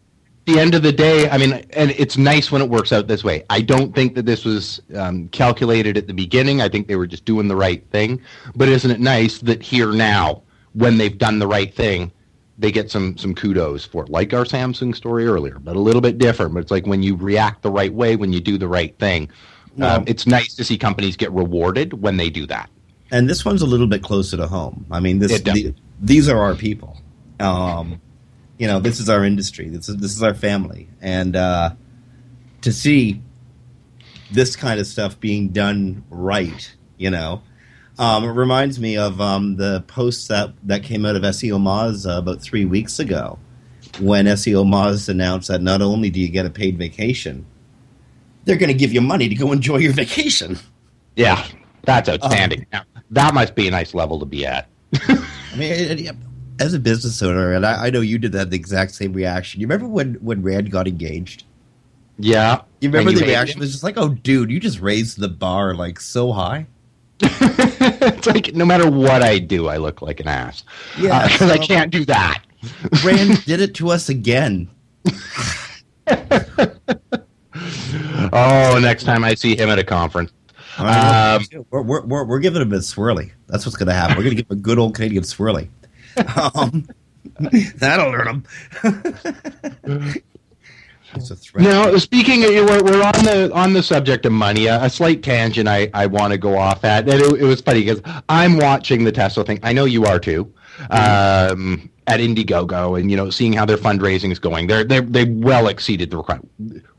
the 0.47 0.59
end 0.59 0.75
of 0.75 0.83
the 0.83 0.93
day, 0.93 1.29
I 1.29 1.39
mean, 1.39 1.53
and 1.53 1.93
it's 1.93 2.17
nice 2.17 2.51
when 2.51 2.63
it 2.63 2.69
works 2.69 2.93
out 2.93 3.07
this 3.07 3.23
way. 3.23 3.45
I 3.49 3.61
don't 3.61 3.95
think 3.95 4.17
that 4.17 4.27
this 4.27 4.45
was 4.45 4.81
um, 4.95 5.29
calculated 5.29 5.97
at 5.97 6.09
the 6.09 6.15
beginning. 6.15 6.61
I 6.61 6.69
think 6.69 6.89
they 6.89 6.97
were 6.97 7.07
just 7.07 7.25
doing 7.25 7.47
the 7.47 7.57
right 7.57 7.85
thing. 7.91 8.21
But 8.57 8.69
isn't 8.69 8.91
it 8.91 8.99
nice 8.99 9.39
that 9.39 9.63
here 9.63 9.93
now, 9.93 10.43
when 10.73 10.99
they've 10.99 11.17
done 11.17 11.39
the 11.39 11.47
right 11.47 11.73
thing, 11.73 12.11
they 12.59 12.71
get 12.71 12.91
some 12.91 13.17
some 13.17 13.35
kudos 13.35 13.85
for 13.85 14.05
it, 14.05 14.11
like 14.11 14.33
our 14.35 14.45
Samsung 14.45 14.95
story 14.95 15.27
earlier, 15.27 15.59
but 15.59 15.77
a 15.77 15.81
little 15.81 16.01
bit 16.01 16.19
different. 16.19 16.55
But 16.55 16.61
it's 16.61 16.71
like 16.71 16.87
when 16.87 17.03
you 17.03 17.17
react 17.17 17.63
the 17.63 17.71
right 17.71 17.93
way, 17.93 18.17
when 18.17 18.33
you 18.33 18.41
do 18.41 18.59
the 18.59 18.69
right 18.69 18.97
thing. 18.99 19.31
Well, 19.77 19.97
um, 19.97 20.05
it's 20.07 20.27
nice 20.27 20.55
to 20.57 20.65
see 20.65 20.77
companies 20.77 21.17
get 21.17 21.33
rewarded 21.33 21.95
when 21.95 22.19
they 22.19 22.31
do 22.31 22.47
that. 22.47 22.69
And 23.11 23.29
this 23.29 23.45
one's 23.45 23.63
a 23.63 23.67
little 23.67 23.87
bit 23.87 24.03
closer 24.03 24.37
to 24.37 24.47
home. 24.47 24.87
I 24.91 25.01
mean, 25.01 25.19
this 25.19 25.41
the, 25.41 25.75
these 26.01 26.29
are 26.29 26.39
our 26.39 26.55
people. 26.55 27.01
Um, 27.41 28.01
You 28.59 28.69
know, 28.69 28.79
this 28.79 29.01
is 29.01 29.09
our 29.09 29.25
industry. 29.25 29.69
This 29.71 29.89
is 29.89 29.97
this 29.97 30.15
is 30.15 30.23
our 30.23 30.35
family, 30.35 30.89
and 31.01 31.35
uh, 31.35 31.71
to 32.61 32.73
see 32.73 33.21
this 34.31 34.55
kind 34.55 34.79
of 34.79 34.87
stuff 34.87 35.19
being 35.19 35.49
done 35.49 36.05
right, 36.11 36.77
you 36.97 37.11
know, 37.11 37.43
um, 37.99 38.25
it 38.25 38.29
reminds 38.33 38.79
me 38.81 38.97
of 38.97 39.21
um, 39.21 39.57
the 39.57 39.83
posts 39.87 40.29
that 40.29 40.53
that 40.65 40.83
came 40.83 41.05
out 41.05 41.17
of 41.17 41.23
SEO 41.23 41.61
Moz 41.61 42.07
uh, 42.11 42.19
about 42.19 42.41
three 42.43 42.65
weeks 42.65 42.99
ago, 42.99 43.39
when 44.01 44.27
SEO 44.27 44.65
Moz 44.65 45.09
announced 45.09 45.49
that 45.49 45.63
not 45.63 45.83
only 45.83 46.11
do 46.11 46.21
you 46.21 46.29
get 46.29 46.47
a 46.47 46.51
paid 46.51 46.79
vacation, 46.79 47.45
they're 48.45 48.57
going 48.57 48.73
to 48.73 48.79
give 48.79 48.93
you 48.93 49.01
money 49.01 49.29
to 49.29 49.35
go 49.35 49.53
enjoy 49.53 49.77
your 49.79 49.93
vacation. 49.93 50.59
Yeah, 51.17 51.47
that's 51.83 52.09
outstanding. 52.09 52.67
Now, 52.73 52.83
that 53.11 53.35
must 53.35 53.55
be 53.55 53.69
a 53.69 53.71
nice 53.71 53.93
level 53.95 54.19
to 54.21 54.27
be 54.27 54.47
at. 54.47 54.69
I 55.09 55.15
mean, 55.57 55.73
it- 55.73 56.01
it- 56.01 56.17
as 56.61 56.75
a 56.75 56.79
business 56.79 57.21
owner, 57.23 57.53
and 57.55 57.67
I, 57.67 57.87
I 57.87 57.91
know 57.91 58.01
you 58.03 58.19
did 58.19 58.33
that 58.33 58.51
the 58.51 58.57
exact 58.57 58.93
same 58.95 59.13
reaction. 59.15 59.61
You 59.61 59.67
remember 59.67 59.89
when 59.89 60.15
when 60.17 60.43
Rand 60.43 60.71
got 60.71 60.87
engaged? 60.87 61.45
Yeah. 62.19 62.61
You 62.81 62.89
remember 62.91 63.11
And 63.11 63.19
the 63.19 63.25
reaction 63.25 63.57
him? 63.57 63.61
was 63.61 63.73
just 63.73 63.83
like, 63.83 63.97
"Oh, 63.97 64.11
dude, 64.11 64.51
you 64.51 64.61
just 64.61 64.79
raised 64.81 65.19
the 65.19 65.29
bar 65.29 65.75
like 65.75 65.99
so 65.99 66.31
high." 66.33 66.67
it's 68.01 68.27
like 68.27 68.55
no 68.55 68.65
matter 68.65 68.91
what 68.91 69.23
I 69.23 69.39
do, 69.39 69.69
I 69.69 69.77
look 69.79 70.03
like 70.03 70.21
an 70.21 70.29
ass. 70.29 70.65
Yeah, 70.99 71.27
because 71.27 71.51
I 71.51 71.57
so- 71.57 71.67
can't 71.67 71.91
do 71.91 72.05
that. 72.07 72.43
Rand 73.05 73.45
did 73.47 73.61
it 73.61 73.75
to 73.77 73.91
us 73.91 74.09
again. 74.09 74.71
Oh, 78.35 78.79
next 78.81 79.05
time 79.05 79.25
I 79.25 79.35
see 79.35 79.57
him 79.57 79.69
at 79.69 79.79
a 79.79 79.85
conference. 79.85 80.33
Um, 80.79 81.45
we're, 81.71 81.83
we're, 81.83 82.01
we're, 82.03 82.25
we're 82.25 82.39
giving 82.39 82.63
him 82.63 82.73
a 82.73 82.77
swirly. 82.77 83.33
That's 83.47 83.67
what's 83.67 83.77
going 83.77 83.89
to 83.89 83.93
happen. 83.93 84.17
We're 84.17 84.23
going 84.25 84.37
to 84.37 84.43
give 84.43 84.51
him 84.51 84.59
a 84.59 84.61
good 84.61 84.79
old 84.79 84.95
Canadian 84.95 85.23
swirly. 85.23 85.69
Um, 86.17 86.89
that'll 87.77 88.11
learn 88.11 88.45
him. 89.85 90.23
It's 91.15 91.31
a 91.31 91.37
threat. 91.37 91.65
Now, 91.65 91.97
speaking, 91.97 92.45
of, 92.45 92.51
we're, 92.51 92.83
we're 92.83 93.03
on 93.03 93.25
the 93.25 93.51
on 93.55 93.73
the 93.73 93.83
subject 93.83 94.27
of 94.27 94.33
money. 94.33 94.67
A, 94.67 94.85
a 94.85 94.91
slight 94.91 95.23
tangent 95.23 95.69
I, 95.69 95.91
I 95.95 96.07
want 96.07 96.33
to 96.33 96.39
go 96.39 96.57
off 96.57 96.85
at. 96.85 97.09
And 97.09 97.21
it, 97.21 97.41
it 97.41 97.45
was 97.45 97.61
funny 97.61 97.81
because 97.81 98.01
I'm 98.29 98.59
watching 98.59 99.05
the 99.05 99.13
Tesla 99.13 99.45
thing. 99.45 99.61
I 99.63 99.73
know 99.73 99.85
you 99.85 100.05
are 100.05 100.19
too. 100.19 100.53
Um, 100.91 101.91
at 102.07 102.19
Indiegogo, 102.19 102.99
and 102.99 103.11
you 103.11 103.17
know, 103.17 103.31
seeing 103.31 103.53
how 103.53 103.65
their 103.65 103.77
fundraising 103.77 104.33
is 104.33 104.39
going, 104.39 104.67
they're 104.67 104.85
they 104.85 105.01
they 105.01 105.25
well 105.25 105.69
exceeded 105.69 106.11
the 106.11 106.17
requirement. 106.17 106.51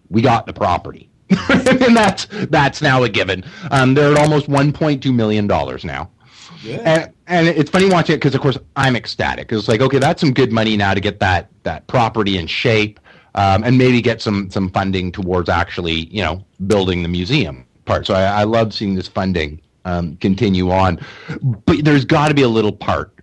We 0.10 0.22
got 0.22 0.46
the 0.46 0.54
property, 0.54 1.10
and 1.50 1.96
that's 1.96 2.28
that's 2.50 2.82
now 2.82 3.04
a 3.04 3.10
given. 3.10 3.44
Um, 3.72 3.94
they're 3.94 4.14
at 4.14 4.18
almost 4.18 4.48
1.2 4.48 5.14
million 5.14 5.48
dollars 5.48 5.84
now. 5.84 6.10
And, 6.66 7.12
and 7.28 7.48
it's 7.48 7.70
funny 7.70 7.90
watching 7.90 8.14
it 8.14 8.18
because, 8.18 8.36
of 8.36 8.42
course, 8.42 8.58
I'm 8.76 8.96
ecstatic. 8.96 9.52
It's 9.52 9.68
like, 9.68 9.82
okay, 9.82 10.00
that's 10.00 10.22
some 10.22 10.34
good 10.34 10.52
money 10.52 10.78
now 10.78 10.94
to 10.94 11.02
get 11.02 11.20
that 11.20 11.50
that 11.64 11.88
property 11.88 12.38
in 12.38 12.48
shape, 12.48 13.00
um, 13.36 13.64
and 13.64 13.78
maybe 13.78 14.02
get 14.02 14.22
some 14.22 14.50
some 14.50 14.70
funding 14.70 15.12
towards 15.12 15.50
actually, 15.50 16.08
you 16.08 16.22
know, 16.22 16.44
building 16.68 17.04
the 17.04 17.10
museum 17.10 17.66
part. 17.86 18.06
So 18.06 18.14
I, 18.14 18.42
I 18.42 18.44
love 18.44 18.74
seeing 18.74 18.96
this 18.96 19.08
funding 19.08 19.62
um, 19.86 20.16
continue 20.18 20.72
on, 20.72 21.00
but 21.66 21.84
there's 21.84 22.06
got 22.06 22.30
to 22.30 22.34
be 22.34 22.44
a 22.44 22.50
little 22.50 22.72
part 22.72 23.14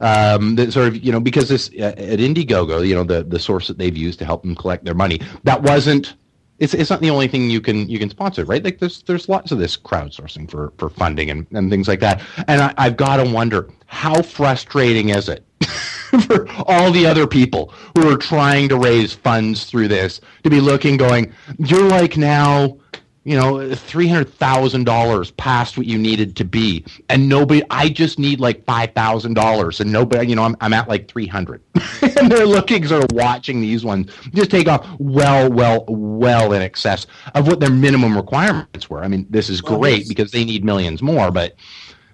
um, 0.00 0.56
that 0.56 0.72
sort 0.72 0.88
of 0.88 1.04
you 1.04 1.12
know 1.12 1.20
because 1.20 1.48
this 1.48 1.70
uh, 1.78 1.94
at 1.96 2.18
Indiegogo, 2.18 2.86
you 2.86 2.94
know, 2.94 3.04
the 3.04 3.22
the 3.22 3.38
source 3.38 3.66
that 3.68 3.78
they've 3.78 3.96
used 3.96 4.18
to 4.18 4.24
help 4.24 4.42
them 4.42 4.54
collect 4.54 4.84
their 4.84 4.94
money, 4.94 5.20
that 5.44 5.62
wasn't. 5.62 6.14
It's, 6.58 6.72
it's 6.72 6.88
not 6.88 7.02
the 7.02 7.10
only 7.10 7.28
thing 7.28 7.50
you 7.50 7.60
can 7.60 7.86
you 7.86 7.98
can 7.98 8.08
sponsor, 8.08 8.44
right? 8.46 8.64
Like 8.64 8.78
there's 8.78 9.02
there's 9.02 9.28
lots 9.28 9.52
of 9.52 9.58
this 9.58 9.76
crowdsourcing 9.76 10.50
for 10.50 10.72
for 10.78 10.88
funding 10.88 11.30
and, 11.30 11.46
and 11.52 11.70
things 11.70 11.86
like 11.86 12.00
that. 12.00 12.22
And 12.48 12.62
I, 12.62 12.74
I've 12.78 12.96
got 12.96 13.18
to 13.18 13.30
wonder 13.30 13.68
how 13.84 14.22
frustrating 14.22 15.10
is 15.10 15.28
it 15.28 15.44
for 16.26 16.48
all 16.66 16.90
the 16.92 17.06
other 17.06 17.26
people 17.26 17.72
who 17.96 18.08
are 18.12 18.16
trying 18.16 18.68
to 18.68 18.76
raise 18.76 19.12
funds 19.12 19.64
through 19.64 19.88
this 19.88 20.20
to 20.44 20.50
be 20.50 20.60
looking, 20.60 20.96
going, 20.96 21.32
you're 21.58 21.88
like 21.88 22.16
now, 22.16 22.78
you 23.24 23.36
know, 23.36 23.74
three 23.74 24.06
hundred 24.06 24.32
thousand 24.34 24.84
dollars 24.84 25.32
past 25.32 25.76
what 25.76 25.86
you 25.86 25.98
needed 25.98 26.36
to 26.36 26.44
be, 26.44 26.84
and 27.08 27.28
nobody. 27.28 27.60
I 27.70 27.88
just 27.88 28.20
need 28.20 28.38
like 28.38 28.64
five 28.66 28.92
thousand 28.92 29.34
dollars, 29.34 29.80
and 29.80 29.90
nobody. 29.90 30.28
You 30.28 30.36
know, 30.36 30.44
I'm 30.44 30.56
I'm 30.60 30.72
at 30.72 30.88
like 30.88 31.08
three 31.08 31.26
hundred, 31.26 31.60
and 32.02 32.30
they're 32.30 32.46
looking, 32.46 32.86
sort 32.86 33.02
of 33.02 33.10
watching 33.16 33.60
these 33.60 33.84
ones 33.84 34.12
just 34.32 34.50
take 34.52 34.68
off 34.68 34.86
well, 35.00 35.50
well, 35.50 35.84
well 35.88 36.52
in 36.52 36.62
excess 36.62 37.08
of 37.34 37.48
what 37.48 37.58
their 37.58 37.70
minimum 37.70 38.16
requirements 38.16 38.88
were. 38.88 39.02
I 39.02 39.08
mean, 39.08 39.26
this 39.28 39.50
is 39.50 39.60
Well, 39.60 39.78
great 39.80 40.08
because 40.08 40.30
they 40.30 40.44
need 40.44 40.64
millions 40.64 41.02
more, 41.02 41.30
but. 41.32 41.56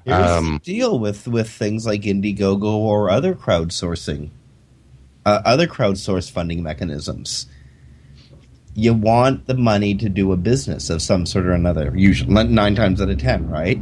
Here's 0.05 0.31
Um, 0.31 0.61
deal 0.65 0.99
with 0.99 1.29
with 1.29 1.49
things 1.49 1.87
like 1.87 2.03
Indiegogo 2.03 2.65
or 2.65 3.09
other 3.11 3.35
crowdsourcing, 3.35 4.31
uh, 5.25 5.41
other 5.45 5.67
crowdsource 5.67 6.31
funding 6.31 6.63
mechanisms. 6.63 7.47
You 8.75 8.95
want 8.95 9.47
the 9.47 9.55
money 9.55 9.95
to 9.97 10.09
do 10.09 10.33
a 10.33 10.37
business 10.37 10.89
of 10.91 11.03
some 11.03 11.27
sort 11.27 11.47
or 11.47 11.53
another. 11.53 11.93
Usually, 11.95 12.33
nine 12.45 12.75
times 12.75 13.01
out 13.01 13.11
of 13.11 13.19
ten, 13.19 13.49
right? 13.49 13.79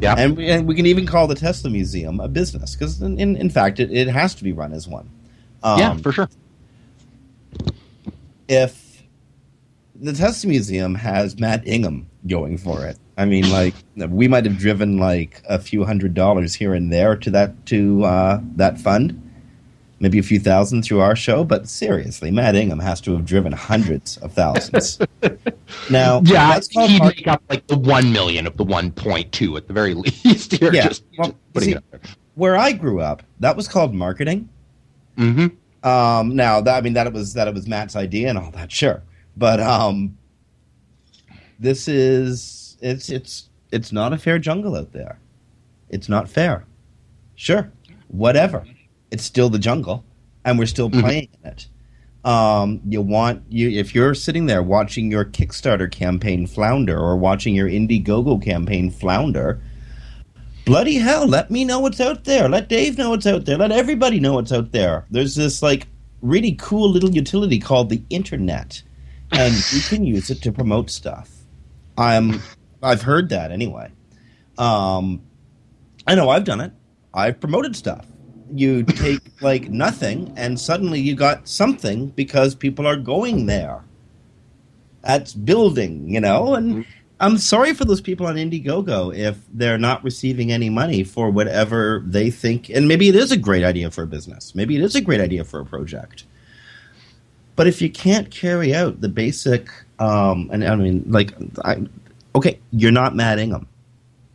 Yeah. 0.00 0.14
And 0.16 0.36
we, 0.36 0.48
and 0.48 0.66
we 0.66 0.74
can 0.74 0.86
even 0.86 1.06
call 1.06 1.26
the 1.26 1.34
Tesla 1.34 1.68
Museum 1.70 2.20
a 2.20 2.26
business 2.26 2.74
because, 2.74 3.02
in, 3.02 3.20
in, 3.20 3.36
in 3.36 3.50
fact, 3.50 3.78
it, 3.78 3.92
it 3.92 4.08
has 4.08 4.34
to 4.36 4.44
be 4.44 4.50
run 4.50 4.72
as 4.72 4.88
one. 4.88 5.10
yeah, 5.62 5.90
Um, 5.90 5.98
for 5.98 6.10
sure. 6.10 6.28
if 8.48 9.02
the 9.94 10.14
Tesla 10.14 10.48
Museum 10.48 10.94
has 10.94 11.38
Matt 11.38 11.66
Inman 11.66 12.06
going 12.26 12.58
for 12.58 12.84
it, 12.84 12.98
I 13.16 13.26
mean, 13.26 13.50
like 13.50 13.74
we 13.96 14.28
might 14.28 14.46
have 14.46 14.56
driven 14.56 14.98
like 14.98 15.42
a 15.48 15.58
few 15.58 15.84
hundred 15.84 16.14
dollars 16.14 16.54
here 16.54 16.72
and 16.72 16.90
there 16.90 17.16
to 17.16 17.30
that 17.30 17.66
to 17.66 18.02
uh, 18.04 18.40
that 18.56 18.80
fund, 18.80 19.20
maybe 19.98 20.18
a 20.18 20.22
few 20.22 20.40
thousand 20.40 20.82
through 20.84 21.00
our 21.00 21.14
show. 21.14 21.44
But 21.44 21.68
seriously, 21.68 22.30
Matt 22.30 22.54
Inman 22.54 22.78
has 22.78 22.98
to 23.02 23.12
have 23.12 23.26
driven 23.26 23.52
hundreds 23.52 24.16
of 24.18 24.32
thousands. 24.32 24.98
now, 25.90 26.22
Yeah, 26.24 26.58
he'd 26.70 27.02
make 27.02 27.28
up 27.28 27.42
like 27.50 27.66
the 27.66 27.76
one 27.76 28.10
million 28.10 28.46
of 28.46 28.56
the 28.56 28.64
one 28.64 28.90
point 28.90 29.32
two 29.32 29.54
at 29.58 29.66
the 29.66 29.74
very 29.74 29.92
least. 30.24 30.52
Here, 30.52 30.72
Yeah, 30.72 30.88
just, 30.88 31.04
well, 31.18 31.34
just 31.54 31.66
see, 31.66 31.72
it 31.72 31.76
up 31.76 31.84
there. 31.90 32.00
where 32.36 32.56
I 32.56 32.72
grew 32.72 33.00
up, 33.02 33.22
that 33.40 33.54
was 33.54 33.68
called 33.68 33.94
marketing. 33.94 34.48
Mm-hmm. 35.18 35.86
Um, 35.86 36.36
now 36.36 36.62
that 36.62 36.74
I 36.74 36.80
mean 36.80 36.94
that 36.94 37.06
it 37.06 37.12
was 37.12 37.34
that 37.34 37.48
it 37.48 37.54
was 37.54 37.66
Matt's 37.66 37.96
idea 37.96 38.30
and 38.30 38.38
all 38.38 38.50
that, 38.52 38.72
sure. 38.72 39.02
But 39.36 39.60
um, 39.60 40.16
this 41.60 41.86
is 41.86 42.76
it's 42.80 43.08
it's 43.10 43.48
it's 43.70 43.92
not 43.92 44.12
a 44.12 44.18
fair 44.18 44.38
jungle 44.38 44.74
out 44.74 44.92
there. 44.92 45.18
It's 45.90 46.08
not 46.08 46.28
fair. 46.28 46.64
Sure, 47.36 47.70
whatever. 48.08 48.64
It's 49.10 49.24
still 49.24 49.48
the 49.50 49.58
jungle, 49.58 50.04
and 50.44 50.58
we're 50.58 50.66
still 50.66 50.90
Mhm. 50.90 51.00
playing 51.00 51.28
in 51.42 51.50
it. 51.50 51.66
Um, 52.24 52.80
you 52.88 53.00
want 53.00 53.42
you 53.48 53.70
if 53.70 53.94
you're 53.94 54.14
sitting 54.14 54.46
there 54.46 54.62
watching 54.62 55.10
your 55.10 55.24
Kickstarter 55.24 55.90
campaign 55.90 56.46
flounder 56.46 56.98
or 56.98 57.16
watching 57.16 57.54
your 57.54 57.68
Indiegogo 57.68 58.42
campaign 58.42 58.90
flounder. 58.90 59.60
Bloody 60.66 60.96
hell, 60.98 61.26
let 61.26 61.50
me 61.50 61.64
know 61.64 61.80
what's 61.80 62.00
out 62.00 62.24
there. 62.24 62.48
Let 62.48 62.68
Dave 62.68 62.98
know 62.98 63.10
what's 63.10 63.26
out 63.26 63.46
there. 63.46 63.56
Let 63.56 63.72
everybody 63.72 64.20
know 64.20 64.34
what's 64.34 64.52
out 64.52 64.72
there. 64.72 65.06
There's 65.10 65.34
this 65.34 65.62
like 65.62 65.86
really 66.20 66.52
cool 66.52 66.90
little 66.90 67.10
utility 67.10 67.58
called 67.58 67.88
the 67.88 68.02
internet. 68.10 68.82
And 69.32 69.54
you 69.72 69.80
can 69.80 70.04
use 70.04 70.28
it 70.30 70.42
to 70.42 70.52
promote 70.52 70.90
stuff. 70.90 71.30
I'm 72.00 72.42
I've 72.82 73.02
heard 73.02 73.28
that 73.28 73.52
anyway. 73.52 73.92
Um 74.58 75.22
I 76.06 76.14
know 76.14 76.30
I've 76.30 76.44
done 76.44 76.60
it. 76.60 76.72
I've 77.12 77.40
promoted 77.40 77.76
stuff. 77.76 78.06
You 78.52 78.82
take 78.82 79.20
like 79.42 79.68
nothing 79.68 80.32
and 80.36 80.58
suddenly 80.58 81.00
you 81.00 81.14
got 81.14 81.46
something 81.48 82.08
because 82.08 82.54
people 82.54 82.86
are 82.86 82.96
going 82.96 83.46
there. 83.46 83.84
That's 85.02 85.32
building, 85.34 86.10
you 86.10 86.20
know, 86.20 86.54
and 86.54 86.84
I'm 87.20 87.36
sorry 87.36 87.74
for 87.74 87.84
those 87.84 88.00
people 88.00 88.26
on 88.26 88.36
Indiegogo 88.36 89.14
if 89.14 89.38
they're 89.52 89.78
not 89.78 90.02
receiving 90.02 90.50
any 90.50 90.70
money 90.70 91.04
for 91.04 91.30
whatever 91.30 92.02
they 92.06 92.30
think. 92.30 92.70
And 92.70 92.88
maybe 92.88 93.08
it 93.08 93.14
is 93.14 93.30
a 93.30 93.36
great 93.36 93.62
idea 93.62 93.90
for 93.90 94.02
a 94.02 94.06
business. 94.06 94.54
Maybe 94.54 94.76
it 94.76 94.82
is 94.82 94.94
a 94.94 95.02
great 95.02 95.20
idea 95.20 95.44
for 95.44 95.60
a 95.60 95.66
project. 95.66 96.24
But 97.60 97.66
if 97.66 97.82
you 97.82 97.90
can't 97.90 98.30
carry 98.30 98.74
out 98.74 99.02
the 99.02 99.10
basic, 99.10 99.68
um, 99.98 100.48
and 100.50 100.64
I 100.64 100.74
mean, 100.76 101.04
like, 101.06 101.34
I, 101.62 101.82
okay, 102.34 102.58
you're 102.72 102.90
not 102.90 103.14
Matt 103.14 103.38
Inman. 103.38 103.66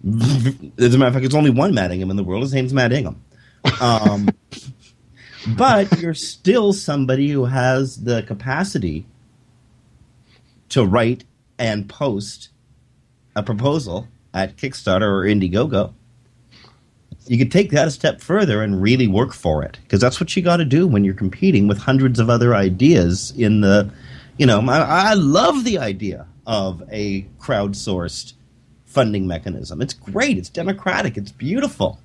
As 0.77 0.93
a 0.93 0.99
matter 0.99 1.07
of 1.07 1.13
fact, 1.13 1.23
there's 1.23 1.33
only 1.33 1.49
one 1.49 1.73
Matt 1.73 1.91
Inman 1.91 2.11
in 2.11 2.17
the 2.17 2.23
world. 2.23 2.43
His 2.43 2.53
name's 2.53 2.71
Matt 2.71 2.93
Inman. 2.93 3.19
Um, 3.81 4.29
but 5.57 5.99
you're 5.99 6.13
still 6.13 6.71
somebody 6.71 7.29
who 7.29 7.45
has 7.45 8.03
the 8.03 8.21
capacity 8.21 9.07
to 10.69 10.85
write 10.85 11.23
and 11.57 11.89
post 11.89 12.49
a 13.35 13.41
proposal 13.41 14.07
at 14.35 14.55
Kickstarter 14.55 15.01
or 15.01 15.23
Indiegogo, 15.23 15.95
you 17.27 17.37
could 17.37 17.51
take 17.51 17.71
that 17.71 17.87
a 17.87 17.91
step 17.91 18.21
further 18.21 18.61
and 18.61 18.81
really 18.81 19.07
work 19.07 19.33
for 19.33 19.63
it 19.63 19.79
because 19.83 19.99
that's 19.99 20.19
what 20.19 20.35
you 20.35 20.43
got 20.43 20.57
to 20.57 20.65
do 20.65 20.87
when 20.87 21.03
you're 21.03 21.13
competing 21.13 21.67
with 21.67 21.77
hundreds 21.77 22.19
of 22.19 22.29
other 22.29 22.55
ideas 22.55 23.33
in 23.35 23.61
the, 23.61 23.89
you 24.37 24.45
know, 24.45 24.59
I, 24.61 25.11
I 25.11 25.13
love 25.13 25.63
the 25.63 25.79
idea 25.79 26.27
of 26.45 26.83
a 26.91 27.23
crowdsourced 27.39 28.33
funding 28.85 29.27
mechanism. 29.27 29.81
It's 29.81 29.93
great. 29.93 30.37
It's 30.37 30.49
democratic. 30.49 31.17
It's 31.17 31.31
beautiful. 31.31 31.99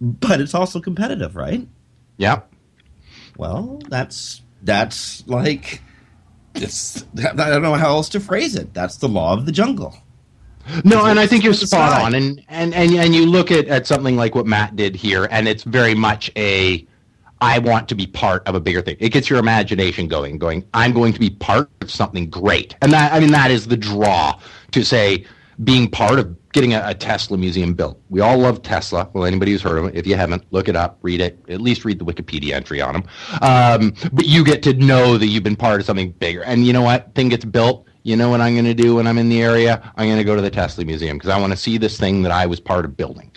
But 0.00 0.40
it's 0.40 0.54
also 0.54 0.80
competitive, 0.80 1.36
right? 1.36 1.66
yep 2.18 2.50
Well, 3.36 3.80
that's 3.88 4.42
that's 4.62 5.26
like 5.26 5.80
it's. 6.54 7.04
I 7.18 7.32
don't 7.32 7.62
know 7.62 7.74
how 7.74 7.88
else 7.88 8.08
to 8.10 8.20
phrase 8.20 8.54
it. 8.54 8.74
That's 8.74 8.96
the 8.96 9.08
law 9.08 9.32
of 9.32 9.46
the 9.46 9.52
jungle. 9.52 9.96
No, 10.84 11.06
and 11.06 11.18
I 11.18 11.26
think 11.26 11.44
you're 11.44 11.54
spot 11.54 11.92
side. 11.92 12.02
on. 12.02 12.14
And, 12.14 12.44
and 12.48 12.74
and 12.74 12.92
and 12.92 13.14
you 13.14 13.26
look 13.26 13.50
at, 13.50 13.68
at 13.68 13.86
something 13.86 14.16
like 14.16 14.34
what 14.34 14.46
Matt 14.46 14.76
did 14.76 14.96
here, 14.96 15.28
and 15.30 15.48
it's 15.48 15.62
very 15.62 15.94
much 15.94 16.30
a 16.36 16.86
I 17.40 17.58
want 17.58 17.88
to 17.88 17.94
be 17.94 18.06
part 18.06 18.46
of 18.46 18.54
a 18.54 18.60
bigger 18.60 18.80
thing. 18.80 18.96
It 18.98 19.10
gets 19.10 19.28
your 19.28 19.38
imagination 19.38 20.08
going, 20.08 20.38
going, 20.38 20.64
I'm 20.72 20.92
going 20.92 21.12
to 21.12 21.20
be 21.20 21.30
part 21.30 21.70
of 21.82 21.90
something 21.90 22.30
great. 22.30 22.74
And 22.82 22.92
that 22.92 23.12
I 23.12 23.20
mean 23.20 23.32
that 23.32 23.50
is 23.50 23.66
the 23.66 23.76
draw 23.76 24.38
to 24.72 24.84
say 24.84 25.24
being 25.64 25.90
part 25.90 26.18
of 26.18 26.36
getting 26.52 26.74
a, 26.74 26.82
a 26.86 26.94
Tesla 26.94 27.36
museum 27.36 27.74
built. 27.74 28.00
We 28.08 28.20
all 28.20 28.38
love 28.38 28.62
Tesla. 28.62 29.08
Well, 29.12 29.24
anybody 29.24 29.52
who's 29.52 29.62
heard 29.62 29.78
of 29.78 29.86
it, 29.86 29.94
if 29.94 30.06
you 30.06 30.16
haven't, 30.16 30.44
look 30.50 30.68
it 30.68 30.76
up, 30.76 30.98
read 31.02 31.20
it, 31.20 31.38
at 31.48 31.60
least 31.60 31.84
read 31.84 31.98
the 31.98 32.04
Wikipedia 32.04 32.52
entry 32.52 32.80
on 32.80 32.94
them. 32.94 33.04
Um, 33.42 33.94
but 34.12 34.26
you 34.26 34.44
get 34.44 34.62
to 34.64 34.74
know 34.74 35.18
that 35.18 35.26
you've 35.26 35.42
been 35.42 35.56
part 35.56 35.80
of 35.80 35.86
something 35.86 36.12
bigger. 36.12 36.42
And 36.42 36.66
you 36.66 36.72
know 36.72 36.82
what? 36.82 37.14
Thing 37.14 37.28
gets 37.28 37.44
built. 37.44 37.86
You 38.06 38.14
know 38.14 38.30
what 38.30 38.40
I'm 38.40 38.54
going 38.54 38.66
to 38.66 38.74
do 38.74 38.94
when 38.94 39.08
I'm 39.08 39.18
in 39.18 39.28
the 39.28 39.42
area? 39.42 39.82
I'm 39.96 40.06
going 40.06 40.18
to 40.18 40.22
go 40.22 40.36
to 40.36 40.40
the 40.40 40.48
Tesla 40.48 40.84
museum 40.84 41.18
because 41.18 41.28
I 41.28 41.40
want 41.40 41.52
to 41.52 41.56
see 41.56 41.76
this 41.76 41.98
thing 41.98 42.22
that 42.22 42.30
I 42.30 42.46
was 42.46 42.60
part 42.60 42.84
of 42.84 42.96
building. 42.96 43.32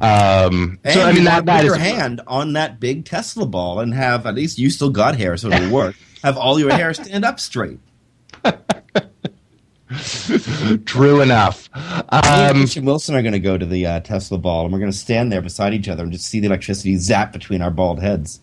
Um, 0.00 0.78
And 0.82 0.94
so 0.94 1.02
I 1.02 1.12
mean 1.12 1.24
that 1.24 1.44
that 1.44 1.58
put 1.58 1.66
is 1.66 1.68
your 1.68 1.76
hand 1.76 2.22
on 2.26 2.54
that 2.54 2.80
big 2.80 3.04
Tesla 3.04 3.44
ball 3.44 3.80
and 3.80 3.92
have 3.92 4.24
at 4.24 4.34
least 4.34 4.58
you 4.58 4.70
still 4.70 4.88
got 4.88 5.18
hair, 5.18 5.36
so 5.36 5.50
it'll 5.50 5.70
work. 5.70 5.94
have 6.24 6.38
all 6.38 6.58
your 6.58 6.72
hair 6.72 6.94
stand 6.94 7.22
up 7.22 7.38
straight. 7.38 7.80
true 10.86 11.20
enough. 11.20 11.68
Me 11.74 11.80
and 12.10 12.76
Um, 12.78 12.84
Wilson 12.86 13.14
are 13.16 13.22
going 13.22 13.34
to 13.34 13.38
go 13.38 13.58
to 13.58 13.66
the 13.66 13.84
uh, 13.84 14.00
Tesla 14.00 14.38
ball, 14.38 14.64
and 14.64 14.72
we're 14.72 14.80
going 14.80 14.90
to 14.90 14.96
stand 14.96 15.30
there 15.30 15.42
beside 15.42 15.74
each 15.74 15.90
other 15.90 16.02
and 16.02 16.10
just 16.10 16.24
see 16.24 16.40
the 16.40 16.46
electricity 16.46 16.96
zap 16.96 17.30
between 17.30 17.60
our 17.60 17.70
bald 17.70 18.00
heads. 18.00 18.40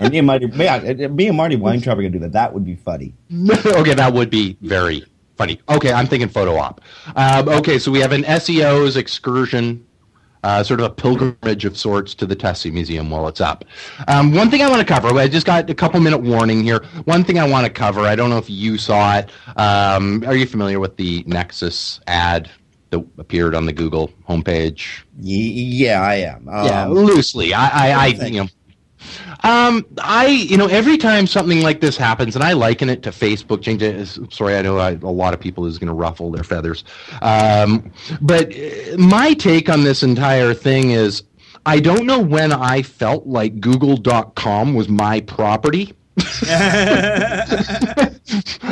And 0.00 0.10
me 0.12 0.18
and 0.18 0.26
Marty, 0.26 0.46
me, 0.46 0.66
I- 0.66 0.92
me 1.08 1.28
and 1.28 1.36
Marty 1.36 1.56
Weintraub 1.56 1.98
are 1.98 2.02
going 2.02 2.12
to 2.12 2.18
do 2.18 2.22
that. 2.22 2.32
That 2.32 2.52
would 2.54 2.64
be 2.64 2.74
funny. 2.76 3.14
okay, 3.66 3.94
that 3.94 4.12
would 4.12 4.30
be 4.30 4.56
very 4.62 5.04
funny. 5.36 5.60
Okay, 5.68 5.92
I'm 5.92 6.06
thinking 6.06 6.28
photo 6.28 6.56
op. 6.56 6.80
Um, 7.16 7.48
okay, 7.48 7.78
so 7.78 7.90
we 7.90 8.00
have 8.00 8.12
an 8.12 8.22
SEO's 8.24 8.96
excursion, 8.96 9.86
uh, 10.42 10.62
sort 10.62 10.80
of 10.80 10.86
a 10.86 10.90
pilgrimage 10.90 11.66
of 11.66 11.76
sorts 11.76 12.14
to 12.14 12.26
the 12.26 12.34
Tesla 12.34 12.70
Museum 12.70 13.10
while 13.10 13.28
it's 13.28 13.42
up. 13.42 13.64
Um, 14.08 14.34
one 14.34 14.50
thing 14.50 14.62
I 14.62 14.70
want 14.70 14.80
to 14.80 14.86
cover, 14.86 15.08
I 15.18 15.28
just 15.28 15.46
got 15.46 15.68
a 15.68 15.74
couple 15.74 16.00
minute 16.00 16.22
warning 16.22 16.62
here. 16.64 16.82
One 17.04 17.22
thing 17.22 17.38
I 17.38 17.46
want 17.46 17.66
to 17.66 17.72
cover, 17.72 18.00
I 18.00 18.16
don't 18.16 18.30
know 18.30 18.38
if 18.38 18.48
you 18.48 18.78
saw 18.78 19.18
it. 19.18 19.28
Um, 19.56 20.24
are 20.26 20.34
you 20.34 20.46
familiar 20.46 20.80
with 20.80 20.96
the 20.96 21.24
Nexus 21.26 22.00
ad 22.06 22.50
that 22.88 23.04
appeared 23.18 23.54
on 23.54 23.66
the 23.66 23.72
Google 23.72 24.08
homepage? 24.28 25.02
yeah, 25.18 26.00
I 26.00 26.14
am. 26.16 26.46
yeah, 26.46 26.84
Um, 26.86 26.92
loosely. 26.94 27.52
I, 27.52 27.90
I, 27.90 28.04
I 28.04 28.06
you 28.08 28.44
know. 28.44 28.48
Um, 29.42 29.86
I, 30.02 30.26
you 30.26 30.56
know, 30.56 30.66
every 30.66 30.98
time 30.98 31.26
something 31.26 31.62
like 31.62 31.80
this 31.80 31.96
happens, 31.96 32.34
and 32.36 32.44
I 32.44 32.52
liken 32.52 32.88
it 32.88 33.02
to 33.04 33.10
Facebook 33.10 33.62
change. 33.62 33.82
it- 33.82 34.06
Sorry, 34.32 34.56
I 34.56 34.62
know 34.62 34.78
I, 34.78 34.90
a 34.92 34.94
lot 35.06 35.34
of 35.34 35.40
people 35.40 35.66
is 35.66 35.78
going 35.78 35.88
to 35.88 35.94
ruffle 35.94 36.30
their 36.30 36.44
feathers. 36.44 36.84
Um, 37.22 37.90
but 38.20 38.54
uh, 38.54 38.96
my 38.98 39.34
take 39.34 39.68
on 39.68 39.82
this 39.84 40.02
entire 40.02 40.54
thing 40.54 40.90
is, 40.90 41.22
I 41.66 41.80
don't 41.80 42.06
know 42.06 42.20
when 42.20 42.52
I 42.52 42.82
felt 42.82 43.26
like 43.26 43.60
Google.com 43.60 44.74
was 44.74 44.88
my 44.88 45.20
property. 45.20 45.94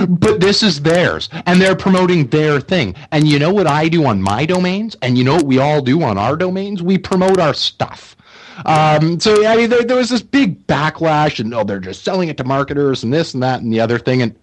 but 0.08 0.40
this 0.40 0.62
is 0.62 0.82
theirs 0.82 1.28
and 1.46 1.60
they're 1.60 1.76
promoting 1.76 2.26
their 2.28 2.60
thing 2.60 2.94
and 3.12 3.26
you 3.26 3.38
know 3.38 3.52
what 3.52 3.66
i 3.66 3.88
do 3.88 4.04
on 4.04 4.20
my 4.20 4.44
domains 4.44 4.96
and 5.02 5.16
you 5.16 5.24
know 5.24 5.34
what 5.36 5.46
we 5.46 5.58
all 5.58 5.80
do 5.80 6.02
on 6.02 6.18
our 6.18 6.36
domains 6.36 6.82
we 6.82 6.98
promote 6.98 7.38
our 7.40 7.54
stuff 7.54 8.16
um, 8.66 9.18
so 9.20 9.46
i 9.46 9.56
mean 9.56 9.70
there, 9.70 9.84
there 9.84 9.96
was 9.96 10.08
this 10.10 10.22
big 10.22 10.66
backlash 10.66 11.40
and 11.40 11.52
oh 11.54 11.64
they're 11.64 11.80
just 11.80 12.04
selling 12.04 12.28
it 12.28 12.36
to 12.36 12.44
marketers 12.44 13.02
and 13.04 13.12
this 13.12 13.34
and 13.34 13.42
that 13.42 13.60
and 13.60 13.72
the 13.72 13.80
other 13.80 13.98
thing 13.98 14.22
and 14.22 14.34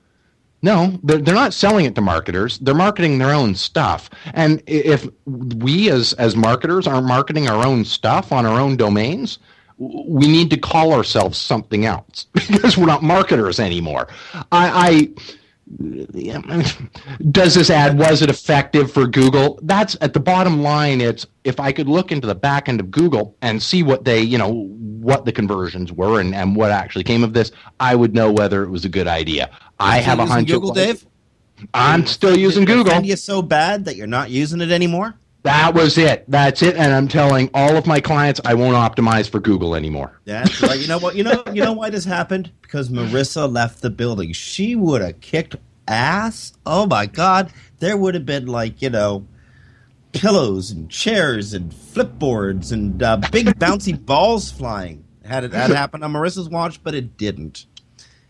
no, 0.65 0.99
they're, 1.03 1.19
they're 1.19 1.35
not 1.35 1.53
selling 1.53 1.85
it 1.85 1.93
to 1.93 2.01
marketers. 2.01 2.57
They're 2.57 2.73
marketing 2.73 3.19
their 3.19 3.35
own 3.35 3.53
stuff. 3.53 4.09
And 4.33 4.63
if 4.65 5.07
we 5.27 5.91
as 5.91 6.13
as 6.13 6.35
marketers 6.35 6.87
aren't 6.87 7.05
marketing 7.05 7.47
our 7.47 7.63
own 7.63 7.85
stuff 7.85 8.31
on 8.31 8.47
our 8.47 8.59
own 8.59 8.75
domains, 8.75 9.37
we 9.77 10.27
need 10.27 10.49
to 10.49 10.57
call 10.57 10.91
ourselves 10.93 11.37
something 11.37 11.85
else 11.85 12.25
because 12.33 12.77
we're 12.77 12.87
not 12.87 13.03
marketers 13.03 13.59
anymore. 13.59 14.07
I, 14.33 14.43
I 14.51 14.89
yeah, 14.91 15.44
does 17.31 17.55
this 17.55 17.69
ad 17.71 17.97
was 17.97 18.21
it 18.21 18.29
effective 18.29 18.91
for 18.91 19.07
Google? 19.07 19.59
That's 19.63 19.97
at 19.99 20.13
the 20.13 20.19
bottom 20.19 20.61
line. 20.61 21.01
It's 21.01 21.25
if 21.43 21.59
I 21.59 21.71
could 21.71 21.89
look 21.89 22.11
into 22.11 22.27
the 22.27 22.35
back 22.35 22.69
end 22.69 22.79
of 22.79 22.91
Google 22.91 23.35
and 23.41 23.61
see 23.61 23.81
what 23.81 24.05
they, 24.05 24.21
you 24.21 24.37
know, 24.37 24.67
what 24.69 25.25
the 25.25 25.31
conversions 25.31 25.91
were 25.91 26.19
and, 26.19 26.35
and 26.35 26.55
what 26.55 26.71
actually 26.71 27.03
came 27.03 27.23
of 27.23 27.33
this, 27.33 27.51
I 27.79 27.95
would 27.95 28.13
know 28.13 28.31
whether 28.31 28.63
it 28.63 28.69
was 28.69 28.85
a 28.85 28.89
good 28.89 29.07
idea. 29.07 29.49
I 29.79 29.99
have 29.99 30.19
a 30.19 30.25
hunch. 30.25 30.49
Google, 30.49 30.71
Dave. 30.71 31.05
I'm 31.73 32.05
still 32.05 32.37
using 32.37 32.65
Google. 32.65 32.87
offend 32.87 33.07
you 33.07 33.15
so 33.15 33.41
bad 33.41 33.85
that 33.85 33.95
you're 33.95 34.07
not 34.07 34.29
using 34.29 34.61
it 34.61 34.71
anymore? 34.71 35.15
That 35.45 35.75
was 35.75 35.97
it. 35.99 36.25
That's 36.27 36.63
it. 36.63 36.75
And 36.75 36.91
I'm 36.91 37.07
telling 37.07 37.51
all 37.53 37.77
of 37.77 37.85
my 37.85 38.01
clients 38.01 38.41
I 38.43 38.55
won't 38.55 38.75
optimize 38.75 39.29
for 39.29 39.39
Google 39.39 39.75
anymore. 39.75 40.19
That's 40.25 40.59
right. 40.61 40.79
You 40.79 40.87
know 40.87 40.97
what? 40.97 41.15
You 41.15 41.23
know 41.23 41.43
you 41.53 41.63
know 41.63 41.73
why 41.73 41.91
this 41.91 42.03
happened? 42.03 42.51
Because 42.63 42.89
Marissa 42.89 43.51
left 43.51 43.81
the 43.81 43.91
building. 43.91 44.33
She 44.33 44.75
would 44.75 45.03
have 45.03 45.21
kicked 45.21 45.55
ass. 45.87 46.53
Oh 46.65 46.87
my 46.87 47.05
god. 47.05 47.53
There 47.77 47.95
would 47.95 48.15
have 48.15 48.25
been 48.25 48.47
like, 48.47 48.81
you 48.81 48.89
know, 48.89 49.27
pillows 50.13 50.71
and 50.71 50.89
chairs 50.89 51.53
and 51.53 51.71
flipboards 51.71 52.71
and 52.71 53.03
uh, 53.03 53.17
big 53.31 53.45
bouncy 53.59 54.03
balls 54.03 54.51
flying. 54.51 55.05
Had 55.23 55.43
it 55.43 55.53
had 55.53 55.69
happened 55.69 56.03
on 56.03 56.13
Marissa's 56.13 56.49
watch, 56.49 56.83
but 56.83 56.95
it 56.95 57.17
didn't. 57.17 57.67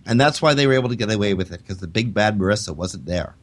And 0.05 0.20
that's 0.20 0.41
why 0.41 0.53
they 0.53 0.68
were 0.68 0.74
able 0.74 0.89
to 0.89 0.97
get 0.97 1.09
away 1.09 1.34
with 1.34 1.53
it, 1.53 1.59
because 1.59 1.78
the 1.78 1.88
big 1.88 2.13
bad 2.13 2.38
Marissa 2.38 2.76
wasn't 2.76 3.05
there. 3.05 3.36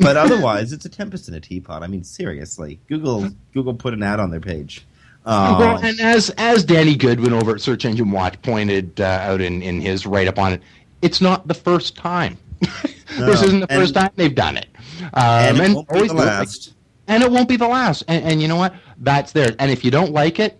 But 0.00 0.16
otherwise, 0.16 0.72
it's 0.72 0.84
a 0.84 0.88
tempest 0.88 1.28
in 1.28 1.34
a 1.34 1.40
teapot. 1.40 1.82
I 1.82 1.86
mean, 1.86 2.04
seriously, 2.04 2.80
Google 2.88 3.28
Google 3.52 3.74
put 3.74 3.94
an 3.94 4.02
ad 4.02 4.20
on 4.20 4.30
their 4.30 4.40
page. 4.40 4.86
Um, 5.24 5.58
Well, 5.58 5.78
and 5.84 6.00
as 6.00 6.30
as 6.38 6.64
Danny 6.64 6.94
Goodwin 6.96 7.32
over 7.32 7.54
at 7.54 7.60
Search 7.60 7.84
Engine 7.84 8.10
Watch 8.10 8.40
pointed 8.42 9.00
uh, 9.00 9.04
out 9.04 9.40
in, 9.40 9.62
in 9.62 9.80
his 9.80 10.06
write 10.06 10.28
up 10.28 10.38
on 10.38 10.52
it, 10.54 10.62
it's 11.02 11.20
not 11.20 11.46
the 11.48 11.54
first 11.54 11.96
time. 11.96 12.38
this 12.60 13.42
isn't 13.42 13.60
the 13.60 13.70
and- 13.70 13.80
first 13.82 13.94
time 13.94 14.10
they've 14.16 14.34
done 14.34 14.56
it. 14.56 14.68
Um, 15.12 15.12
and 15.14 15.58
it 15.58 15.74
won't 15.74 15.88
be 15.88 15.94
always 15.94 16.10
the 16.10 16.16
last. 16.16 16.72
And 17.08 17.22
it 17.22 17.30
won't 17.30 17.48
be 17.48 17.56
the 17.56 17.68
last. 17.68 18.02
And, 18.08 18.24
and 18.24 18.42
you 18.42 18.48
know 18.48 18.56
what? 18.56 18.74
That's 18.98 19.32
there. 19.32 19.54
And 19.58 19.70
if 19.70 19.84
you 19.84 19.90
don't 19.90 20.12
like 20.12 20.40
it, 20.40 20.58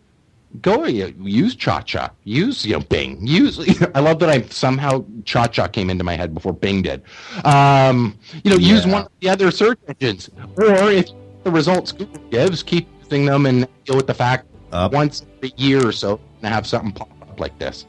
go 0.63 0.85
you- 0.87 1.15
use 1.21 1.55
Cha 1.55 1.81
Cha. 1.81 2.11
Use 2.25 2.65
you 2.65 2.75
know 2.75 2.81
Bing. 2.81 3.27
Use. 3.27 3.59
I 3.95 4.01
love 4.01 4.19
that 4.21 4.31
I 4.31 4.43
somehow 4.43 5.05
Cha 5.25 5.47
Cha 5.47 5.67
came 5.67 5.91
into 5.91 6.05
my 6.05 6.17
head 6.17 6.35
before 6.35 6.53
Bing 6.53 6.83
did. 6.83 7.03
Um, 7.45 8.19
you 8.45 8.51
know, 8.51 8.57
use 8.57 8.87
one 8.87 9.03
of 9.03 9.13
the 9.21 9.29
other 9.29 9.51
search 9.51 9.79
engines, 9.89 10.31
or 10.57 10.91
if 10.91 11.11
the 11.45 11.51
results 11.51 11.93
Google 11.93 12.23
gives, 12.31 12.63
keep 12.63 12.89
using 13.03 13.27
them 13.27 13.47
and 13.47 13.69
deal 13.85 13.97
with 13.97 14.07
the 14.07 14.15
fact 14.15 14.47
once 14.73 15.25
a 15.43 15.49
year 15.57 15.87
or 15.87 15.93
so 15.93 16.21
to 16.43 16.49
have 16.49 16.67
something 16.67 16.93
pop 16.93 17.11
up 17.23 17.41
like 17.41 17.59
this. 17.59 17.87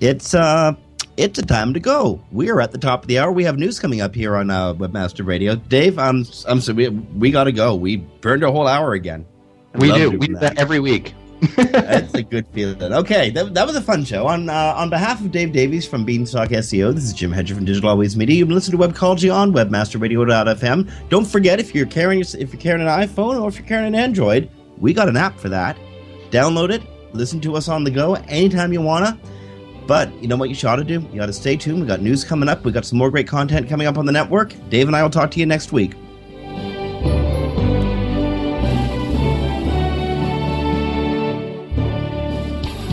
It's 0.00 0.34
uh 0.34 0.74
it's 1.16 1.38
a 1.38 1.42
time 1.46 1.72
to 1.72 1.80
go. 1.80 2.20
We 2.30 2.50
are 2.50 2.60
at 2.60 2.72
the 2.72 2.78
top 2.78 3.02
of 3.02 3.08
the 3.08 3.18
hour. 3.18 3.32
We 3.32 3.44
have 3.44 3.58
news 3.58 3.80
coming 3.80 4.00
up 4.02 4.14
here 4.14 4.36
on 4.36 4.50
uh, 4.50 4.74
Webmaster 4.74 5.26
Radio. 5.26 5.56
Dave, 5.56 5.98
I'm 5.98 6.26
I'm 6.46 6.60
sorry, 6.60 6.88
we, 6.88 6.98
we 7.16 7.30
got 7.30 7.44
to 7.44 7.52
go. 7.52 7.74
We 7.74 7.96
burned 7.96 8.42
a 8.42 8.50
whole 8.50 8.66
hour 8.66 8.92
again. 8.92 9.24
I 9.74 9.78
We 9.78 9.92
do. 9.92 10.10
We 10.10 10.26
do 10.28 10.36
that 10.36 10.58
every 10.58 10.80
week. 10.80 11.14
That's 11.56 12.14
a 12.14 12.22
good 12.22 12.46
feeling. 12.48 12.80
Okay, 12.82 13.30
that, 13.30 13.54
that 13.54 13.66
was 13.66 13.76
a 13.76 13.80
fun 13.80 14.04
show. 14.04 14.26
On 14.26 14.48
uh, 14.48 14.74
on 14.76 14.90
behalf 14.90 15.20
of 15.20 15.30
Dave 15.30 15.52
Davies 15.52 15.86
from 15.86 16.04
Beanstalk 16.04 16.48
SEO, 16.48 16.94
this 16.94 17.04
is 17.04 17.12
Jim 17.12 17.32
Hedger 17.32 17.54
from 17.54 17.64
Digital 17.64 17.90
Always 17.90 18.16
Media. 18.16 18.36
You've 18.36 18.50
listening 18.50 18.80
to 18.80 18.88
Webcology 18.88 19.32
on 19.34 19.52
WebmasterRadio.fm. 19.52 21.08
Don't 21.08 21.26
forget 21.26 21.60
if 21.60 21.74
you're 21.74 21.86
carrying 21.86 22.20
if 22.20 22.52
you're 22.52 22.60
carrying 22.60 22.86
an 22.86 22.92
iPhone 22.92 23.40
or 23.40 23.48
if 23.48 23.58
you're 23.58 23.66
carrying 23.66 23.88
an 23.88 23.94
Android, 23.94 24.50
we 24.78 24.92
got 24.92 25.08
an 25.08 25.16
app 25.16 25.38
for 25.38 25.48
that. 25.48 25.76
Download 26.30 26.70
it. 26.70 26.82
Listen 27.12 27.40
to 27.40 27.56
us 27.56 27.68
on 27.68 27.84
the 27.84 27.90
go 27.90 28.14
anytime 28.14 28.72
you 28.72 28.80
wanna. 28.80 29.18
But 29.86 30.12
you 30.20 30.28
know 30.28 30.36
what 30.36 30.50
you 30.50 30.68
ought 30.68 30.76
to 30.76 30.84
do? 30.84 31.00
You 31.12 31.20
got 31.20 31.26
to 31.26 31.32
stay 31.32 31.56
tuned. 31.56 31.80
We 31.80 31.86
got 31.86 32.00
news 32.00 32.24
coming 32.24 32.48
up. 32.48 32.64
We 32.64 32.72
got 32.72 32.84
some 32.84 32.98
more 32.98 33.10
great 33.10 33.28
content 33.28 33.68
coming 33.68 33.86
up 33.86 33.96
on 33.96 34.04
the 34.04 34.10
network. 34.10 34.52
Dave 34.68 34.88
and 34.88 34.96
I 34.96 35.02
will 35.02 35.10
talk 35.10 35.30
to 35.30 35.40
you 35.40 35.46
next 35.46 35.70
week. 35.70 35.94